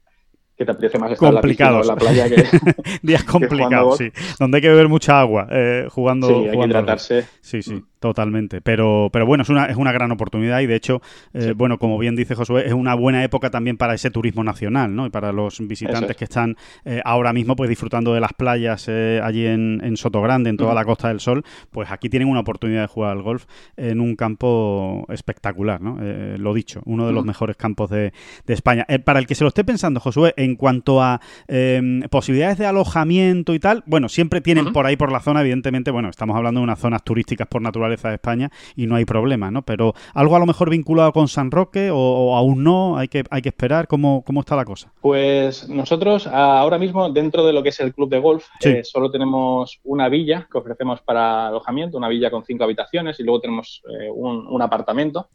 [0.57, 1.81] que te apetece más estar complicados.
[1.81, 2.45] en la, playa que
[3.01, 6.27] días complicados, sí, donde hay que beber mucha agua eh, jugando.
[6.27, 7.27] Sí, hay que hidratarse.
[7.41, 7.83] Sí, sí.
[8.01, 11.03] Totalmente, pero, pero bueno, es una, es una gran oportunidad y de hecho,
[11.35, 14.95] eh, bueno, como bien dice Josué, es una buena época también para ese turismo nacional,
[14.95, 15.05] ¿no?
[15.05, 19.21] Y para los visitantes que están eh, ahora mismo pues disfrutando de las playas eh,
[19.23, 22.81] allí en, en Sotogrande, en toda la Costa del Sol, pues aquí tienen una oportunidad
[22.81, 23.45] de jugar al golf
[23.77, 25.99] en un campo espectacular, ¿no?
[26.37, 28.13] lo dicho, uno de los mejores campos de,
[28.47, 28.83] de España.
[29.05, 33.53] para el que se lo esté pensando, Josué, en cuanto a em, posibilidades de alojamiento
[33.53, 36.63] y tal, bueno, siempre tienen por ahí por la zona, evidentemente, bueno, estamos hablando de
[36.63, 39.61] unas zonas turísticas por naturaleza de España y no hay problema, ¿no?
[39.63, 43.41] Pero algo a lo mejor vinculado con San Roque o, aún no, hay que, hay
[43.41, 44.91] que esperar, ¿Cómo, ¿cómo está la cosa?
[45.01, 49.11] Pues nosotros ahora mismo dentro de lo que es el club de golf eh, solo
[49.11, 53.81] tenemos una villa que ofrecemos para alojamiento, una villa con cinco habitaciones y luego tenemos
[53.89, 55.27] eh, un, apartamento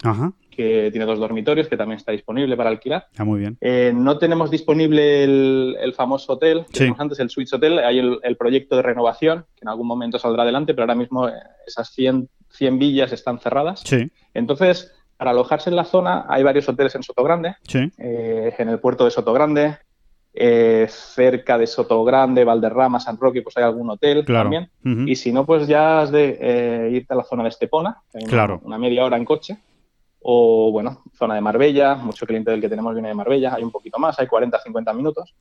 [0.56, 3.06] que tiene dos dormitorios, que también está disponible para alquilar.
[3.16, 3.56] Ah, muy bien.
[3.60, 7.78] Eh, no tenemos disponible el, famoso hotel, que antes, el Suites Hotel.
[7.78, 11.32] Hay el, proyecto de renovación, que en algún momento saldrá adelante, pero ahora mismo eh,
[11.66, 13.82] esas 100, 100 villas están cerradas.
[13.84, 14.10] Sí.
[14.34, 17.90] Entonces, para alojarse en la zona hay varios hoteles en Sotogrande, sí.
[17.98, 19.78] eh, en el puerto de Sotogrande,
[20.38, 24.68] eh, cerca de Sotogrande, Valderrama, San Roque, pues hay algún hotel también.
[24.84, 28.60] Y si no, pues ya has de eh, irte a la zona de Estepona, claro.
[28.62, 29.56] una, media hora en coche.
[30.28, 33.70] O, bueno, zona de Marbella, mucho cliente del que tenemos viene de Marbella, hay un
[33.70, 35.36] poquito más, hay 40, 50 minutos.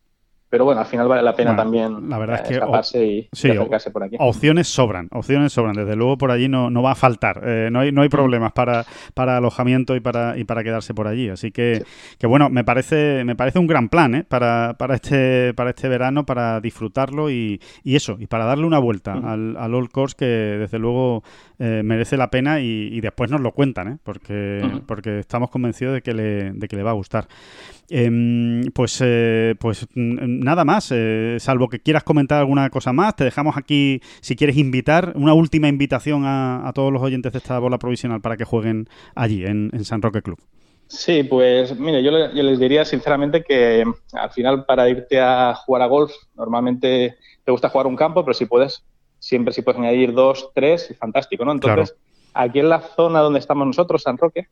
[0.55, 3.29] Pero bueno, al final vale la pena también la verdad es eh, que escaparse y,
[3.33, 4.15] acercarse por aquí.
[4.17, 5.75] Opciones sobran, opciones sobran.
[5.75, 7.41] Desde luego por allí no, no va a faltar.
[7.43, 11.07] Eh, no, hay, no hay problemas para, para alojamiento y para, y para quedarse por
[11.07, 11.27] allí.
[11.27, 11.83] Así que,
[12.17, 14.23] que bueno, me parece, me parece un gran plan ¿eh?
[14.23, 18.79] para, para, este, para este verano, para disfrutarlo y, y eso, y para darle una
[18.79, 21.21] vuelta al, al Old Course que desde luego
[21.57, 23.97] eh, merece la pena y, después nos lo cuentan, ¿eh?
[24.03, 27.27] porque, porque estamos convencidos de que le, de que le va a gustar.
[27.89, 30.91] Em, pues, eh, pues nada más,
[31.37, 35.67] salvo que quieras comentar alguna cosa más, te dejamos aquí, si quieres invitar, una última
[35.67, 40.01] invitación a, todos los oyentes de esta bola provisional para que jueguen allí, en, San
[40.01, 40.39] Roque Club.
[40.87, 43.83] Sí, pues mire, yo, yo, les diría sinceramente que
[44.13, 48.33] al final para irte a jugar a golf, normalmente te gusta jugar un campo, pero
[48.33, 48.83] si puedes
[49.25, 51.51] siempre si puedes añadir dos, tres, fantástico, ¿no?
[51.51, 51.95] Entonces,
[52.33, 54.47] aquí en la zona donde estamos nosotros, San Roque,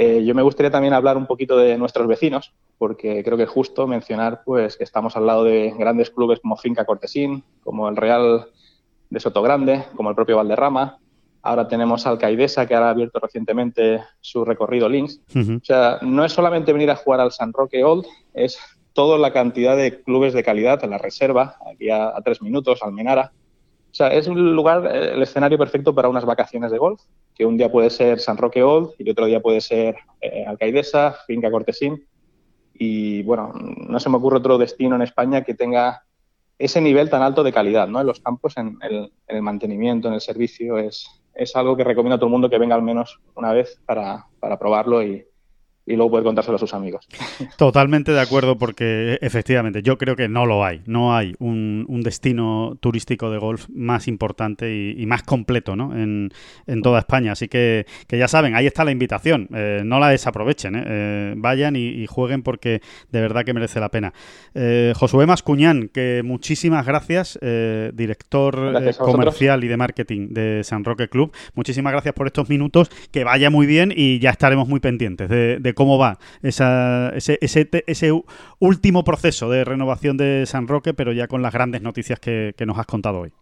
[0.00, 3.48] eh, yo me gustaría también hablar un poquito de nuestros vecinos, porque creo que es
[3.48, 7.96] justo mencionar pues, que estamos al lado de grandes clubes como Finca Cortesín, como el
[7.96, 8.46] Real
[9.10, 10.98] de Sotogrande, como el propio Valderrama.
[11.42, 15.20] Ahora tenemos Alcaidesa, que ha abierto recientemente su recorrido Links.
[15.34, 18.56] O sea, no es solamente venir a jugar al San Roque Old, es
[18.92, 22.84] toda la cantidad de clubes de calidad en la reserva, aquí a, a tres minutos,
[22.84, 23.32] Almenara,
[23.98, 27.00] sea, es un lugar, eh, el escenario perfecto para unas vacaciones de golf,
[27.34, 31.16] que un día puede ser San Roque Old y otro día puede ser eh, Alcaidesa,
[31.26, 32.06] Finca Cortesín.
[32.74, 36.04] Y bueno, no se me ocurre otro destino en España que tenga
[36.58, 38.00] ese nivel tan alto de calidad, ¿no?
[38.00, 42.18] En los campos, en el, mantenimiento, en el servicio, es, es, algo que recomiendo a
[42.18, 45.24] todo el mundo que venga al menos una vez para, para probarlo y,
[45.88, 47.08] y luego poder contárselo a sus amigos.
[47.56, 50.82] Totalmente de acuerdo porque efectivamente yo creo que no lo hay.
[50.86, 55.96] No hay un, destino turístico de golf más importante y, más completo ¿no?
[55.96, 56.30] en,
[56.82, 57.32] toda España.
[57.32, 59.48] Así que, que, ya saben, ahí está la invitación.
[59.54, 60.76] Eh, no la desaprovechen.
[60.76, 60.84] ¿eh?
[60.86, 64.12] Eh, vayan y, jueguen porque de verdad que merece la pena.
[64.94, 67.38] Josué Mascuñán, que muchísimas gracias,
[67.94, 71.32] director comercial y de marketing de San Roque Club.
[71.54, 72.90] Muchísimas gracias por estos minutos.
[73.12, 77.38] Que vaya muy bien y ya estaremos muy pendientes de, de cómo va esa, ese,
[77.40, 78.10] ese, ese,
[78.58, 82.76] último proceso de renovación de San Roque, pero ya con las grandes noticias que, nos
[82.76, 83.32] has contado hoy.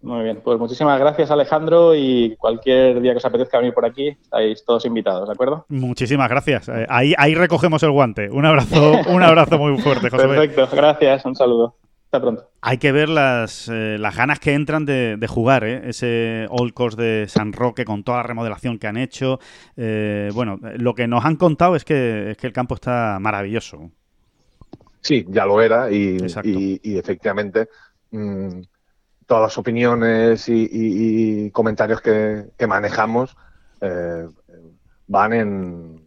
[0.00, 4.08] Muy bien, pues muchísimas gracias Alejandro y cualquier día que os apetezca venir por aquí,
[4.08, 5.66] estáis todos invitados, ¿de acuerdo?
[5.68, 6.70] Muchísimas gracias.
[6.70, 8.30] Eh, ahí, ahí recogemos el guante.
[8.30, 10.26] Un abrazo, un abrazo muy fuerte, José.
[10.26, 11.76] Perfecto, gracias, un saludo
[12.20, 12.50] pronto.
[12.60, 15.88] Hay que ver las, eh, las ganas que entran de, jugar, ¿eh?
[15.88, 19.38] ese Old Course de San Roque con toda la remodelación que han hecho.
[19.76, 23.90] Eh, bueno, lo que nos han contado es que, es que el campo está maravilloso.
[25.00, 26.16] Sí, ya lo era y,
[26.82, 27.68] y, efectivamente
[28.10, 28.60] mm,
[29.26, 33.36] todas las opiniones y, comentarios que, que manejamos
[35.06, 36.03] van en,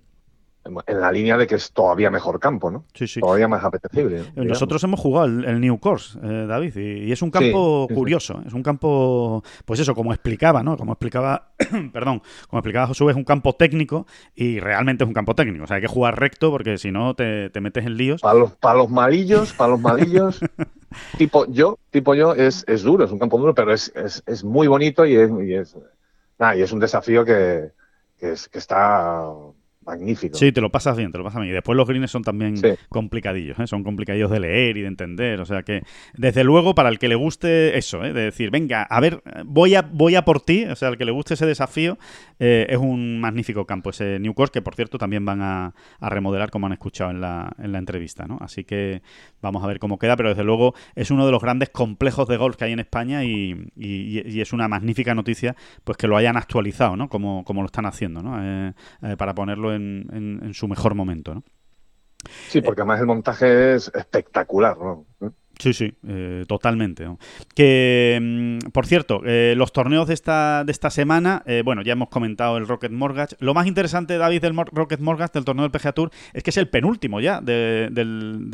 [0.86, 2.86] en la línea de que es todavía mejor campo, ¿no?
[2.94, 3.20] Sí, sí.
[3.20, 4.24] Todavía más apetecible.
[4.36, 8.42] Nosotros hemos jugado el, New Course, eh, David, y, es un campo curioso.
[8.46, 10.78] Es un campo, pues eso, como explicaba, ¿no?
[10.78, 11.50] Como explicaba,
[11.94, 15.64] perdón, como explicaba Josué, es un campo técnico y realmente es un campo técnico.
[15.64, 18.22] O sea, hay que jugar recto porque si no te, metes en líos.
[18.22, 20.40] Para los, para los malillos, para los malillos.
[21.18, 24.68] tipo yo, tipo yo, es, es duro, es un campo duro, pero es, es, muy
[24.68, 25.76] bonito y es, y es,
[26.56, 27.72] y es un desafío que,
[28.20, 29.26] que, que está
[29.88, 30.38] magnífico.
[30.38, 31.52] Sí, te lo pasas bien, te lo pasas bien.
[31.52, 32.56] Y después los greens son también
[32.90, 33.68] complicadillos, ¿eh?
[33.68, 35.40] son complicadillos de leer y de entender.
[35.40, 35.84] O sea que,
[36.16, 38.14] desde luego, para el que le guste eso, ¿eh?
[38.14, 41.06] de decir, venga, a ver, voy a, voy a por ti, o sea, el que
[41.06, 41.98] le guste ese desafío,
[42.40, 46.52] eh, es un magnífico campo, ese New Course, que por cierto también van a, remodelar,
[46.52, 48.38] como han escuchado en la, en la entrevista, ¿no?
[48.42, 49.02] Así que
[49.42, 52.38] vamos a ver cómo queda, pero desde luego es uno de los grandes complejos de
[52.38, 56.96] golf que hay en España y, es una magnífica noticia pues que lo hayan actualizado,
[56.96, 57.10] ¿no?
[57.10, 58.38] Como, como lo están haciendo, ¿no?
[58.40, 58.74] Eh,
[59.18, 61.44] para ponerlo en en, su mejor momento, ¿no?
[62.50, 65.06] Sí, porque además el montaje es espectacular, ¿no?
[65.60, 67.08] Sí, sí, eh, totalmente.
[67.56, 71.94] Que, mm, por cierto, eh, los torneos de esta, de esta semana, eh, bueno, ya
[71.94, 73.36] hemos comentado el Rocket Mortgage.
[73.40, 76.58] Lo más interesante, David, del Rocket Mortgage, del torneo del PGA Tour, es que es
[76.58, 77.90] el penúltimo ya de,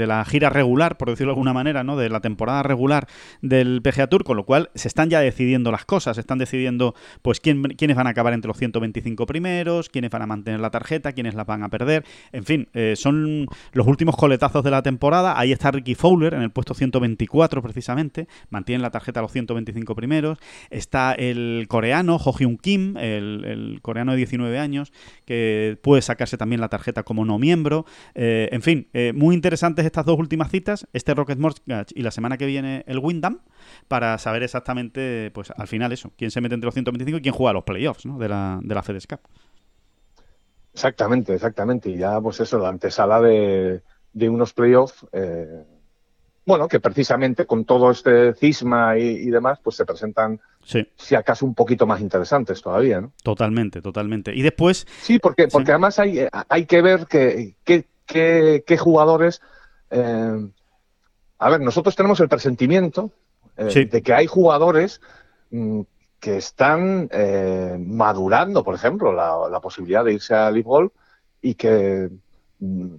[0.08, 1.98] la gira regular, por decirlo de alguna manera, ¿no?
[1.98, 3.08] De la temporada regular
[3.42, 6.96] del PGA Tour, con lo cual se están ya decidiendo las cosas, se están decidiendo,
[7.22, 10.70] pues, quién, quiénes van a acabar entre los 125 primeros, quiénes van a mantener la
[10.70, 12.06] tarjeta, quiénes la van a perder.
[12.32, 15.38] En fin, son los últimos coletazos de la temporada.
[15.38, 19.32] Ahí está Ricky Fowler en el puesto 100 124 precisamente, mantiene la tarjeta a los
[19.32, 20.38] 125 primeros.
[20.70, 24.94] Está el coreano, Ho Hyun Kim, el, coreano de 19 años,
[25.26, 27.86] que puede sacarse también la tarjeta como no miembro.
[28.16, 32.12] Eh, en fin, eh, muy interesantes estas dos últimas citas, este Rocket Mortgage y la
[32.12, 33.40] semana que viene el Windham,
[33.88, 37.34] para saber exactamente, pues al final eso, quién se mete entre los 125 y quién
[37.34, 39.20] juega los playoffs de la, de la Cup.
[40.74, 41.90] Exactamente, exactamente.
[41.90, 43.84] Y ya, pues eso, la antesala de,
[44.14, 45.66] de unos playoffs eh,
[46.46, 51.56] bueno, que precisamente con todo este cisma y, demás, pues se presentan, si acaso, un
[51.56, 53.14] poquito más interesantes todavía, ¿no?
[53.24, 54.36] Totalmente, totalmente.
[54.36, 54.86] Y después...
[55.02, 57.56] Sí, porque, porque además hay, hay que ver que,
[58.06, 59.42] qué jugadores...
[59.90, 60.48] Eh,
[61.40, 63.12] a ver, nosotros tenemos el presentimiento
[63.58, 65.02] eh, de que hay jugadores
[65.52, 65.82] mm,
[66.20, 70.94] que están eh, madurando, por ejemplo, la, posibilidad de irse a Live Golf
[71.42, 72.10] y que
[72.60, 72.96] mm,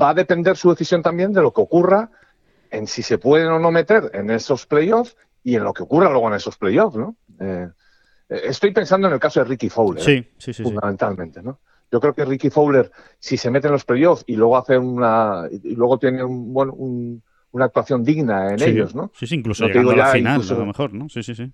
[0.00, 2.10] va a depender su decisión también de lo que ocurra
[2.70, 6.10] en si se pueden o no meter en esos playoffs y en lo que ocurra
[6.10, 7.16] luego en esos playoffs, ¿no?
[7.38, 7.68] Eh,
[8.28, 11.60] estoy pensando en el caso de Ricky Fowler, sí, sí, sí, fundamentalmente, ¿no?
[11.90, 15.44] Yo creo que Ricky Fowler, si se mete en los playoffs y luego hace una
[15.50, 19.12] y luego tiene un, bueno, una actuación digna en ellos, ¿no?
[19.14, 21.08] Sí, sí, incluso llegando a la final, a lo mejor, ¿no?
[21.08, 21.52] Sí, sí, sí.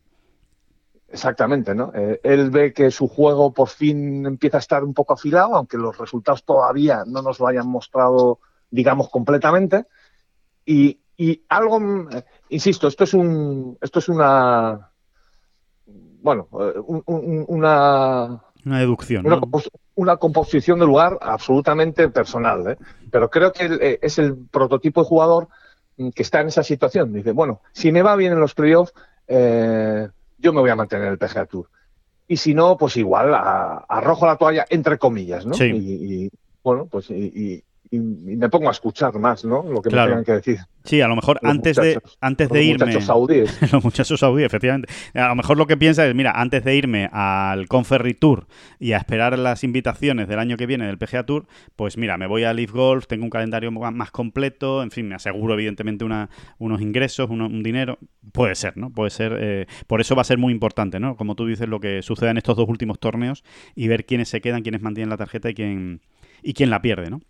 [1.13, 1.93] Exactamente, ¿no?
[1.95, 5.77] Eh, él ve que su juego por fin empieza a estar un poco afilado, aunque
[5.77, 8.41] los resultados todavía no nos lo hayan mostrado,
[8.71, 9.85] digamos, completamente.
[10.65, 11.81] Y, y algo,
[12.49, 14.91] insisto, esto es un, esto es una,
[16.23, 16.49] bueno,
[16.87, 19.27] una una deducción.
[19.95, 22.73] Una, composición de lugar absolutamente personal.
[22.73, 22.77] ¿eh?
[23.11, 25.49] Pero creo que eh, es el prototipo de jugador
[25.97, 27.13] mm, que está en esa situación.
[27.13, 28.95] Dice, bueno, si me va bien en los playoffs,
[29.27, 30.09] eh,
[30.39, 31.69] yo me voy a mantener en el PGA Tour.
[32.29, 35.55] Y si no, pues igual arrojo la toalla entre comillas, ¿no?
[35.57, 36.31] Y,
[36.63, 37.63] bueno, pues y,
[37.93, 39.63] y, me pongo a escuchar más, ¿no?
[39.63, 40.59] Lo que me tengan que decir.
[40.83, 42.87] Sí, a lo mejor antes de antes de irme.
[42.87, 43.59] Muchachos saudíes.
[43.73, 44.91] los muchachos saudíes, efectivamente.
[45.13, 48.47] A lo mejor lo que piensa es, mira, antes de irme al Conferry Tour
[48.81, 51.47] y a esperar las invitaciones del año que viene del PGA Tour,
[51.77, 55.15] pues mira, me voy a Leaf Golf, tengo un calendario más completo, en fin, me
[55.15, 57.99] aseguro evidentemente una, unos ingresos, un dinero.
[58.33, 58.89] Puede ser, ¿no?
[58.91, 59.37] Puede ser.
[59.39, 61.17] Eh, por eso va a ser muy importante, ¿no?
[61.17, 63.45] Como tú dices, lo que suceda en estos dos últimos torneos
[63.75, 66.01] y ver quiénes se quedan, quiénes mantienen la tarjeta y quién
[66.43, 67.21] y quién la pierde, ¿no?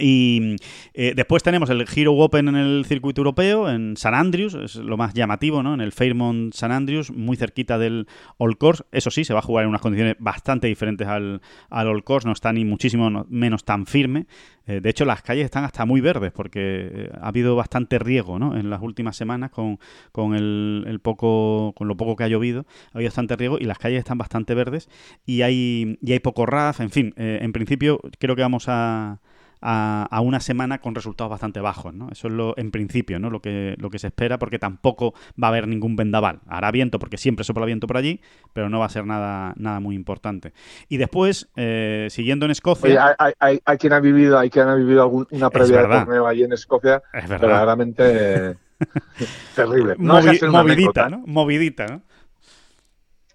[0.00, 0.56] Y
[0.94, 4.96] eh, después tenemos el Hero Open en el circuito europeo, en San Andrews, es lo
[4.96, 5.74] más llamativo, ¿no?
[5.74, 8.06] En el Fairmont San Andrews, muy cerquita del
[8.38, 8.84] All Course.
[8.92, 11.40] Eso sí, se va a jugar en unas condiciones bastante diferentes al,
[11.70, 14.26] al All Course, no está ni muchísimo menos tan firme.
[14.66, 18.38] Eh, de hecho, las calles están hasta muy verdes porque eh, ha habido bastante riego,
[18.38, 18.56] ¿no?
[18.56, 19.78] En las últimas semanas con,
[20.12, 23.78] con el, poco, con lo poco que ha llovido, ha habido bastante riego y las
[23.78, 24.88] calles están bastante verdes
[25.24, 29.20] y hay, y hay poco RAF, en fin, en principio creo que vamos a
[29.60, 32.08] a, una semana con resultados bastante bajos, ¿no?
[32.10, 33.30] Eso es lo, en principio, ¿no?
[33.30, 36.40] Lo que, lo que se espera, porque tampoco va a haber ningún vendaval.
[36.46, 38.20] Hará viento, porque siempre sopla viento por allí,
[38.52, 40.52] pero no va a ser nada, nada muy importante.
[40.88, 43.16] Y después, eh, siguiendo en Escocia.
[43.18, 47.02] hay, quien ha vivido, hay quien ha vivido una previa de torneo allí en Escocia,
[47.12, 48.56] es verdaderamente
[49.54, 49.96] terrible.
[49.96, 51.22] movidita, ¿no?
[51.26, 52.02] Movidita, ¿no?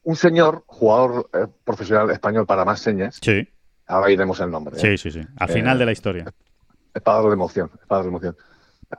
[0.03, 3.19] Un señor, jugador eh, profesional español para más señas.
[3.22, 3.48] Sí
[3.91, 4.80] Ahora iremos el nombre.
[4.80, 4.97] Sí, ¿eh?
[4.97, 5.22] sí, sí.
[5.38, 6.34] Al final de la historia.
[6.93, 7.69] Es para darle emoción.
[7.88, 8.38] para emoción.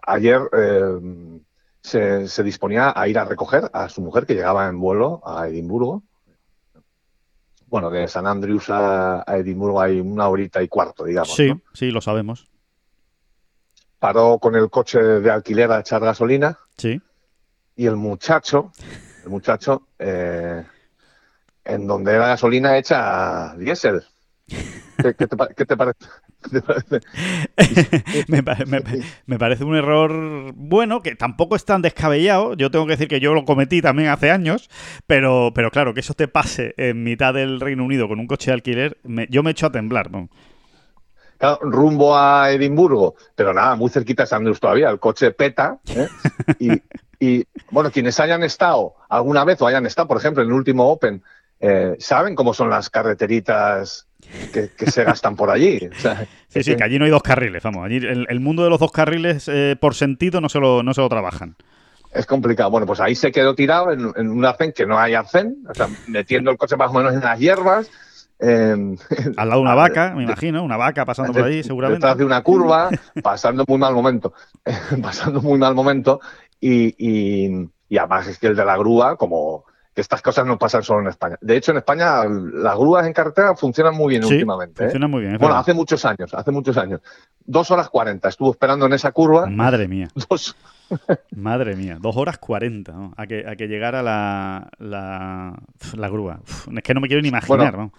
[0.07, 1.41] Ayer eh,
[1.81, 6.03] se, disponía a ir a recoger a su mujer que llegaba en vuelo a Edimburgo.
[7.69, 11.35] Bueno, de San Andrews a, Edimburgo hay una horita y cuarto, digamos.
[11.35, 12.51] Sí, sí, lo sabemos.
[13.99, 16.59] Paró con el coche de alquiler a echar gasolina.
[16.77, 17.01] Sí.
[17.77, 18.73] Y el muchacho,
[19.25, 20.63] el muchacho, eh,
[21.65, 24.05] en donde era gasolina hecha diésel.
[25.03, 25.27] ¿Qué,
[25.67, 25.99] te, parece?
[29.27, 32.55] me, parece un error bueno, que tampoco es tan descabellado.
[32.55, 34.71] Yo tengo que decir que yo lo cometí también hace años,
[35.07, 38.51] pero, pero claro, que eso te pase en mitad del Reino Unido con un coche
[38.51, 38.99] de alquiler,
[39.31, 40.11] yo me echo a temblar.
[41.63, 45.79] rumbo a Edimburgo, pero nada, muy cerquita de San todavía, el coche peta.
[45.89, 46.09] ¿eh?
[46.59, 46.83] Y,
[47.19, 50.89] y, bueno, quienes hayan estado alguna vez o hayan estado, por ejemplo, en el último
[50.91, 51.23] Open,
[51.65, 54.09] eh, saben cómo son las carreteritas
[54.53, 55.81] que, se gastan por allí.
[56.49, 57.85] sí, sí, que allí no hay dos carriles, vamos.
[57.85, 61.01] Allí el, mundo de los dos carriles eh, por sentido no se, lo, no se
[61.01, 61.57] lo trabajan.
[62.13, 62.71] Es complicado.
[62.71, 65.89] Bueno, pues ahí se quedó tirado en, un arcén que no hay arcén, o sea,
[66.07, 67.91] metiendo el coche más o menos en las hierbas.
[68.43, 68.99] Al
[69.37, 71.99] lado de una vaca, me imagino, una vaca pasando por ahí, seguramente.
[71.99, 72.91] Detrás de una curva,
[73.23, 74.35] pasando muy mal momento.
[75.03, 76.21] pasando muy mal momento.
[76.61, 80.59] Y, y, y además es que el de la grúa, como que estas cosas no
[80.59, 81.37] pasan solo en España.
[81.41, 84.83] De hecho, en España las grúas en carretera funcionan muy bien últimamente.
[84.83, 84.87] ¿eh?
[84.87, 85.37] Funcionan muy bien.
[85.39, 87.01] Bueno, hace muchos años, hace muchos años.
[87.45, 89.47] Dos horas cuarenta estuvo esperando en esa curva.
[89.47, 90.09] Madre mía.
[90.29, 90.57] Dos.
[91.37, 96.41] Madre mía, dos horas cuarenta a, que, a que llegara la, la, grúa.
[96.45, 97.91] es que no me quiero ni imaginar.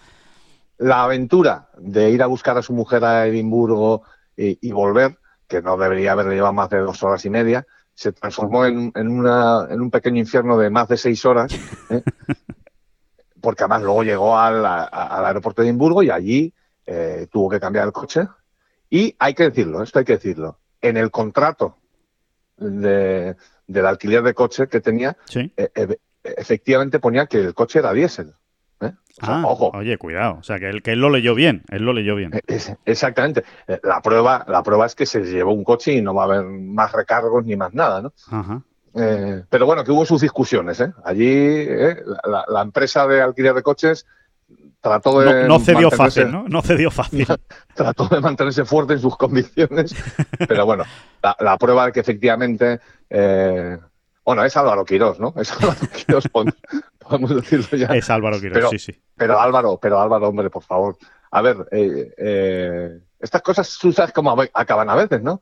[0.78, 4.04] La aventura de ir a buscar a su mujer a Edimburgo
[4.38, 5.18] y, y volver,
[5.48, 9.08] que no debería haber llevado más de dos horas y media, se transformó en, en,
[9.08, 11.54] una, en un pequeño infierno de más de seis horas,
[11.90, 12.02] ¿eh?
[13.42, 16.54] porque además luego llegó al, al, aeropuerto de Edimburgo y allí
[16.86, 18.28] eh, tuvo que cambiar el coche.
[18.90, 21.78] Y hay que decirlo, esto hay que decirlo, en el contrato
[22.58, 23.36] de,
[23.68, 28.34] del alquiler de coche que tenía, eh, efectivamente ponía que el coche era diésel.
[29.18, 29.26] ¿Eh?
[29.28, 30.38] Ah, oye, cuidado.
[30.40, 31.64] O sea, que él, que él lo leyó bien.
[31.70, 32.34] Él lo leyó bien.
[32.34, 33.44] Eh, exactamente.
[33.68, 36.26] Eh, la prueba, la prueba es que se llevó un coche y no va a
[36.26, 38.14] haber más recargos ni más nada, ¿no?
[39.50, 40.80] pero bueno, que hubo sus discusiones.
[40.80, 40.94] ¿eh?
[41.04, 41.66] Allí
[42.48, 44.06] la, empresa de alquiler de coches
[44.82, 45.48] trató de.
[45.48, 46.46] No, cedió fácil, ¿no?
[46.48, 47.26] No cedió fácil.
[47.74, 49.96] Trató de mantenerse fuerte en sus convicciones.
[50.48, 50.84] pero bueno,
[51.40, 52.80] la, prueba de que efectivamente.
[54.24, 55.34] bueno, es Álvaro Quirós, ¿no?
[55.38, 56.30] Es Álvaro Quirós
[57.20, 57.96] podemos decirlo ya.
[57.96, 59.02] Es Álvaro Quirós, sí, sí.
[59.16, 60.98] Pero Álvaro, pero Álvaro, hombre, por favor.
[61.32, 65.42] A ver, eh, eh, estas cosas tú sabes cómo acaban a veces, ¿no?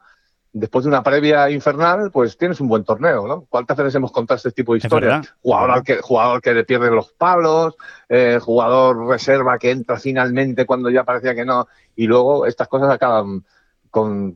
[0.53, 3.45] Después de una previa infernal, pues tienes un buen torneo, ¿no?
[3.49, 5.33] ¿Cuántas veces hemos contado este tipo de historias?
[5.41, 7.75] Jugador, al que, jugador que le pierde los palos,
[8.09, 12.89] eh, jugador reserva que entra finalmente cuando ya parecía que no, y luego estas cosas
[12.91, 13.45] acaban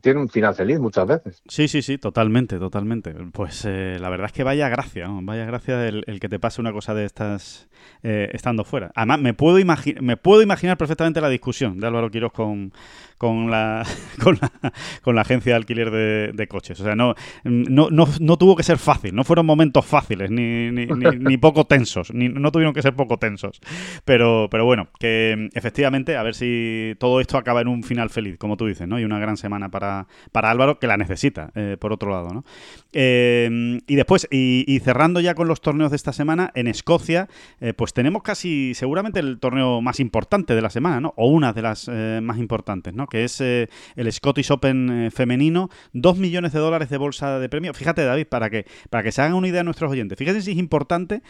[0.02, 1.42] tiene un final feliz muchas veces.
[1.48, 3.14] Sí, sí, sí, totalmente, totalmente.
[3.32, 6.72] Pues eh, la verdad es que vaya gracia, vaya gracia el, que te pase una
[6.72, 7.68] cosa de estas
[8.02, 8.92] eh, estando fuera.
[8.94, 9.58] Además, me puedo,
[10.00, 12.72] me puedo imaginar perfectamente la discusión de Álvaro Quiroz con,
[13.18, 13.84] con la,
[14.22, 14.72] con la,
[15.02, 16.80] con la agencia de alquiler de, coches.
[16.80, 17.14] O sea, no,
[17.44, 20.86] no, no, tuvo que ser fácil, no fueron momentos fáciles, ni, ni,
[21.18, 23.60] ni, poco tensos, ni, no tuvieron que ser poco tensos.
[24.04, 28.38] Pero, pero bueno, que efectivamente, a ver si todo esto acaba en un final feliz,
[28.38, 28.98] como tú dices, ¿no?
[29.00, 32.44] Y una gran semana para, para Álvaro, que la necesita, eh, por otro lado, ¿no?
[32.92, 37.28] Eh, y después, y, cerrando ya con los torneos de esta semana, en Escocia,
[37.60, 41.12] eh, pues tenemos casi, seguramente el torneo más importante de la semana, ¿no?
[41.16, 43.05] O una de las más importantes, ¿no?
[43.06, 47.48] Que es eh, el Scottish Open eh, femenino, dos millones de dólares de bolsa de
[47.48, 47.74] premio.
[47.74, 50.18] Fíjate, David, para que, para que se hagan una idea nuestros oyentes.
[50.18, 51.22] Fíjense si es importante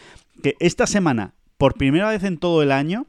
[0.43, 3.07] que esta semana, por primera vez en todo el año,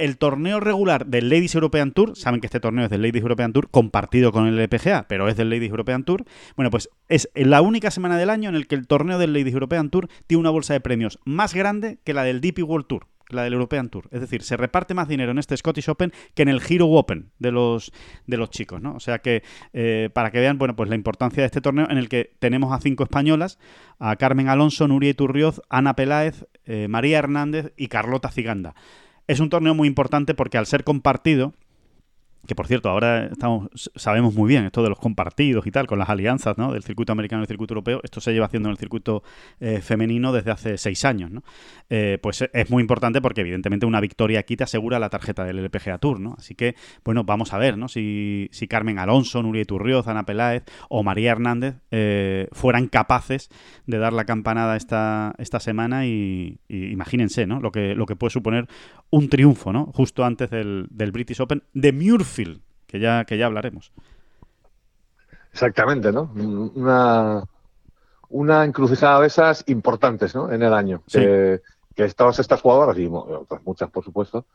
[0.00, 3.52] el torneo regular del Ladies European Tour, saben que este torneo es del Ladies European
[3.52, 6.24] Tour compartido con el LPGA, pero es del Ladies European Tour.
[6.56, 9.52] Bueno, pues es la única semana del año en el que el torneo del Ladies
[9.52, 13.06] European Tour tiene una bolsa de premios más grande que la del DP World Tour
[13.32, 14.08] la del European Tour.
[14.10, 17.30] Es decir, se reparte más dinero en este Scottish Open que en el Hero Open
[17.38, 17.92] de los,
[18.26, 18.94] de los chicos, ¿no?
[18.94, 19.42] O sea que,
[19.72, 22.72] eh, para que vean, bueno, pues la importancia de este torneo en el que tenemos
[22.72, 23.58] a cinco españolas,
[23.98, 28.74] a Carmen Alonso, Nuria Iturrioz, Ana Peláez, eh, María Hernández y Carlota Ciganda.
[29.26, 31.54] Es un torneo muy importante porque al ser compartido,
[32.46, 35.98] que por cierto, ahora estamos, sabemos muy bien esto de los compartidos y tal, con
[35.98, 36.72] las alianzas ¿no?
[36.72, 39.22] del circuito americano y el circuito europeo, esto se lleva haciendo en el circuito
[39.60, 41.30] eh, femenino desde hace seis años.
[41.30, 41.42] ¿no?
[41.90, 45.58] Eh, pues es muy importante porque evidentemente una victoria aquí te asegura la tarjeta del
[45.58, 46.18] LPGA Tour.
[46.18, 46.34] ¿no?
[46.38, 47.88] Así que, bueno, vamos a ver ¿no?
[47.88, 53.50] si, si Carmen Alonso, Nuria Iturrioz, Ana Peláez o María Hernández eh, fueran capaces
[53.86, 57.60] de dar la campanada esta, esta semana y, imagínense ¿no?
[57.60, 58.66] lo, que, lo que puede suponer
[59.10, 59.86] un triunfo ¿no?
[59.94, 62.24] justo antes del, del British Open de Muir
[62.86, 63.92] que ya, que ya hablaremos.
[65.52, 66.30] Exactamente, ¿no?
[66.34, 67.44] Una,
[68.28, 70.52] una encrucijada de esas importantes, ¿no?
[70.52, 71.02] En el año.
[71.10, 71.60] Que,
[71.94, 74.46] que todas estas jugadoras, y otras muchas, por supuesto,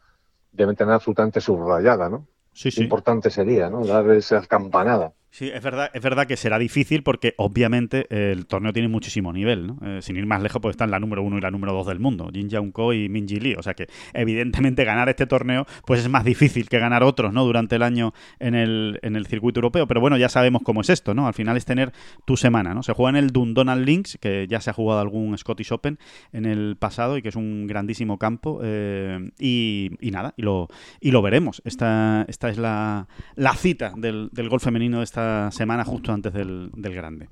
[0.51, 2.27] deben tener absolutamente subrayada, ¿no?
[2.53, 2.83] Sí, sí.
[2.83, 3.85] Importante sería, ¿no?
[3.85, 5.11] Dar esa campanada.
[5.37, 9.67] Sí, es verdad, es verdad que será difícil porque obviamente el torneo tiene muchísimo nivel,
[9.67, 9.77] ¿no?
[9.83, 11.99] Eh, sin ir más lejos, pues están la número uno y la número dos del
[11.99, 13.55] mundo, Jin Young Ko y Min Ji Lee.
[13.55, 17.43] O sea que evidentemente ganar este torneo pues es más difícil que ganar otros, ¿no?
[17.43, 19.87] Durante el año en el, en el circuito europeo.
[19.87, 21.27] Pero bueno, ya sabemos cómo es esto, ¿no?
[21.27, 21.91] Al final es tener
[22.23, 22.81] tu semana, ¿no?
[22.81, 25.99] Se juega en el Dundonald Links, que ya se ha jugado algún Scottish Open
[26.31, 28.61] en el pasado y que es un grandísimo campo.
[28.63, 30.69] Eh, y, nada, y lo,
[31.01, 31.61] y lo veremos.
[31.65, 36.33] Esta, esta es la, la cita del, del golf femenino de esta semana justo antes
[36.33, 37.27] del, grande.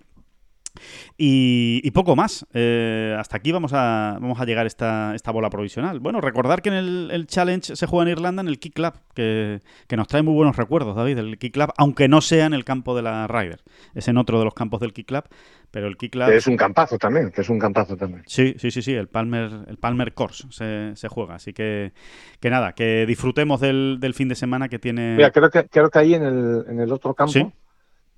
[1.17, 2.45] Y, poco más.
[2.53, 5.99] Eh, hasta aquí vamos a, vamos a llegar esta, esta bola provisional.
[5.99, 9.61] Bueno, recordar que en el, Challenge se juega en Irlanda en el Kick Club, que,
[9.95, 12.95] nos trae muy buenos recuerdos, David, del Kick Club, aunque no sea en el campo
[12.95, 13.61] de la Ryder.
[13.93, 15.23] Es en otro de los campos del Kick Club,
[15.69, 16.29] pero el Kick Club...
[16.29, 18.23] es un campazo también, que es un campazo también.
[18.25, 21.35] Sí, sí, sí, sí, el Palmer, el Palmer Course se, juega.
[21.35, 21.93] Así que,
[22.39, 25.15] que nada, que disfrutemos del, fin de semana que tiene...
[25.15, 27.53] Mira, creo que, creo que ahí en el, en el otro campo,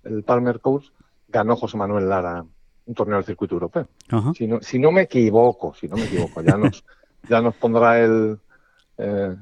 [0.06, 0.92] el Palmer Course,
[1.28, 2.46] ganó José Manuel Lara
[2.86, 3.88] un torneo del circuito europeo.
[4.36, 6.84] Si, no, si no me equivoco, si no me equivoco, ya nos,
[7.30, 8.38] ya nos pondrá el...
[8.98, 9.36] Eh,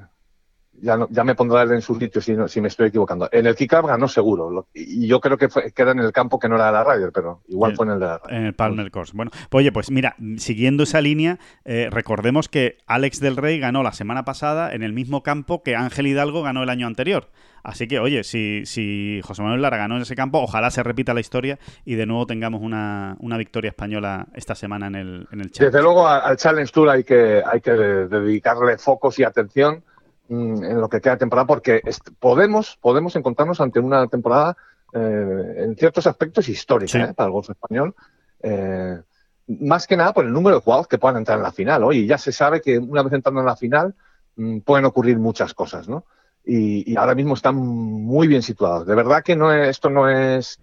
[0.82, 3.30] ya, no, ya me pondrá él en su sitio si, si me estoy equivocando.
[3.32, 4.68] En el Kickup ganó seguro.
[4.74, 6.84] y yo creo que, fue, que era en el campo que no era de la
[6.84, 8.38] Ryder, pero igual fue en el de la Ryder.
[8.38, 9.14] En el Palmer Course.
[9.16, 13.84] Bueno, pues oye, pues mira, siguiendo esa línea, eh, recordemos que Alex del Rey ganó
[13.84, 17.30] la semana pasada en el mismo campo que Ángel Hidalgo ganó el año anterior.
[17.64, 21.14] Así que, oye, si, si José Manuel Lara ganó en ese campo, ojalá se repita
[21.14, 25.52] la historia y de nuevo tengamos una, victoria española esta semana en el, en el
[25.52, 25.66] Challenge.
[25.66, 29.84] Desde luego al Challenge Tour hay que, hay que dedicarle focos y atención
[30.30, 31.82] Mm, en lo que queda de temporada, porque
[32.20, 34.56] podemos, podemos encontrarnos ante una temporada
[34.94, 37.94] eh, en ciertos aspectos histórica eh, para el golf español.
[38.42, 39.02] Eh,
[39.48, 41.84] más que nada por el número de jugadores que puedan entrar en la final.
[41.84, 43.96] Oye, ya se sabe que una vez entrando en la final
[44.38, 46.06] mm, pueden ocurrir muchas cosas, ¿no?
[46.46, 48.86] Y, ahora mismo están muy bien situados.
[48.86, 50.60] De verdad que no esto no es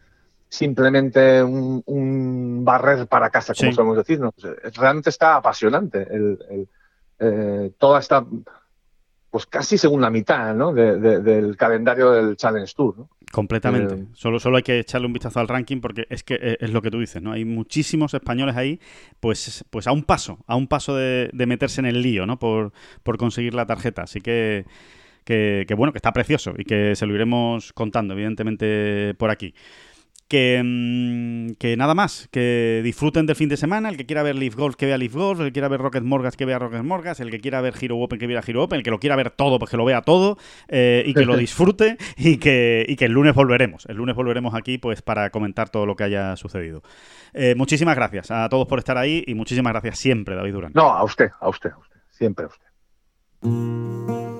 [0.48, 4.20] simplemente un, barrer para casa, como podemos decir.
[4.20, 4.34] ¿no?
[4.74, 6.06] Realmente está apasionante
[7.78, 8.24] toda esta
[9.30, 10.72] pues casi según la mitad ¿no?
[10.72, 12.98] del calendario del Challenge Tour.
[12.98, 13.08] ¿no?
[13.30, 13.94] Completamente.
[13.94, 16.70] Eh, solo, solo hay que echarle un vistazo al ranking porque es que eh, es
[16.72, 17.30] lo que tú dices, ¿no?
[17.30, 18.80] Hay muchísimos españoles ahí,
[19.20, 22.40] pues, pues a un paso, a un paso de, meterse en el lío, ¿no?
[22.40, 22.72] Por,
[23.04, 24.02] por conseguir la tarjeta.
[24.02, 24.66] Así que,
[25.24, 29.54] que, que, bueno, que está precioso y que se lo iremos contando, evidentemente, por aquí.
[30.32, 34.54] Mm, que, nada más, que disfruten del fin de semana, el que quiera ver Leaf
[34.54, 37.18] Golf que vea Leaf Golf, el que quiera ver Rocket Morgas que vea Rocket Morgas,
[37.18, 39.30] el que quiera ver Hero Open que vea Hero Open, el que lo quiera ver
[39.30, 40.38] todo pues que lo vea todo
[40.68, 44.54] eh, y que lo disfrute y que, y que el lunes volveremos, el lunes volveremos
[44.54, 46.82] aquí pues para comentar todo lo que haya sucedido.
[47.32, 50.72] Eh, muchísimas gracias a todos por estar ahí y muchísimas gracias siempre David Durán.
[50.74, 54.39] No, a usted, a usted, a usted, siempre a usted